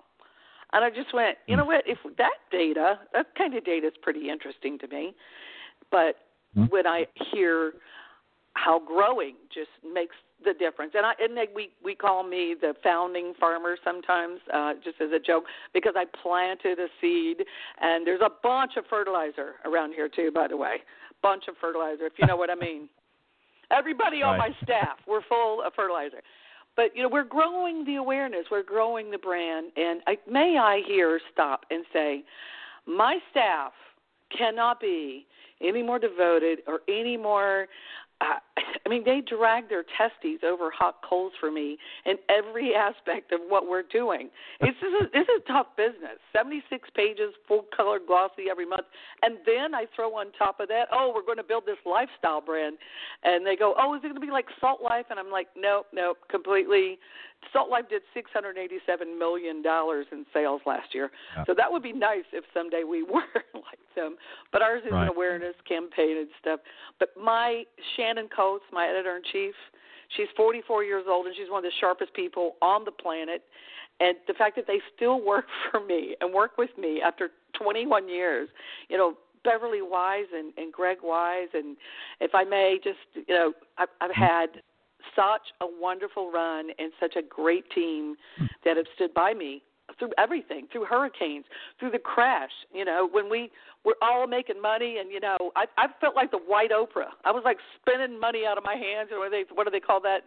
[0.73, 1.73] And i just went you know hmm.
[1.73, 1.83] what?
[1.85, 5.13] If that data that kind of data is pretty interesting to me
[5.91, 6.15] but
[6.55, 6.65] mm-hmm.
[6.65, 7.73] when I hear
[8.53, 10.93] how growing just makes the difference.
[10.95, 15.09] And I and they, we we call me the founding farmer sometimes, uh, just as
[15.15, 17.45] a joke, because I planted a seed.
[17.81, 20.77] And there's a bunch of fertilizer around here too, by the way,
[21.21, 22.89] bunch of fertilizer, if you know what I mean.
[23.71, 26.21] Everybody on my staff, we're full of fertilizer.
[26.75, 30.81] But you know, we're growing the awareness, we're growing the brand, and I, may I
[30.85, 32.23] here stop and say,
[32.85, 33.71] my staff
[34.35, 35.25] cannot be
[35.61, 37.67] any more devoted or any more
[38.21, 43.31] uh, I mean, they drag their testes over hot coals for me in every aspect
[43.31, 44.29] of what we're doing.
[44.61, 46.19] It's this is, this is tough business.
[46.31, 48.85] Seventy six pages, full color, glossy every month,
[49.23, 52.41] and then I throw on top of that, oh, we're going to build this lifestyle
[52.41, 52.77] brand,
[53.23, 55.05] and they go, oh, is it going to be like Salt Life?
[55.09, 56.99] And I'm like, nope, nope, completely.
[57.51, 61.43] Salt Life did six hundred eighty seven million dollars in sales last year, yeah.
[61.45, 63.23] so that would be nice if someday we were
[63.53, 64.15] like them.
[64.51, 65.03] But ours is right.
[65.03, 66.59] an awareness campaign and stuff.
[66.99, 67.63] But my
[67.95, 69.53] Shannon Coates, my editor in chief,
[70.15, 73.43] she's 44 years old and she's one of the sharpest people on the planet.
[73.99, 78.09] And the fact that they still work for me and work with me after 21
[78.09, 78.49] years,
[78.89, 81.77] you know, Beverly Wise and, and Greg Wise, and
[82.19, 82.97] if I may, just
[83.27, 84.21] you know, I've, I've mm-hmm.
[84.21, 84.49] had
[85.15, 88.15] such a wonderful run and such a great team
[88.65, 89.61] that have stood by me
[89.99, 91.45] through everything, through hurricanes,
[91.79, 92.51] through the crash.
[92.73, 93.51] You know, when we
[93.83, 97.13] were all making money, and you know, I I felt like the white Oprah.
[97.23, 99.71] I was like spending money out of my hands, or what do they what do
[99.71, 100.21] they call that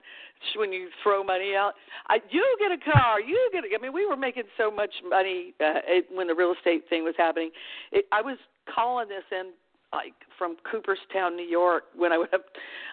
[0.56, 1.72] when you throw money out?
[2.08, 3.64] I you get a car, you get.
[3.64, 6.84] A, I mean, we were making so much money uh, it, when the real estate
[6.88, 7.50] thing was happening.
[7.92, 8.38] It, I was
[8.72, 9.52] calling this in
[9.92, 12.44] like from Cooperstown, New York, when I went up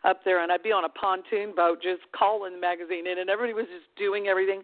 [0.04, 3.30] up there, and I'd be on a pontoon boat just calling the magazine in, and
[3.30, 4.62] everybody was just doing everything,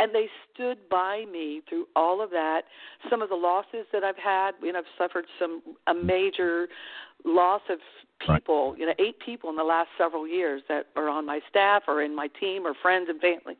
[0.00, 2.62] and they stood by me through all of that.
[3.08, 6.68] Some of the losses that I've had, you know, I've suffered some a major
[7.24, 7.78] loss of
[8.26, 8.80] people, right.
[8.80, 12.02] you know, eight people in the last several years that are on my staff or
[12.02, 13.56] in my team or friends and family,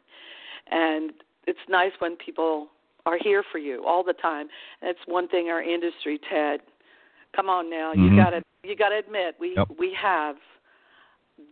[0.71, 1.13] and
[1.47, 2.69] it's nice when people
[3.07, 4.49] are here for you all the time.
[4.83, 6.61] That's one thing our industry, Ted
[7.35, 8.17] Come on now, mm-hmm.
[8.17, 9.69] you got to you got to admit we yep.
[9.79, 10.37] we have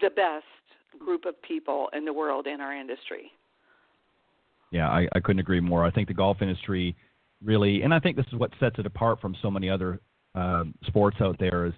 [0.00, 0.44] the best
[0.98, 3.30] group of people in the world in our industry.
[4.70, 5.84] Yeah, I, I couldn't agree more.
[5.84, 6.94] I think the golf industry
[7.44, 10.00] really, and I think this is what sets it apart from so many other
[10.34, 11.72] uh, sports out there is,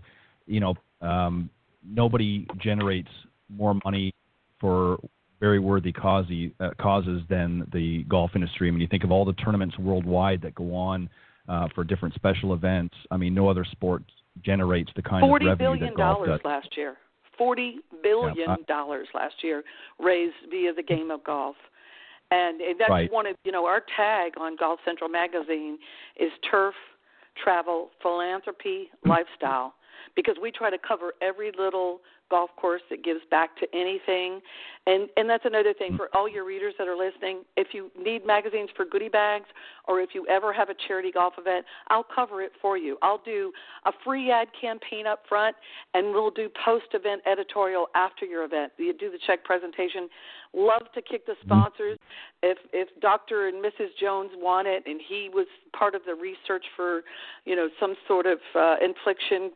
[0.47, 1.51] you know, um,
[1.85, 3.09] nobody generates
[3.49, 4.12] more money
[4.61, 4.99] for
[5.41, 6.27] very worthy cause,
[6.61, 8.69] uh, causes than the golf industry.
[8.69, 11.09] I mean, you think of all the tournaments worldwide that go on
[11.49, 12.95] uh, for different special events.
[13.11, 14.03] I mean, no other sport
[14.45, 16.41] generates the kind of revenue that golf does.
[16.45, 16.97] last year.
[17.37, 19.62] Forty billion dollars yeah, last year
[19.99, 21.57] raised via the game of golf,
[22.31, 23.12] and, and that's right.
[23.12, 25.78] one of you know our tag on Golf Central magazine
[26.19, 26.74] is turf,
[27.43, 29.11] travel, philanthropy, mm.
[29.11, 29.74] lifestyle,
[30.16, 32.01] because we try to cover every little
[32.31, 34.40] golf course that gives back to anything.
[34.86, 37.43] And and that's another thing for all your readers that are listening.
[37.57, 39.47] If you need magazines for goodie bags
[39.86, 42.97] or if you ever have a charity golf event, I'll cover it for you.
[43.02, 43.52] I'll do
[43.85, 45.55] a free ad campaign up front
[45.93, 48.73] and we'll do post event editorial after your event.
[48.78, 50.09] You do the check presentation.
[50.55, 51.98] Love to kick the sponsors.
[52.43, 53.48] If if Dr.
[53.48, 53.89] and Mrs.
[54.01, 55.47] Jones want it and he was
[55.77, 57.02] part of the research for,
[57.44, 59.51] you know, some sort of uh, infliction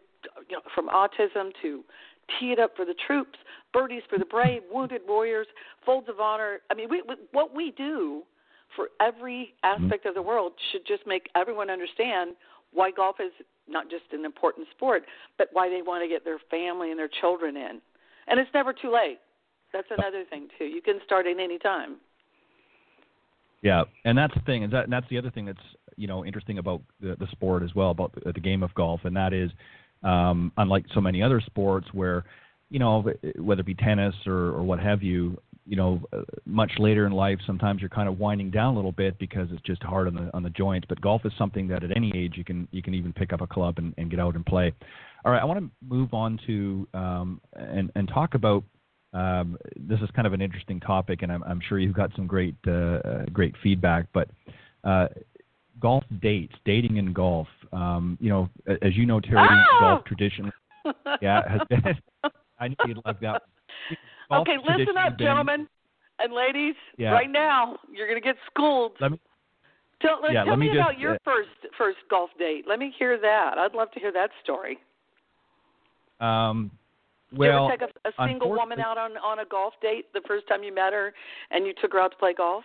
[0.49, 1.83] you know, from autism to
[2.39, 3.39] tee it up for the troops,
[3.73, 5.47] birdies for the brave, wounded warriors,
[5.85, 6.61] folds of honor.
[6.71, 8.23] I mean, we, we, what we do
[8.77, 9.85] for every mm-hmm.
[9.85, 12.33] aspect of the world should just make everyone understand
[12.73, 13.33] why golf is
[13.69, 15.05] not just an important sport,
[15.39, 17.81] but why they want to get their family and their children in.
[18.27, 19.19] And it's never too late.
[19.73, 20.65] That's another thing too.
[20.65, 21.97] You can start at any time.
[23.63, 25.59] Yeah, and that's the thing, and, that, and that's the other thing that's
[25.97, 29.01] you know interesting about the, the sport as well, about the, the game of golf,
[29.05, 29.51] and that is
[30.05, 32.25] um, unlike so many other sports where,
[32.71, 36.73] you know, whether it be tennis or, or what have you, you know, uh, much
[36.79, 39.83] later in life, sometimes you're kind of winding down a little bit because it's just
[39.83, 40.87] hard on the on the joints.
[40.89, 43.41] But golf is something that at any age you can you can even pick up
[43.41, 44.73] a club and, and get out and play.
[45.25, 48.63] All right, I want to move on to um, and and talk about.
[49.15, 52.27] Um, this is kind of an interesting topic, and I'm, I'm sure you've got some
[52.27, 54.07] great uh, uh great feedback.
[54.13, 54.29] But
[54.83, 55.07] uh,
[55.85, 57.47] golf dates, dating in golf.
[57.71, 58.49] Um, you know,
[58.81, 59.81] as you know, Terrie, oh!
[59.81, 60.51] golf tradition,
[61.21, 61.83] yeah, has been.
[62.59, 63.43] I knew you'd like that.
[64.31, 65.69] Golf okay, listen up, been, gentlemen
[66.21, 66.75] and ladies.
[66.97, 67.11] Yeah.
[67.11, 68.93] Right now, you're going to get schooled.
[68.99, 69.21] Let me.
[70.01, 72.65] Tell, yeah, tell let me, me about your uh, first first golf date.
[72.67, 73.59] Let me hear that.
[73.59, 74.79] I'd love to hear that story.
[76.19, 76.71] Um,
[77.31, 80.23] you well, ever take a, a single woman out on on a golf date the
[80.27, 81.13] first time you met her,
[81.51, 82.65] and you took her out to play golf?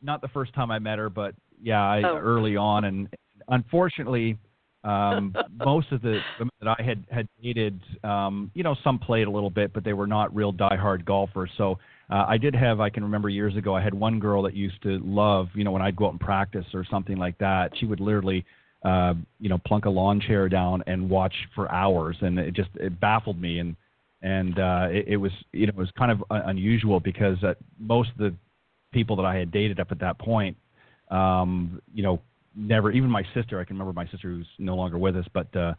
[0.00, 2.16] Not the first time I met her, but yeah, I, oh.
[2.16, 3.08] early on, and
[3.48, 4.38] unfortunately,
[4.84, 9.26] um, most of the women that I had had dated, um, you know, some played
[9.26, 11.50] a little bit, but they were not real diehard golfers.
[11.56, 11.78] So
[12.10, 14.82] uh, I did have, I can remember years ago, I had one girl that used
[14.82, 17.86] to love, you know, when I'd go out and practice or something like that, she
[17.86, 18.44] would literally,
[18.84, 22.70] uh, you know, plunk a lawn chair down and watch for hours, and it just
[22.76, 23.76] it baffled me, and
[24.22, 28.10] and uh, it, it was, you know, it was kind of unusual because uh, most
[28.10, 28.34] of the
[28.92, 30.56] people that I had dated up at that point
[31.10, 32.20] um, you know,
[32.54, 33.60] never even my sister.
[33.60, 35.74] I can remember my sister who's no longer with us, but uh,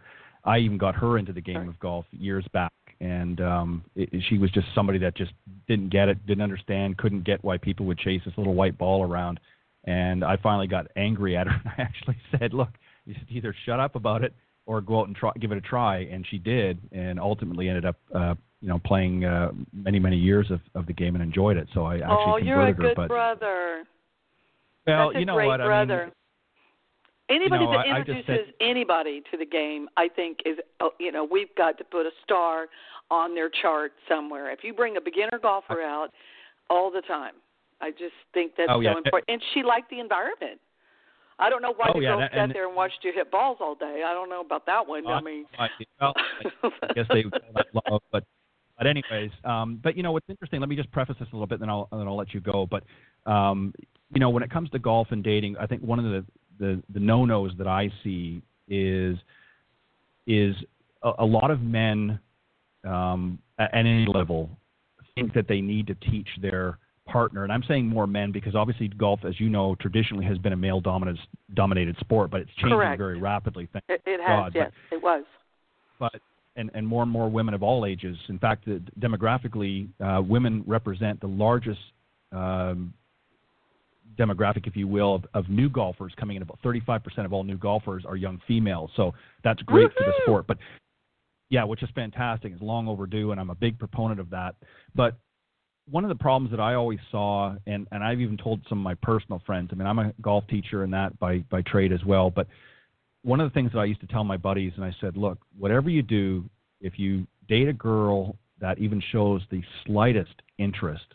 [0.45, 4.37] I even got her into the game of golf years back, and um, it, she
[4.37, 5.31] was just somebody that just
[5.67, 9.03] didn't get it, didn't understand, couldn't get why people would chase this little white ball
[9.03, 9.39] around.
[9.85, 11.53] And I finally got angry at her.
[11.53, 12.69] and I actually said, "Look,
[13.05, 14.33] you should either shut up about it
[14.65, 17.85] or go out and try, give it a try." And she did, and ultimately ended
[17.85, 21.57] up, uh, you know, playing uh, many, many years of, of the game and enjoyed
[21.57, 21.67] it.
[21.73, 22.95] So I actually oh, converted you're a good her.
[22.95, 23.83] But brother.
[24.97, 26.01] Well, you know what brother.
[26.01, 26.13] I mean.
[27.29, 30.57] Anybody you know, that I, I introduces said, anybody to the game, I think is
[30.79, 32.67] uh, you know we've got to put a star
[33.11, 34.51] on their chart somewhere.
[34.51, 36.09] If you bring a beginner golfer out
[36.69, 37.33] all the time,
[37.81, 38.93] I just think that's oh, yeah.
[38.93, 39.29] so important.
[39.29, 40.59] And she liked the environment.
[41.37, 43.13] I don't know why oh, the yeah, girls that, sat and, there and watched you
[43.13, 44.03] hit balls all day.
[44.05, 45.05] I don't know about that one.
[45.05, 45.67] uh, I mean, I,
[46.01, 46.13] well,
[46.83, 47.23] I guess they
[47.73, 48.23] love, but
[48.77, 50.59] but anyways, um, but you know what's interesting?
[50.59, 52.67] Let me just preface this a little bit, then I'll then I'll let you go.
[52.69, 52.83] But
[53.29, 53.73] um,
[54.13, 56.25] you know, when it comes to golf and dating, I think one of the
[56.59, 59.17] the, the no nos that I see is
[60.27, 60.55] is
[61.03, 62.19] a, a lot of men
[62.85, 64.49] um, at, any level
[65.15, 68.87] think that they need to teach their partner, and I'm saying more men because obviously
[68.89, 71.19] golf, as you know, traditionally has been a male dominated
[71.55, 72.97] dominated sport, but it's changing Correct.
[72.97, 73.67] very rapidly.
[73.73, 75.23] Thank It, it has, God, yes, it was.
[75.99, 76.21] but
[76.55, 78.17] and, and more and more women of all ages.
[78.27, 81.79] In fact, the, demographically, uh, women represent the largest
[82.31, 82.93] um,
[84.19, 86.41] demographic, if you will, of, of new golfers coming in.
[86.41, 88.91] About 35% of all new golfers are young females.
[88.95, 89.13] So
[89.43, 90.45] that's great for the sport.
[90.47, 90.57] But
[91.49, 92.51] yeah, which is fantastic.
[92.53, 94.55] It's long overdue, and I'm a big proponent of that.
[94.93, 95.17] But
[95.89, 98.83] one of the problems that I always saw, and, and I've even told some of
[98.83, 102.03] my personal friends, I mean, I'm a golf teacher and that by, by trade as
[102.05, 102.47] well, but
[103.23, 105.39] one of the things that I used to tell my buddies, and I said, look,
[105.57, 106.45] whatever you do,
[106.79, 111.05] if you date a girl that even shows the slightest interest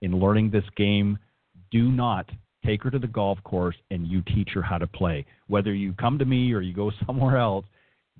[0.00, 1.18] in learning this game,
[1.72, 2.30] do not
[2.64, 5.26] take her to the golf course and you teach her how to play.
[5.48, 7.66] Whether you come to me or you go somewhere else,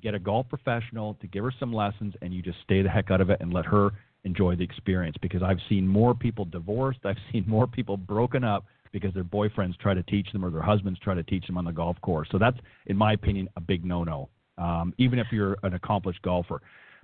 [0.02, 3.10] get a golf professional to give her some lessons and you just stay the heck
[3.10, 3.90] out of it and let her
[4.24, 8.64] enjoy the experience because I've seen more people divorced, I've seen more people broken up
[8.92, 11.64] because their boyfriends try to teach them or their husbands try to teach them on
[11.64, 12.28] the golf course.
[12.30, 16.60] So that's, in my opinion, a big no-no, um, even if you're an accomplished golfer.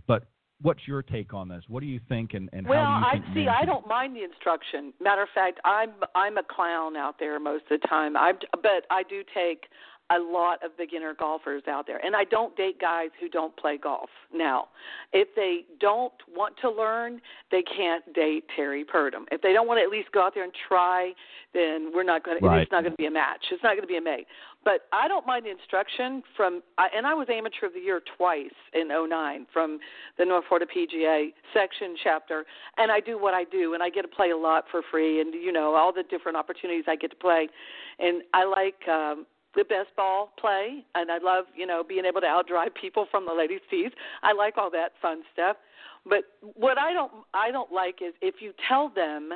[0.07, 0.25] But
[0.62, 1.62] what's your take on this?
[1.68, 3.48] What do you think, and, and well, how do you I see.
[3.48, 4.93] I don't mind the instruction.
[5.01, 8.16] Matter of fact, I'm I'm a clown out there most of the time.
[8.16, 9.66] I but I do take
[10.10, 13.76] a lot of beginner golfers out there, and I don't date guys who don't play
[13.76, 14.09] golf.
[14.32, 14.68] Now,
[15.12, 17.20] if they don't want to learn,
[17.51, 19.24] they can't date Terrie Purdum.
[19.30, 21.12] If they don't want to at least go out there and try,
[21.52, 22.47] then we're not going to.
[22.47, 22.62] Right.
[22.62, 23.44] It's not going to be a match.
[23.51, 24.26] It's not going to be a mate.
[24.64, 28.56] But I don't mind the instruction from, and I was amateur of the year twice
[28.74, 29.78] in '09 from
[30.18, 32.44] the North Florida PGA section chapter,
[32.76, 35.20] and I do what I do, and I get to play a lot for free,
[35.20, 37.48] and you know all the different opportunities I get to play,
[37.98, 42.20] and I like um, the best ball play, and I love you know being able
[42.20, 43.91] to outdrive people from the ladies' tees.
[44.23, 45.57] I like all that fun stuff,
[46.09, 49.31] but what I don't I don't like is if you tell them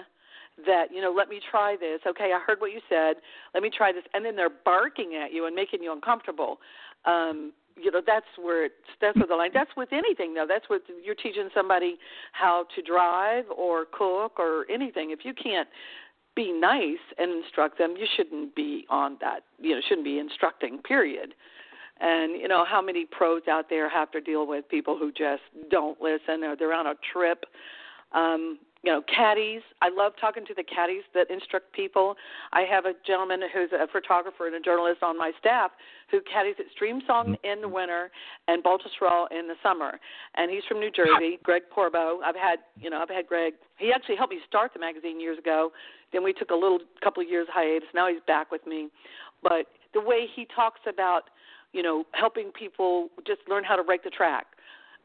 [0.66, 2.00] that you know let me try this.
[2.06, 3.16] Okay i heard what you said.
[3.54, 4.04] Let me try this.
[4.14, 6.58] And then they're barking at you and making you uncomfortable.
[7.04, 9.50] Um you know that's where it's that's where the line.
[9.54, 10.46] That's with anything though.
[10.48, 11.96] That's with you're teaching somebody
[12.32, 15.10] how to drive or cook or anything.
[15.10, 15.68] If you can't
[16.34, 20.78] be nice and instruct them you shouldn't be on that you know shouldn't be instructing
[20.78, 21.34] period.
[22.00, 25.42] And you know how many pros out there have to deal with people who just
[25.70, 27.44] don't listen or they're on a trip?
[28.12, 29.62] Um you know caddies.
[29.80, 32.16] I love talking to the caddies that instruct people.
[32.52, 35.70] I have a gentleman who's a photographer and a journalist on my staff
[36.10, 38.10] who caddies at Streamsong in the winter
[38.48, 40.00] and baltusrol in the summer.
[40.34, 43.92] And he's from new jersey greg porbo i've had you know i've had greg he
[43.92, 45.70] actually helped me start the magazine years ago
[46.12, 47.88] then we took a little couple of years hiatus.
[47.94, 48.88] Now he's back with me.
[49.42, 51.22] But the way he talks about
[51.72, 54.46] you know helping people just learn how to rake the track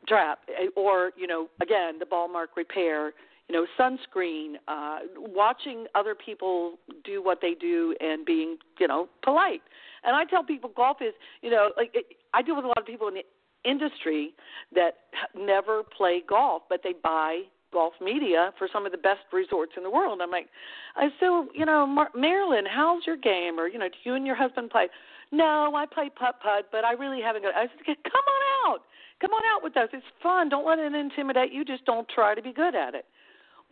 [0.08, 3.14] trap eh, or you know again the ball mark repair
[3.48, 9.08] you know sunscreen uh watching other people do what they do and being you know
[9.24, 9.62] polite.
[10.04, 12.80] And i tell people golf is you know like it, i deal with a lot
[12.80, 13.24] of people in the
[13.70, 14.34] industry
[14.76, 14.98] that
[15.36, 17.42] never play golf but they buy
[17.74, 20.20] golf media for some of the best resorts in the world.
[20.22, 20.48] I'm like
[20.96, 23.60] i so you know Mar- marilyn how's your game?
[23.60, 24.88] Or you know do you and your husband play?
[25.32, 28.82] No i play putt putt but i really haven't got i said come on out.
[29.20, 29.90] Come on out with us.
[29.94, 30.50] It's fun.
[30.50, 31.66] Don't let it intimidate you.
[31.66, 33.06] Just don't try to be good at it.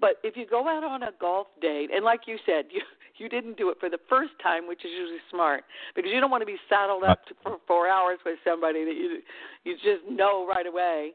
[0.02, 2.82] But if you go out on a golf date, and like you said, you
[3.18, 5.64] you didn't do it for the first time, which is usually smart
[5.96, 9.20] because you don't want to be saddled up for four hours with somebody that you
[9.64, 11.12] you just know right away.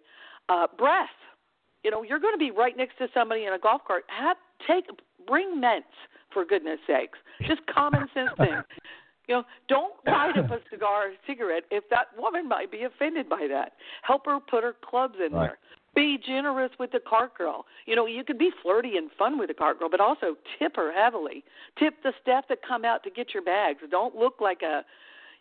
[0.49, 1.09] Uh, breath,
[1.85, 4.05] you know, you're going to be right next to somebody in a golf cart.
[4.09, 4.37] Have
[4.67, 4.85] take
[5.27, 5.89] bring mints
[6.33, 7.19] for goodness sakes.
[7.47, 8.63] Just common sense thing.
[9.29, 13.29] You know, don't light up a cigar or cigarette if that woman might be offended
[13.29, 13.75] by that.
[14.03, 15.51] Help her put her clubs in Right.
[15.51, 15.59] there.
[15.95, 17.65] Be generous with the cart girl.
[17.87, 20.75] You know, you can be flirty and fun with the cart girl, but also tip
[20.75, 21.45] her heavily.
[21.79, 23.79] Tip the staff that come out to get your bags.
[23.89, 24.85] Don't look like a,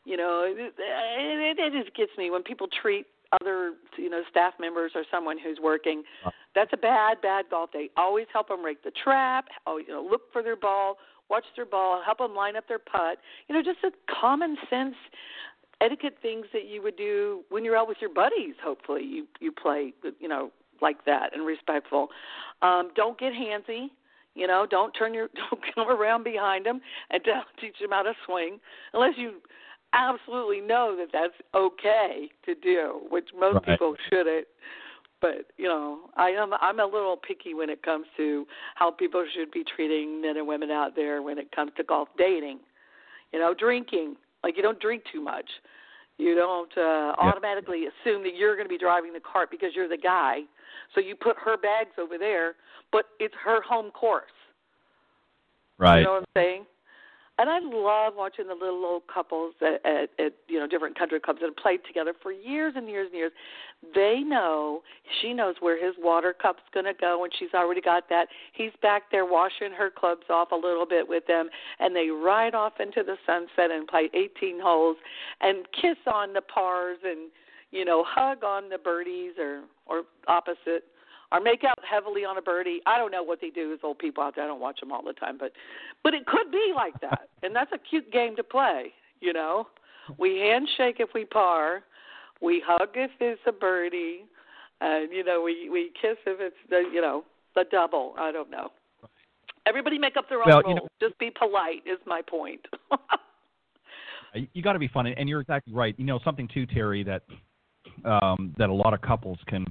[0.06, 3.07] you know, it, it, it just gets me when people treat
[3.40, 6.04] other, you know, staff members or someone who's working.
[6.56, 7.90] That's a bad, bad golf day.
[7.96, 9.46] Always help them rake the trap.
[9.68, 10.98] Always, you know, look for their ball,
[11.30, 13.20] watch their ball, help them line up their putt.
[13.48, 13.92] You know, just a
[14.22, 14.96] common sense
[15.82, 18.56] etiquette things that you would do when you're out with your buddies.
[18.64, 20.52] Hopefully, you you play, you know,
[20.82, 22.10] like that and respectful.
[22.62, 23.88] Um, don't get handsy.
[24.36, 28.04] You know, don't turn your don't come around behind them and don't teach them how
[28.04, 28.60] to swing
[28.94, 29.36] unless you
[29.94, 33.66] absolutely know that that's okay to do, which most Right.
[33.66, 34.48] people shouldn't.
[35.22, 39.26] but you know, I am I'm a little picky when it comes to how people
[39.34, 42.60] should be treating men and women out there when it comes to golf dating.
[43.34, 44.16] You know, drinking.
[44.44, 45.49] Like you don't drink too much.
[46.18, 49.90] You don't uh, automatically assume that you're going to be driving the cart because you're
[49.90, 50.41] the guy.
[50.95, 52.56] So you put her bags over there,
[52.91, 54.32] but it's her home course.
[55.78, 55.99] Right.
[55.99, 56.66] You know what I'm saying?
[57.40, 61.22] And I love watching the little old couples at, at, at you know different country
[61.22, 63.32] clubs that have played together for years and years and years.
[63.95, 64.82] They know
[65.22, 68.28] she knows where his water cup's going to go, and she's already got that.
[68.52, 71.48] He's back there washing her clubs off a little bit with them,
[71.80, 74.98] and they ride off into the sunset and play 18 holes
[75.40, 77.32] and kiss on the pars and
[77.72, 80.84] you know hug on the birdies or or opposite
[81.32, 82.82] or make out heavily on a birdie.
[82.86, 84.44] I don't know what they do as old people out there.
[84.46, 85.52] I don't watch them all the time, but
[86.04, 88.94] but it could be like that, and that's a cute game to play.
[89.22, 89.68] You know,
[90.18, 91.84] we handshake if we par,
[92.42, 94.26] we hug if it's a birdie,
[94.82, 97.24] and you know we we kiss if it's the you know
[97.56, 98.14] the double.
[98.18, 98.70] I don't know.
[99.66, 100.68] Everybody make up their own Well, rules.
[100.70, 102.62] you know- Just be polite is my point.
[104.54, 105.96] You- got to be fun, and you're exactly right.
[105.98, 107.24] You know something too, Terrie, that
[108.06, 109.66] um, that a lot of couples can,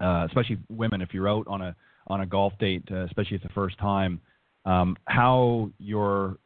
[0.00, 1.74] uh, especially women, if you're out on a
[2.08, 4.20] on a golf date, uh, especially it's the first time,
[4.64, 6.38] um, how your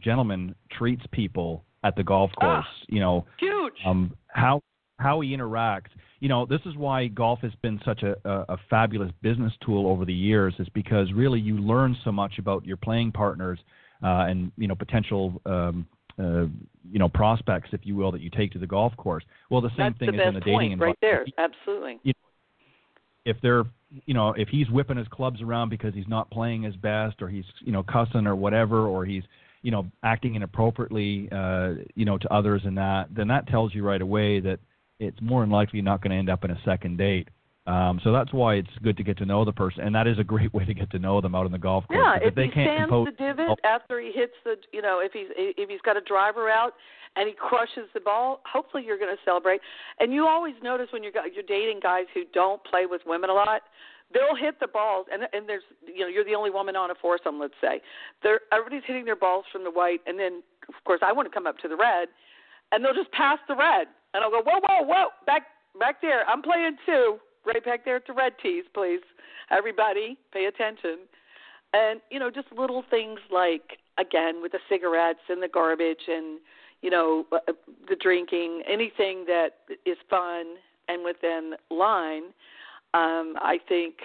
[0.00, 2.64] gentleman treats people at the golf course.
[2.66, 2.84] Ah.
[2.88, 3.74] You know, Huge.
[3.86, 4.62] um, how
[4.98, 5.90] how he interacts.
[6.20, 9.86] You know, this is why golf has been such a, a, a fabulous business tool
[9.86, 10.54] over the years.
[10.58, 13.58] Is because really you learn so much about your playing partners
[14.02, 15.40] uh, and you know potential.
[15.46, 15.86] Um,
[16.20, 16.46] uh,
[16.90, 19.22] you know prospects, if you will, that you take to the golf course.
[19.50, 20.98] Well, the same That's thing the is in the dating point environment.
[21.02, 21.26] right there.
[21.38, 22.00] Absolutely.
[23.28, 23.64] If they're,
[24.06, 27.28] you know, if he's whipping his clubs around because he's not playing his best, or
[27.28, 29.22] he's, you know, cussing or whatever, or he's,
[29.62, 33.84] you know, acting inappropriately, uh, you know, to others and that, then that tells you
[33.84, 34.58] right away that
[35.00, 37.28] it's more than likely not going to end up in a second date.
[37.68, 40.18] Um, so that's why it's good to get to know the person, and that is
[40.18, 42.00] a great way to get to know them out on the golf course.
[42.02, 44.80] Yeah, because if they he can't stands impose, the divot after he hits the, you
[44.80, 46.72] know, if he's if he's got a driver out
[47.16, 49.60] and he crushes the ball, hopefully you're going to celebrate.
[50.00, 53.34] And you always notice when you're you're dating guys who don't play with women a
[53.34, 53.62] lot,
[54.12, 56.94] they'll hit the balls, and and there's you know you're the only woman on a
[56.94, 57.80] foursome, let's say.
[58.22, 61.34] They're everybody's hitting their balls from the white, and then of course I want to
[61.34, 62.08] come up to the red,
[62.72, 65.42] and they'll just pass the red, and I'll go whoa whoa whoa back
[65.78, 69.00] back there, I'm playing too, right back there at the red tees, please,
[69.50, 70.98] everybody pay attention,
[71.72, 76.38] and you know just little things like again with the cigarettes and the garbage and
[76.82, 77.38] you know uh,
[77.88, 79.50] the drinking, anything that
[79.84, 80.56] is fun
[80.88, 82.32] and within line
[82.94, 83.96] um, I think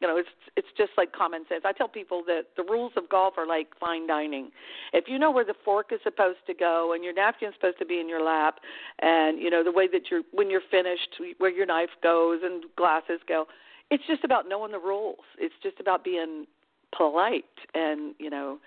[0.00, 1.62] you know it's it's just like common sense.
[1.64, 4.50] I tell people that the rules of golf are like fine dining.
[4.92, 7.86] If you know where the fork is supposed to go and your napkin's supposed to
[7.86, 8.56] be in your lap,
[9.00, 12.64] and you know the way that you're when you're finished, where your knife goes and
[12.76, 13.46] glasses go,
[13.90, 15.24] it's just about knowing the rules.
[15.38, 16.46] It's just about being
[16.96, 17.44] polite
[17.74, 18.58] and you know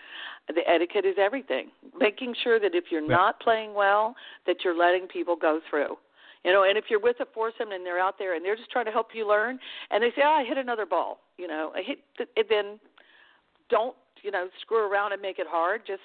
[0.48, 1.68] the etiquette is everything
[2.00, 3.16] making sure that if you're Yeah.
[3.16, 4.16] not playing well
[4.46, 5.98] that you're letting people go through
[6.46, 8.72] you know, and if you're with a foursome and they're out there and they're just
[8.72, 9.60] trying to help you learn,
[9.92, 12.80] and they say, "Oh, I hit another ball," you know, I hit, th- and then
[13.70, 15.86] don't you know screw around and make it hard.
[15.86, 16.02] Just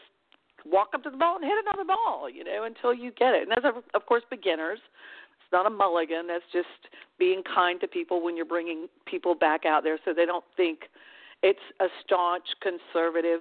[0.64, 3.42] walk up to the ball and hit another ball, you know, until you get it.
[3.42, 4.80] And that's of of course beginners.
[5.40, 6.26] It's not a mulligan.
[6.26, 10.26] That's just being kind to people when you're bringing people back out there, so they
[10.26, 10.88] don't think
[11.44, 13.40] it's a staunch conservative.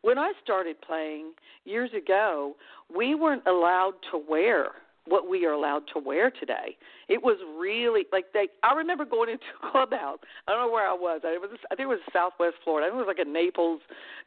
[0.00, 1.32] When I started playing
[1.66, 2.56] years ago,
[2.94, 4.68] we weren't allowed to wear
[5.06, 6.76] what we are allowed to wear today.
[7.08, 8.48] It was really like they.
[8.62, 10.18] I remember going into a clubhouse.
[10.48, 11.20] I don't know where I was.
[11.24, 11.50] I was.
[11.70, 12.86] I think it was Southwest Florida.
[12.86, 13.80] I think it was like a Naples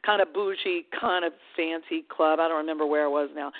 [0.04, 2.38] kind of bougie, kind of fancy club.
[2.38, 3.50] I don't remember where I was now.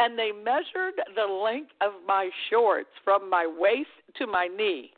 [0.00, 4.92] And they measured the length of my shorts from my waist to my knee.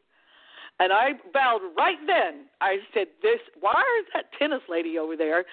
[0.81, 2.47] And I bowed right then.
[2.61, 3.39] I said, "This.
[3.61, 5.45] Why is that tennis lady over there?"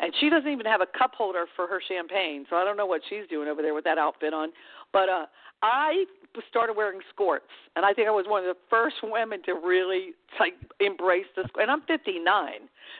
[0.00, 2.86] And she doesn't even have a cup holder for her champagne, so I don't know
[2.86, 4.52] what she's doing over there with that outfit on.
[4.92, 5.26] But uh,
[5.62, 6.04] I
[6.50, 10.12] started wearing skirts, and I think I was one of the first women to really
[10.38, 11.46] like embrace this.
[11.58, 12.24] And I'm 59,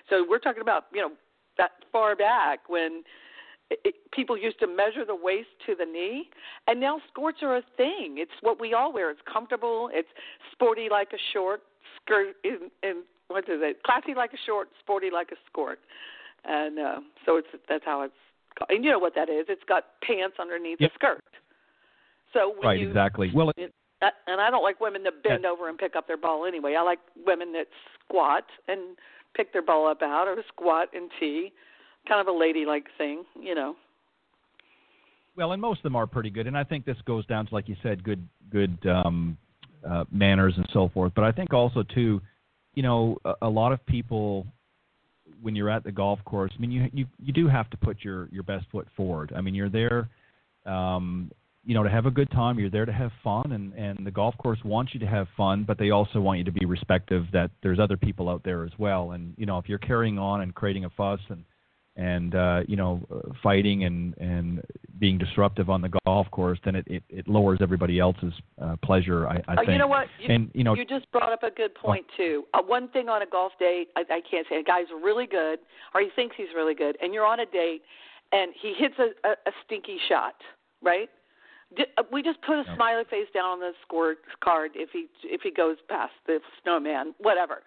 [0.09, 1.13] so we're talking about you know
[1.59, 3.03] that far back when
[3.71, 6.29] it, it, people used to measure the waist to the knee,
[6.69, 8.17] and now skirts are a thing.
[8.19, 9.11] It's what we all wear.
[9.11, 9.91] It's comfortable.
[9.93, 10.09] It's
[10.53, 11.63] sporty like a short
[12.01, 12.37] skirt.
[12.45, 13.83] In, in what is it?
[13.83, 15.81] Classy like a short, sporty like a skirt.
[16.45, 18.15] And uh, so it's that's how it's.
[18.57, 18.71] called.
[18.71, 19.47] And you know what that is?
[19.49, 20.91] It's got pants underneath Yep.
[20.91, 21.25] the skirt.
[22.33, 22.79] So when right?
[22.79, 23.31] you Exactly.
[23.35, 26.45] Well, it, and I don't like women that bend over and pick up their ball
[26.45, 26.77] anyway.
[26.79, 27.67] I like women that
[28.05, 28.97] squat and
[29.35, 31.53] pick their ball up out, or squat and tee,
[32.09, 33.77] kind of a ladylike thing, you know.
[35.37, 37.55] Well, and most of them are pretty good, and I think this goes down to,
[37.55, 39.37] like you said, good, good, um,
[39.89, 41.13] uh, manners and so forth.
[41.15, 42.21] But I think also too,
[42.75, 44.47] you know, a, a lot of people
[45.43, 48.03] when you're at the golf course, I mean, you you you do have to put
[48.03, 49.33] your your best foot forward.
[49.37, 50.09] I mean, you're there,
[50.65, 51.31] um,
[51.65, 52.59] you know, to have a good time.
[52.59, 55.65] You're there to have fun, and and the golf course wants you to have fun,
[55.65, 58.73] but they also want you to be respective that there's other people out there as
[58.79, 59.13] well.
[59.13, 61.45] And you know, if you're carrying on and creating a fuss and
[61.97, 63.01] and uh, you know
[63.43, 64.63] fighting and and
[64.99, 69.27] being disruptive on the golf course, then it it, it lowers everybody else's uh, pleasure.
[69.27, 69.71] I, I uh, think.
[69.71, 70.07] You know what?
[70.21, 72.45] You, and you know, you just brought up a good point too.
[72.55, 75.59] Uh, one thing on a golf date, I, I can't say a guy's really good,
[75.95, 77.83] or he thinks he's really good, and you're on a date,
[78.33, 80.35] and he hits a, a, a stinky shot,
[80.83, 81.09] right?
[81.79, 85.41] Uh, we just put a smiley face down on the score card if he if
[85.43, 87.63] he goes past the snowman, whatever.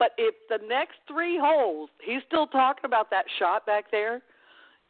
[0.00, 4.22] But if the next three holes he's still talking about that shot back there,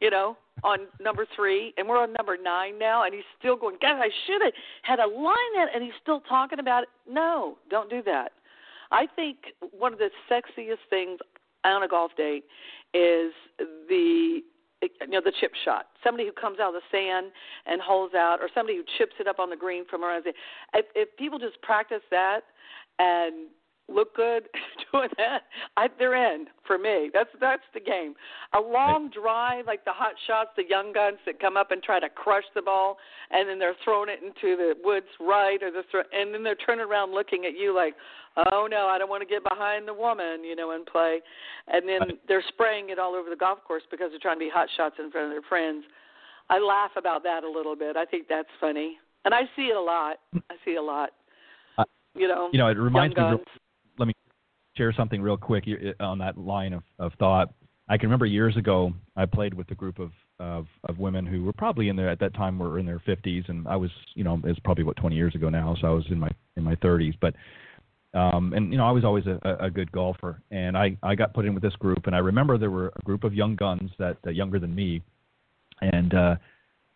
[0.01, 3.77] you know, on number three, and we're on number nine now, and he's still going,
[3.83, 6.89] guys, I should have had a line that, and he's still talking about it.
[7.11, 8.33] No, don't do that.
[8.93, 9.39] I think
[9.77, 11.19] one of the sexiest things
[11.65, 12.45] on a golf date
[12.95, 13.33] is
[13.89, 14.41] the
[14.83, 15.87] you know the chip shot.
[16.03, 17.33] Somebody who comes out of the sand
[17.67, 20.25] and holds out, or somebody who chips it up on the green from around.
[20.25, 20.33] The,
[20.79, 22.41] if, if people just practice that
[22.99, 23.49] and
[23.91, 24.45] look good
[24.93, 25.43] doing that,
[25.77, 27.11] I, they're in for me.
[27.13, 28.15] That's that's the game.
[28.55, 32.01] A long drive, like the hot shots, the young guns that come up and try
[32.01, 32.97] to crush the ball,
[33.31, 36.55] and then they're throwing it into the woods right, or the throw, and then they're
[36.55, 37.95] turning around looking at you like,
[38.53, 41.21] oh no, I don't want to get behind the woman, you know, and play,
[41.69, 44.51] and then they're spraying it all over the golf course because they're trying to be
[44.53, 45.85] hot shots in front of their friends.
[46.49, 47.97] I laugh about that a little bit.
[47.97, 50.17] I think that's funny, and I see it a lot.
[50.33, 50.39] Hmm.
[50.51, 51.11] I see a lot.
[52.15, 53.23] You know, you know, it reminds me.
[54.79, 55.65] Real, let me share something real quick
[56.01, 57.53] on that line of, of thought.
[57.89, 61.45] I can remember years ago I played with a group of, of of women who
[61.45, 64.25] were probably in their at that time were in their 50s and I was you
[64.25, 66.77] know it's probably what 20 years ago now so I was in my in my
[66.77, 67.35] 30s but
[68.19, 71.35] um and you know I was always a, a good golfer and I I got
[71.35, 73.91] put in with this group and I remember there were a group of young guns
[73.99, 75.03] that uh, younger than me
[75.83, 76.37] and uh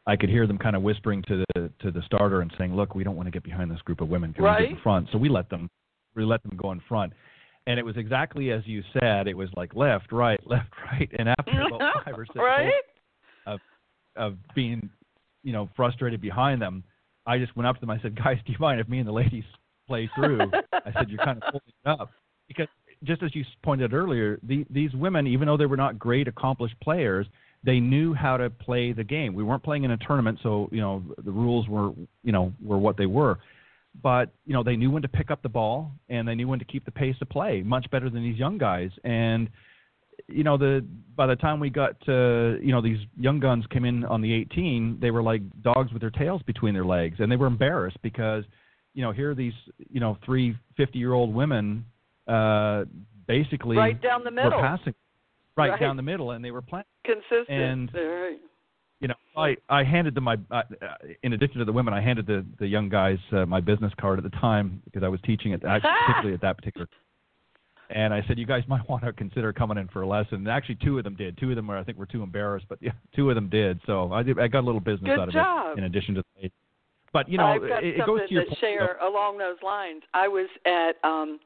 [0.06, 2.94] I could hear them kind of whispering to the to the starter and saying, "Look,
[2.94, 4.34] we don't want to get behind this group of women.
[4.34, 4.60] Can right.
[4.60, 5.70] we get in front?" So we let them
[6.14, 7.14] we let them go in front.
[7.66, 9.26] And it was exactly as you said.
[9.26, 11.10] It was like left, right, left, right.
[11.18, 12.72] And after about five or six right?
[13.46, 13.60] of
[14.16, 14.88] of being,
[15.42, 16.84] you know, frustrated behind them,
[17.26, 17.90] I just went up to them.
[17.90, 19.44] I said, "Guys, do you mind if me and the ladies
[19.86, 22.10] play through?" I said, "You're kind of pulling it up
[22.48, 22.68] because."
[23.02, 26.76] Just as you pointed earlier, the, these women, even though they were not great, accomplished
[26.80, 27.26] players,
[27.62, 29.34] they knew how to play the game.
[29.34, 31.90] We weren't playing in a tournament, so you know the rules were
[32.22, 33.38] you know were what they were
[34.02, 36.58] but you know they knew when to pick up the ball and they knew when
[36.58, 38.90] to keep the pace of play much better than these young guys.
[39.04, 39.48] And
[40.28, 40.84] you know the
[41.16, 44.32] by the time we got to you know these young guns came in on the
[44.32, 47.98] 18 they were like dogs with their tails between their legs and they were embarrassed
[48.02, 48.44] because
[48.94, 49.52] you know here are these
[49.90, 51.84] you know three 50 year old women
[52.28, 52.84] uh
[53.26, 54.52] basically right down the middle.
[54.52, 54.94] were passing
[55.56, 55.80] right, right.
[55.80, 56.84] down the middle and they were playing.
[57.04, 57.48] Consistent.
[57.48, 58.38] And right
[59.04, 60.62] you know, I I handed them my uh,
[61.22, 64.18] in addition to the women, I handed the the young guys uh, my business card
[64.18, 66.88] at the time because I was teaching it actually, particularly at that particular.
[67.90, 70.36] And I said, you guys might want to consider coming in for a lesson.
[70.36, 71.36] And actually, two of them did.
[71.36, 73.78] Two of them were, I think, were too embarrassed, but yeah, two of them did.
[73.84, 74.38] So I did.
[74.38, 75.76] I got a little business Good out of job.
[75.76, 76.24] it in addition to.
[76.40, 76.50] The,
[77.12, 79.10] but you know, I've got it, it goes to your point, share though.
[79.10, 80.02] along those lines.
[80.14, 81.40] I was at um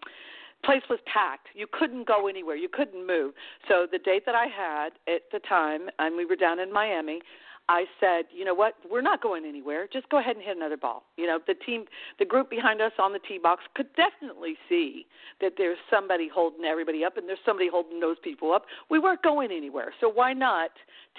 [0.65, 1.49] place was packed.
[1.55, 2.55] You couldn't go anywhere.
[2.55, 3.35] You couldn't move.
[3.67, 7.21] So the date that I had at the time, and we were down in Miami,
[7.69, 9.87] I said, you know what, we're not going anywhere.
[9.93, 11.05] Just go ahead and hit another ball.
[11.17, 11.85] You know, the team,
[12.19, 15.07] the group behind us on the tee box could definitely see
[15.41, 18.65] that there's somebody holding everybody up and there's somebody holding those people up.
[18.91, 19.93] We weren't going anywhere.
[20.01, 20.71] So why not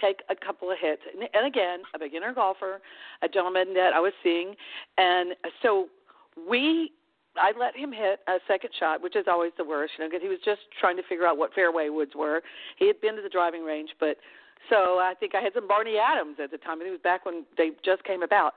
[0.01, 1.01] take a couple of hits?
[1.13, 2.81] And, and again, a beginner golfer,
[3.21, 4.55] a gentleman that I was seeing.
[4.97, 5.87] And so
[6.49, 6.91] we
[7.37, 10.23] I let him hit a second shot, which is always the worst, you know, because
[10.23, 12.41] he was just trying to figure out what fairway woods were.
[12.77, 14.17] He had been to the driving range, but
[14.69, 16.81] so I think I had some Barney Adams at the time.
[16.81, 18.53] It was back when they just came about.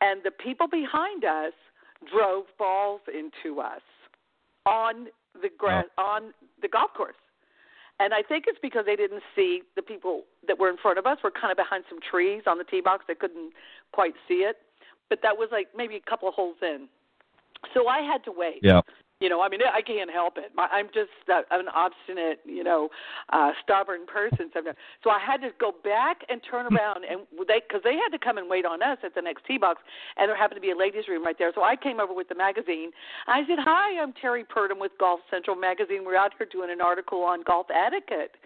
[0.00, 1.52] And the people behind us
[2.12, 3.82] drove balls into us
[4.66, 5.08] on
[5.40, 6.02] the grass Oh.
[6.02, 7.16] on the golf course.
[8.00, 11.06] And I think it's because they didn't see the people that were in front of
[11.06, 13.04] us were kind of behind some trees on the tee box.
[13.06, 13.52] They couldn't
[13.92, 14.58] quite see it.
[15.08, 16.88] But that was like maybe a couple of holes in.
[17.72, 18.60] So I had to wait.
[18.62, 18.80] Yeah.
[19.24, 20.52] You know, I mean, I can't help it.
[20.54, 22.90] My, I'm just uh, an obstinate, you know,
[23.32, 24.76] uh, stubborn person sometimes.
[25.02, 28.18] So I had to go back and turn around, and they because they had to
[28.22, 29.80] come and wait on us at the next tee box,
[30.18, 31.52] and there happened to be a ladies' room right there.
[31.54, 32.90] So I came over with the magazine.
[33.26, 36.04] I said, "Hi, I'm Terrie Purdum with Golf Central magazine.
[36.04, 38.36] We're out here doing an article on golf etiquette."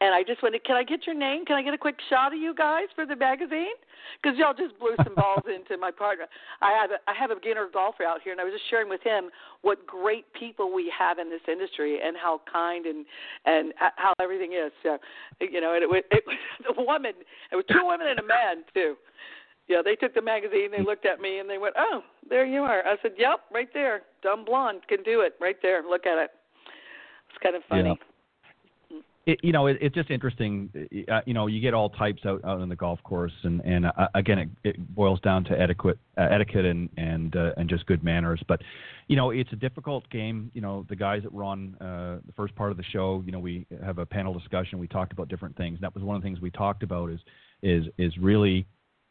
[0.00, 1.44] And I just went, "Can I get your name?
[1.44, 3.74] Can I get a quick shot of you guys for the magazine?"
[4.20, 6.26] Because y'all just blew some balls into my partner.
[6.60, 8.88] I have a, I have a beginner golfer out here, and I was just sharing
[8.88, 9.30] with him
[9.62, 13.06] what great people we have in this industry and how kind and
[13.46, 14.72] and how everything is.
[14.82, 14.98] So,
[15.40, 16.36] you know, and it was it was
[16.76, 17.12] a woman.
[17.52, 18.96] It was two women and a man too.
[19.68, 22.62] Yeah, they took the magazine, they looked at me, and they went, "Oh, there you
[22.62, 24.02] are." I said, "Yep, right there.
[24.22, 25.34] Dumb blonde can do it.
[25.40, 25.82] Right there.
[25.82, 26.30] Look at it."
[27.30, 27.88] It's kind of funny.
[27.88, 28.13] Yeah
[29.26, 30.70] it, you know, it, it's just interesting.
[31.10, 33.86] Uh, you know, you get all types out, out on the golf course, and and
[33.86, 37.86] uh, again, it, it boils down to etiquette, uh, etiquette, and and uh, and just
[37.86, 38.42] good manners.
[38.46, 38.60] But
[39.08, 40.50] you know, it's a difficult game.
[40.52, 43.38] You know, the guys that run uh, the first part of the show, you know,
[43.38, 44.78] we have a panel discussion.
[44.78, 45.78] We talked about different things.
[45.80, 47.20] That was one of the things we talked about is
[47.62, 48.66] is is really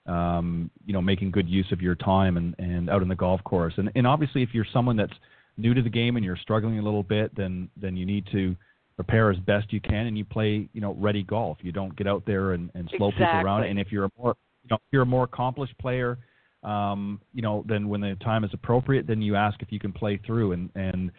[0.06, 3.44] um, you know making good use of your time and and out in the golf
[3.44, 3.74] course.
[3.78, 5.14] And and obviously, if you're someone that's
[5.58, 8.56] new to the game and you're struggling a little bit, then then you need to
[8.96, 11.58] prepare as best you can and you play you know ready golf.
[11.62, 13.26] You don't get out there and, and slow exactly.
[13.26, 13.64] people around.
[13.64, 16.18] And if you're a more you know if you're a more accomplished player
[16.64, 19.92] um you know then when the time is appropriate then you ask if you can
[19.92, 20.54] play through.
[20.54, 21.12] And and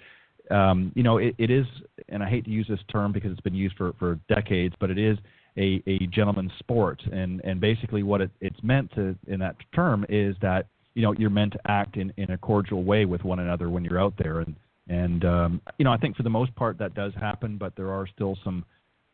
[0.51, 1.67] um you know it, it is
[2.11, 4.91] and i hate to use this term because it's been used for for decades but
[4.91, 5.17] it is
[5.57, 7.03] a a gentleman's sport.
[7.13, 11.13] And and basically what it, it's meant to in that term is that you know
[11.13, 14.15] you're meant to act in in a cordial way with one another when you're out
[14.19, 14.41] there.
[14.41, 14.55] And
[14.89, 17.91] and um, you know, I think for the most part that does happen, but there
[17.91, 18.65] are still some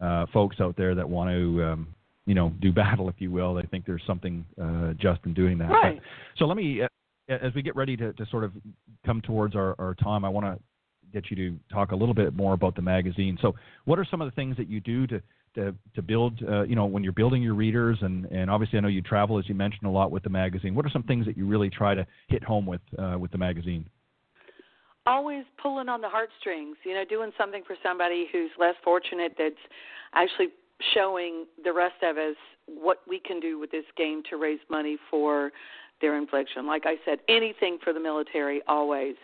[0.01, 1.95] uh, folks out there that want to, um,
[2.27, 3.55] you know, do battle, if you will.
[3.55, 5.71] They think there's something uh, just in doing that.
[5.71, 5.97] Right.
[5.97, 6.89] But, so let me, uh,
[7.29, 8.53] as we get ready to, to sort of
[9.07, 10.59] come towards our, our time, I want to
[11.13, 13.39] get you to talk a little bit more about the magazine.
[13.41, 15.23] So, what are some of the things that you do to
[15.55, 18.83] to, to build, uh, you know, when you're building your readers, and, and obviously I
[18.83, 20.77] know you travel, as you mentioned, a lot with the magazine.
[20.77, 23.39] What are some things that you really try to hit home with uh, with the
[23.39, 23.89] magazine?
[25.07, 29.55] Always pulling on the heartstrings, you know, doing something for somebody who's less fortunate that's
[30.15, 30.49] actually
[30.95, 32.37] showing the rest of us
[32.67, 35.51] what we can do with this game to raise money for
[36.01, 36.67] their infliction.
[36.67, 39.17] Like I said, anything for the military always.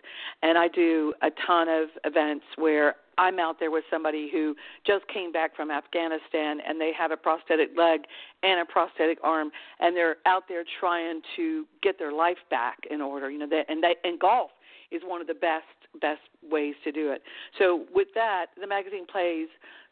[0.43, 4.55] And I do a ton of events where I'm out there with somebody who
[4.87, 8.01] just came back from Afghanistan and they have a prosthetic leg
[8.43, 9.51] and a prosthetic arm
[9.81, 13.65] and they're out there trying to get their life back in order, you know, that
[13.69, 14.51] and they and golf
[14.91, 15.65] is one of the best
[16.01, 17.23] best ways to do it.
[17.59, 19.49] So with that, the magazine plays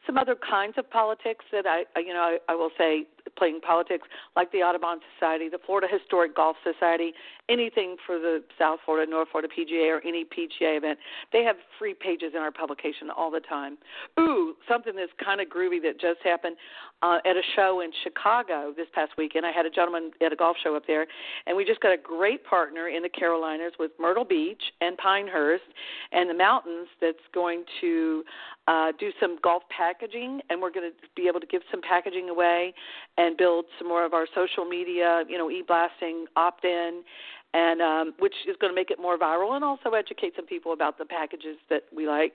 [0.06, 4.06] some other kinds of politics that I, you know, I, I will say playing politics
[4.36, 7.12] like the Audubon Society, the Florida Historic Golf Society,
[7.48, 10.98] anything for the South Florida, North Florida PGA or any PGA event.
[11.32, 13.78] They have free pages in our publication all the time.
[14.18, 16.56] Ooh, something that's kind of groovy that just happened
[17.02, 19.44] uh, at a show in Chicago this past weekend.
[19.44, 21.06] I had a gentleman at a golf show up there,
[21.46, 25.64] and we just got a great partner in the Carolinas with Myrtle Beach and Pinehurst
[26.12, 28.24] and the mountains that's going to
[28.66, 32.30] uh, do some golf packaging, and we're going to be able to give some packaging
[32.30, 32.72] away
[33.24, 37.02] and build some more of our social media, you know, e-blasting, opt-in,
[37.54, 40.72] and um, which is going to make it more viral and also educate some people
[40.72, 42.34] about the packages that we like.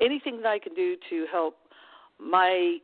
[0.00, 1.56] Anything that I can do to help
[2.20, 2.78] my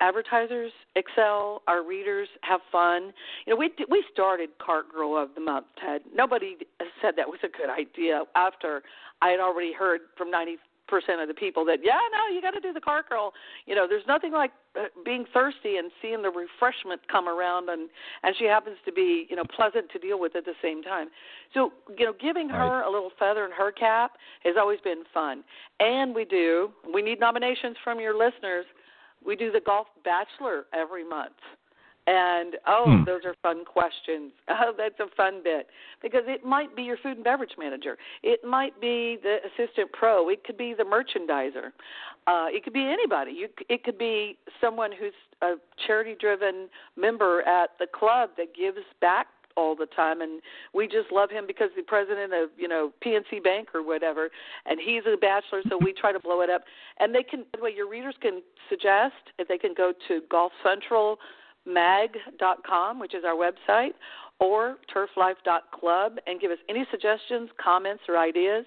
[0.00, 3.12] advertisers excel, our readers have fun.
[3.46, 6.02] You know, we we started Cart Girl of the Month, Ted.
[6.14, 6.56] Nobody
[7.00, 8.82] said that was a good idea after
[9.22, 10.56] I had already heard from 90
[10.88, 13.32] percent of the people that yeah no you got to do the cart girl
[13.66, 17.88] you know there's nothing like uh, being thirsty and seeing the refreshment come around and
[18.22, 21.08] and she happens to be you know pleasant to deal with at the same time.
[21.54, 24.12] So you know giving her a little feather in her cap
[24.44, 25.44] has always been fun.
[25.80, 28.66] And we do we need nominations from your listeners.
[29.24, 31.34] We do the golf bachelor every month
[32.08, 33.04] and oh, hmm.
[33.04, 34.32] those are fun questions.
[34.60, 35.68] Oh, that's a fun bit
[36.02, 37.96] because it might be your food and beverage manager.
[38.24, 40.30] It might be the assistant pro.
[40.30, 41.68] It could be the merchandiser.
[42.26, 43.32] Uh, it could be anybody.
[43.32, 45.12] You, it could be someone who's
[45.42, 45.54] a
[45.86, 50.40] charity-driven member at the club that gives back all the time and
[50.72, 54.30] we just love him because the president of you know PNC Bank or whatever
[54.66, 56.62] and he's a bachelor so we try to blow it up
[57.00, 60.20] and they can by the way your readers can suggest if they can go to
[60.30, 61.18] Golf Central
[61.68, 63.92] mag.com, which is our website,
[64.40, 68.64] or turflife.club and give us any suggestions, comments, or ideas.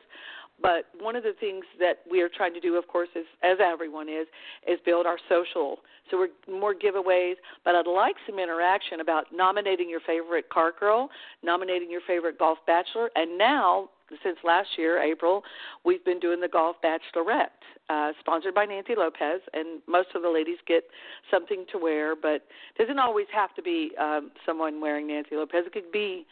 [0.61, 3.57] But one of the things that we are trying to do, of course, is as
[3.59, 4.27] everyone is,
[4.67, 5.79] is build our social.
[6.09, 11.09] So we're more giveaways, but I'd like some interaction about nominating your favorite cart girl,
[11.41, 13.89] nominating your favorite golf bachelor, and now
[14.23, 15.43] since last year, April,
[15.85, 17.47] we've been doing the Golf Bachelorette,
[17.89, 20.83] uh, sponsored by Nancy Lopez, and most of the ladies get
[21.29, 22.43] something to wear, but
[22.77, 25.63] doesn't always have to be um, someone wearing Nancy Lopez.
[25.65, 26.25] It could be,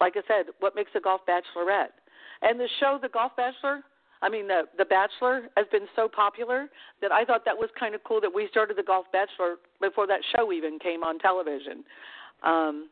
[0.00, 1.94] like I said, what makes a Golf Bachelorette.
[2.42, 3.82] And the show, The Golf Bachelor,
[4.20, 6.68] I mean, the the Bachelor has been so popular
[7.00, 10.06] that I thought that was kind of cool that we started the Golf Bachelor before
[10.08, 11.84] that show even came on television.
[12.42, 12.88] Um,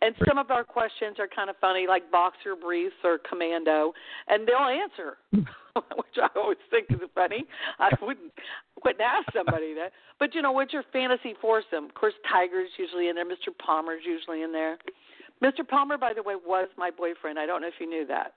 [0.00, 3.92] and some of our questions are kind of funny, like boxer briefs or commando,
[4.28, 5.40] and they'll answer, hmm.
[5.96, 7.44] which I always think is funny.
[7.78, 8.32] I wouldn't
[8.84, 11.86] wouldn't ask somebody that, but you know, what's your fantasy foursome?
[11.86, 13.24] Of course, Tiger's usually in there.
[13.24, 13.50] Mr.
[13.64, 14.78] Palmer's usually in there.
[15.42, 15.66] Mr.
[15.66, 17.38] Palmer, by the way, was my boyfriend.
[17.38, 18.34] I don't know if you knew that.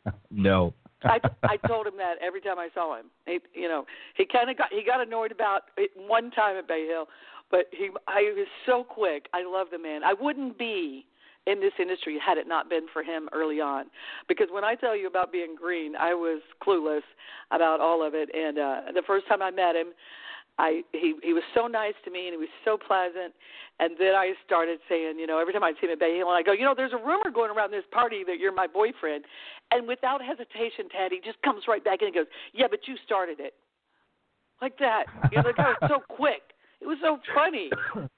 [0.30, 0.74] no.
[1.04, 3.06] I I told him that every time I saw him.
[3.26, 3.84] He, you know,
[4.16, 7.06] he kind of got he got annoyed about it one time at Bay Hill,
[7.50, 9.28] but he I was so quick.
[9.32, 10.02] I love the man.
[10.04, 11.06] I wouldn't be
[11.46, 13.86] in this industry had it not been for him early on.
[14.28, 17.06] Because when I tell you about being green, I was clueless
[17.50, 18.28] about all of it.
[18.34, 19.88] And uh, the first time I met him,
[20.58, 23.32] I he he was so nice to me and he was so pleasant.
[23.80, 26.28] And then I started saying, you know, every time I see him at Bay Hill,
[26.28, 29.24] I go, you know, there's a rumor going around this party that you're my boyfriend.
[29.70, 32.96] And without hesitation, Ted, he just comes right back and he goes, yeah, but you
[33.06, 33.54] started it.
[34.60, 35.04] Like that.
[35.30, 36.42] You know, the guy was so quick.
[36.80, 37.70] It was so funny.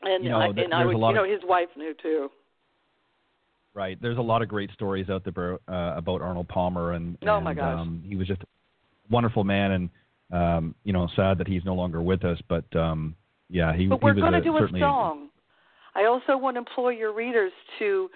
[0.00, 2.30] And you know, I, and I would, you know, of, his wife knew too.
[3.74, 4.00] Right.
[4.00, 7.44] There's a lot of great stories out there uh, about Arnold Palmer, and, oh and
[7.44, 7.80] my gosh.
[7.80, 8.46] Um, he was just a
[9.10, 9.90] wonderful man, and
[10.32, 12.38] um, you know, sad that he's no longer with us.
[12.48, 13.16] But um,
[13.50, 13.86] yeah, he.
[13.86, 15.30] But we're going to do a song.
[15.94, 18.08] I also want to employ your readers to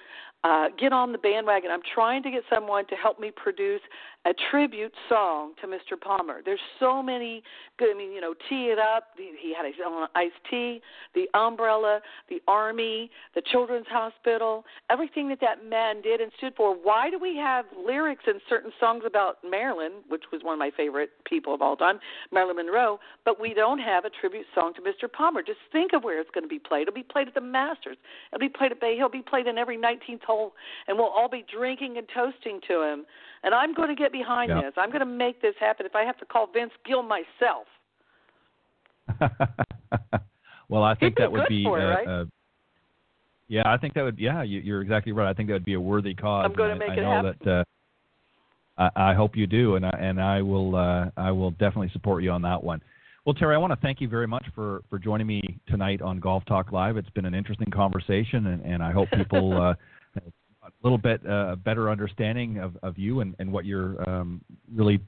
[0.45, 1.71] uh, get on the bandwagon.
[1.71, 3.81] I'm trying to get someone to help me produce
[4.25, 6.01] a tribute song to Mr.
[6.01, 6.43] Palmer.
[6.45, 7.43] There's so many
[7.79, 7.95] good.
[7.95, 9.09] I mean, you know, Tee It Up.
[9.17, 10.81] He had his own iced tea.
[11.15, 14.65] The umbrella, the army, the children's hospital.
[14.91, 16.75] Everything that that man did and stood for.
[16.75, 20.71] Why do we have lyrics in certain songs about Marilyn, which was one of my
[20.77, 21.99] favorite people of all time,
[22.31, 25.11] Marilyn Monroe, but we don't have a tribute song to Mr.
[25.11, 25.43] Palmer?
[25.43, 26.83] Just think of where it's going to be played.
[26.83, 27.97] It'll be played at the Masters.
[28.33, 29.07] It'll be played at Bay Hill.
[29.07, 30.55] It'll be played in every 19th hole,
[30.87, 33.05] and we'll all be drinking and toasting to him
[33.43, 34.63] and I'm going to get behind yep.
[34.63, 34.73] this.
[34.77, 37.67] I'm going to make this happen if I have to call Vince Gill myself.
[40.69, 41.65] well, I think that would be.
[41.67, 42.07] uh, right?
[42.07, 42.25] uh,
[43.49, 44.19] yeah, I think that would.
[44.19, 45.29] Yeah, you, are exactly right.
[45.29, 46.45] I think that would be a worthy cause.
[46.45, 47.35] I'm going to make I it know happen.
[47.45, 47.51] that.
[47.61, 47.65] Uh,
[48.79, 50.77] I, I hope you do, and I, and I will.
[50.77, 52.81] Uh, I will definitely support you on that one.
[53.25, 56.19] Well, Terrie, I want to thank you very much for, for joining me tonight on
[56.19, 56.97] Golf Talk Live.
[56.97, 59.75] It's been an interesting conversation, and, and I hope people uh,
[60.83, 64.41] little bit uh, better understanding of, of you and, and what you're um,
[64.73, 65.01] really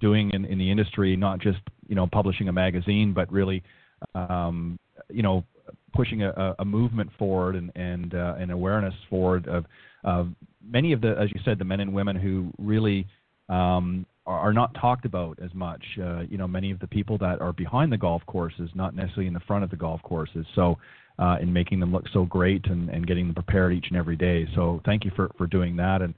[0.00, 1.58] doing in, in the industry, not just
[1.88, 3.62] you know publishing a magazine, but really
[4.14, 4.78] um,
[5.08, 5.44] you know
[5.94, 9.64] pushing a, a movement forward and and uh, an awareness forward of,
[10.04, 10.28] of
[10.64, 13.06] many of the, as you said, the men and women who really
[13.48, 15.82] um, are, not talked about as much.
[16.00, 19.26] Uh, you know, many of the people that are behind the golf courses, not necessarily
[19.26, 20.44] in the front of the golf courses.
[20.54, 20.76] So
[21.18, 24.16] uh, in making them look so great and, and getting them prepared each and every
[24.16, 24.46] day.
[24.54, 26.02] So thank you for, for doing that.
[26.02, 26.14] And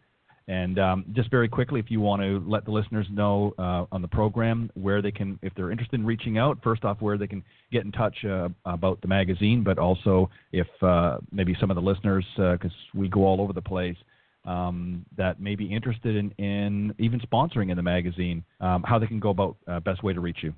[0.50, 4.02] and um, just very quickly, if you want to let the listeners know uh, on
[4.02, 7.28] the program where they can, if they're interested in reaching out, first off, where they
[7.28, 11.76] can get in touch uh, about the magazine, but also if uh, maybe some of
[11.76, 13.96] the listeners, because uh, we go all over the place,
[14.44, 19.06] um, that may be interested in, in even sponsoring in the magazine, um, how they
[19.06, 20.52] can go about uh, best way to reach you.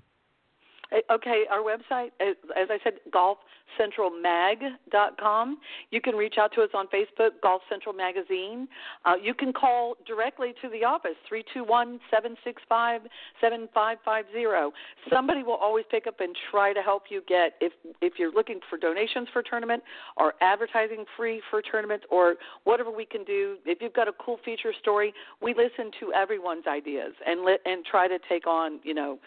[1.11, 5.59] Okay, our website, as I said, golfcentralmag.com.
[5.91, 8.69] You can reach out to us on Facebook, Golf Central Magazine.
[9.07, 13.01] Uh, you can call directly to the office, 321 765
[13.41, 14.77] 7550.
[15.11, 18.61] Somebody will always pick up and try to help you get, if, if you're looking
[18.69, 19.83] for donations for tournament
[20.19, 23.57] or advertising free for tournament or whatever we can do.
[23.65, 27.83] If you've got a cool feature story, we listen to everyone's ideas and, li- and
[27.85, 29.19] try to take on, you know,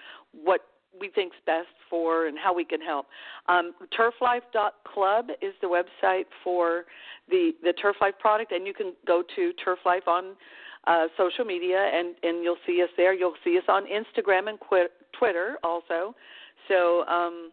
[0.43, 0.61] what
[0.99, 3.07] we think's best for and how we can help.
[3.47, 6.85] Um, turflife.club is the website for
[7.29, 10.35] the the Turf Life product, and you can go to TurfLife on
[10.87, 13.13] uh, social media, and and you'll see us there.
[13.13, 14.59] You'll see us on Instagram and
[15.17, 16.15] Twitter also.
[16.67, 17.51] So um,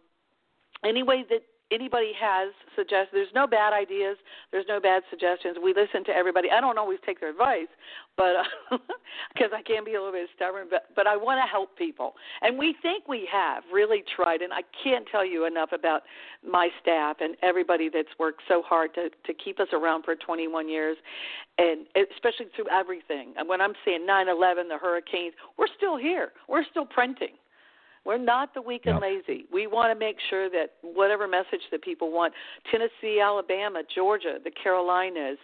[0.85, 3.11] any way that anybody has suggestions.
[3.13, 4.17] There's no bad ideas.
[4.51, 5.57] There's no bad suggestions.
[5.63, 6.49] We listen to everybody.
[6.51, 7.69] I don't always take their advice,
[8.17, 8.35] but
[9.35, 12.15] because I can be a little bit stubborn, but but I want to help people,
[12.43, 14.43] and we think we have really tried.
[14.43, 16.03] And I can't tell you enough about
[16.47, 20.69] my staff and everybody that's worked so hard to to keep us around for 21
[20.69, 20.97] years,
[21.59, 23.35] and especially through everything.
[23.37, 26.33] And when I'm saying 9/11, the hurricanes, we're still here.
[26.49, 27.35] We're still printing.
[28.05, 29.47] We're not the weak and lazy.
[29.53, 32.35] We want to make sure that whatever message that people want,
[32.71, 35.39] Tennessee, Alabama, Georgia, the Carolinas,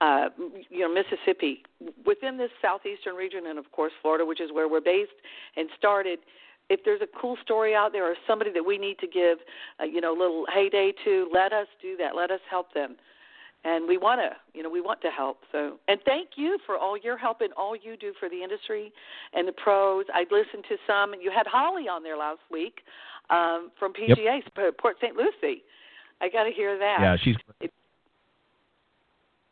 [0.00, 0.28] uh,
[0.70, 1.62] you know, Mississippi,
[2.04, 5.10] within this southeastern region, and of course Florida, which is where we're based
[5.56, 6.20] and started.
[6.68, 9.38] If there's a cool story out there or somebody that we need to give,
[9.80, 12.14] uh, you know, a little heyday to, let us do that.
[12.14, 12.96] Let us help them.
[13.66, 15.38] And we want to you know we want to help.
[15.52, 18.92] So and thank you for all your help and all you do for the industry
[19.34, 20.06] and the pros.
[20.14, 22.78] I listened to some and you had holly on there last week
[23.28, 24.78] um from pga yep.
[24.78, 25.62] port st lucie.
[26.20, 26.98] I got to hear that.
[27.00, 27.72] Yeah she's it,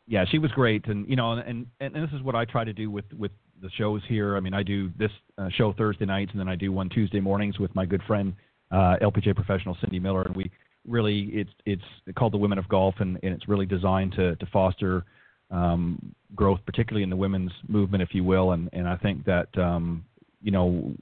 [0.07, 0.87] yeah she was great.
[0.87, 3.31] And you know and and and this is what i try to do with with
[3.61, 4.37] the shows here.
[4.37, 7.19] I mean i do this uh, show thursday nights and then i do one tuesday
[7.19, 8.33] mornings with my good friend
[8.71, 10.21] uh lpga professional cindy miller.
[10.21, 10.49] And we
[10.87, 11.83] really it's it's
[12.15, 15.05] called the Women of Golf, and, and it's really designed to to foster
[15.51, 18.51] um, growth, particularly in the women's movement, if you will.
[18.51, 20.05] And and I think that um,
[20.41, 20.93] you know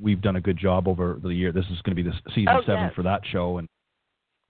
[0.00, 1.52] we've done a good job over the year.
[1.52, 2.94] This is going to be the season oh, seven yes.
[2.94, 3.68] for that show, and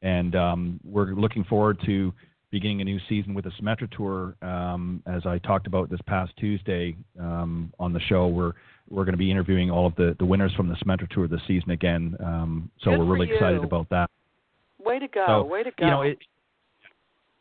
[0.03, 2.13] and um, we're looking forward to
[2.51, 4.35] beginning a new season with the Symetra Tour.
[4.43, 8.53] Um, as I talked about this past Tuesday um, on the show, we're
[8.89, 11.41] we're going to be interviewing all of the, the winners from the Symetra Tour this
[11.47, 12.17] season again.
[12.19, 14.11] Um, so Good we're really excited about that.
[14.91, 15.25] Way to go!
[15.29, 15.85] So, Way to go!
[15.85, 16.19] You know, it,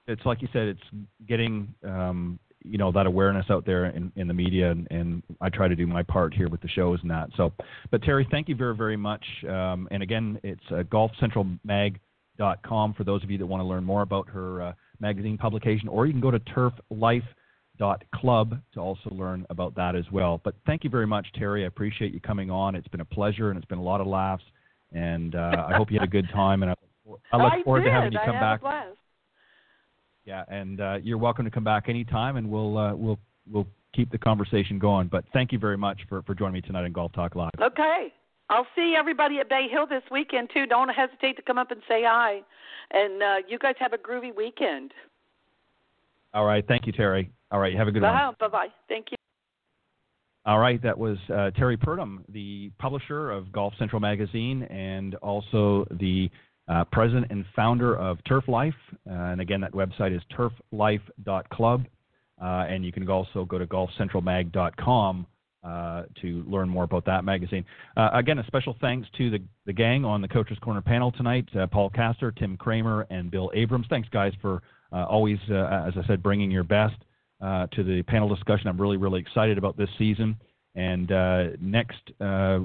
[0.07, 0.79] it's like you said, it's
[1.27, 5.49] getting um, you know that awareness out there in, in the media, and, and I
[5.49, 7.29] try to do my part here with the shows and that.
[7.37, 7.51] So,
[7.89, 9.25] but Terrie, thank you very very much.
[9.47, 14.03] Um, and again, it's uh, golfcentralmag.com for those of you that want to learn more
[14.03, 19.73] about her uh, magazine publication, or you can go to turflife.club to also learn about
[19.75, 20.39] that as well.
[20.43, 21.63] But thank you very much, Terrie.
[21.63, 22.75] I appreciate you coming on.
[22.75, 24.43] It's been a pleasure, and it's been a lot of laughs.
[24.91, 26.63] And uh, I hope you had a good time.
[26.63, 26.75] And I
[27.31, 27.85] I look I forward did.
[27.85, 28.61] to having you come I back.
[30.25, 33.19] Yeah, and uh, you're welcome to come back anytime, and we'll uh, we'll
[33.49, 35.07] we'll keep the conversation going.
[35.07, 37.51] But thank you very much for, for joining me tonight on Golf Talk Live.
[37.59, 38.13] Okay.
[38.51, 40.65] I'll see everybody at Bay Hill this weekend too.
[40.65, 42.41] Don't hesitate to come up and say hi.
[42.91, 44.91] And uh, you guys have a groovy weekend.
[46.33, 46.65] All right.
[46.67, 47.29] Thank you, Terrie.
[47.51, 47.75] All right.
[47.75, 48.25] Have a good bye.
[48.25, 48.35] one.
[48.39, 48.67] Bye bye.
[48.87, 49.17] Thank you.
[50.45, 55.85] All right, that was uh, Terrie Purdum, the publisher of Golf Central Magazine and also
[55.91, 56.29] the
[56.69, 58.75] uh, president and founder of Turf Life.
[59.09, 61.85] Uh, and again, that website is turflife.club.
[62.41, 65.25] Uh, and you can also go to golfcentralmag.com
[65.61, 67.65] uh, to learn more about that magazine.
[67.97, 71.49] Uh, again, a special thanks to the, the gang on the Coaches Corner panel tonight
[71.57, 73.87] uh, Paul Kaster, Tim Kremer, and Bill Abrams.
[73.89, 76.95] Thanks, guys, for always, as I said, bringing your best
[77.41, 78.67] to the panel discussion.
[78.67, 80.39] I'm really, really excited about this season.
[80.75, 81.09] And
[81.61, 82.09] next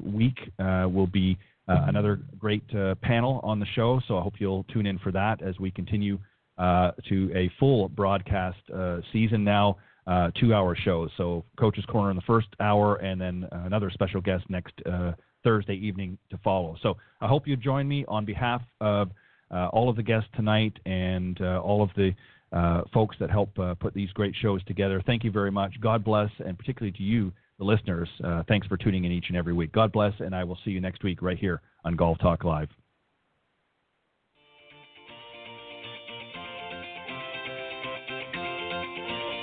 [0.04, 1.36] week will be
[1.68, 4.00] uh, another great uh, panel on the show.
[4.06, 6.18] So I hope you'll tune in for that as we continue
[6.58, 9.76] uh, to a full broadcast uh, season now,
[10.06, 11.10] uh, two-hour shows.
[11.16, 15.12] So Coach's Corner in the first hour, and then another special guest next uh,
[15.42, 16.76] Thursday evening to follow.
[16.82, 19.10] So I hope you join me on behalf of
[19.50, 22.14] all of the guests tonight and all of the
[22.92, 25.02] folks that help put these great shows together.
[25.06, 25.80] Thank you very much.
[25.80, 29.36] God bless, and particularly to you the listeners, uh, thanks for tuning in each and
[29.36, 29.72] every week.
[29.72, 32.68] God bless, and I will see you next week right here on Golf Talk Live.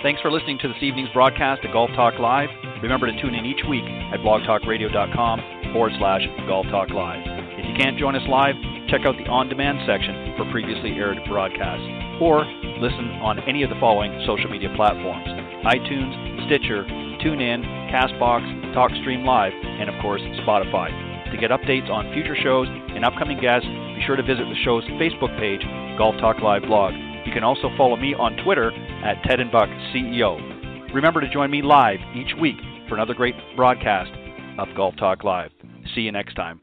[0.03, 2.49] Thanks for listening to this evening's broadcast of Golf Talk Live.
[2.81, 7.21] Remember to tune in each week at blogtalkradio.com forward slash Golf Talk Live.
[7.61, 8.55] If you can't join us live,
[8.89, 11.85] check out the on demand section for previously aired broadcasts
[12.19, 12.43] or
[12.81, 15.29] listen on any of the following social media platforms
[15.61, 16.81] iTunes, Stitcher,
[17.23, 18.41] TuneIn, Castbox,
[18.73, 20.89] TalkStream Live, and of course, Spotify.
[21.31, 24.83] To get updates on future shows and upcoming guests, be sure to visit the show's
[24.99, 25.61] Facebook page,
[25.97, 26.93] Golf Talk Live blog.
[27.25, 28.71] You can also follow me on Twitter
[29.05, 30.93] at Ted and Buck CEO.
[30.93, 32.57] Remember to join me live each week
[32.89, 34.11] for another great broadcast
[34.57, 35.51] of Golf Talk Live.
[35.95, 36.59] See you next time.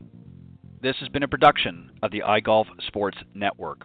[0.83, 3.85] This has been a production of the iGolf Sports Network.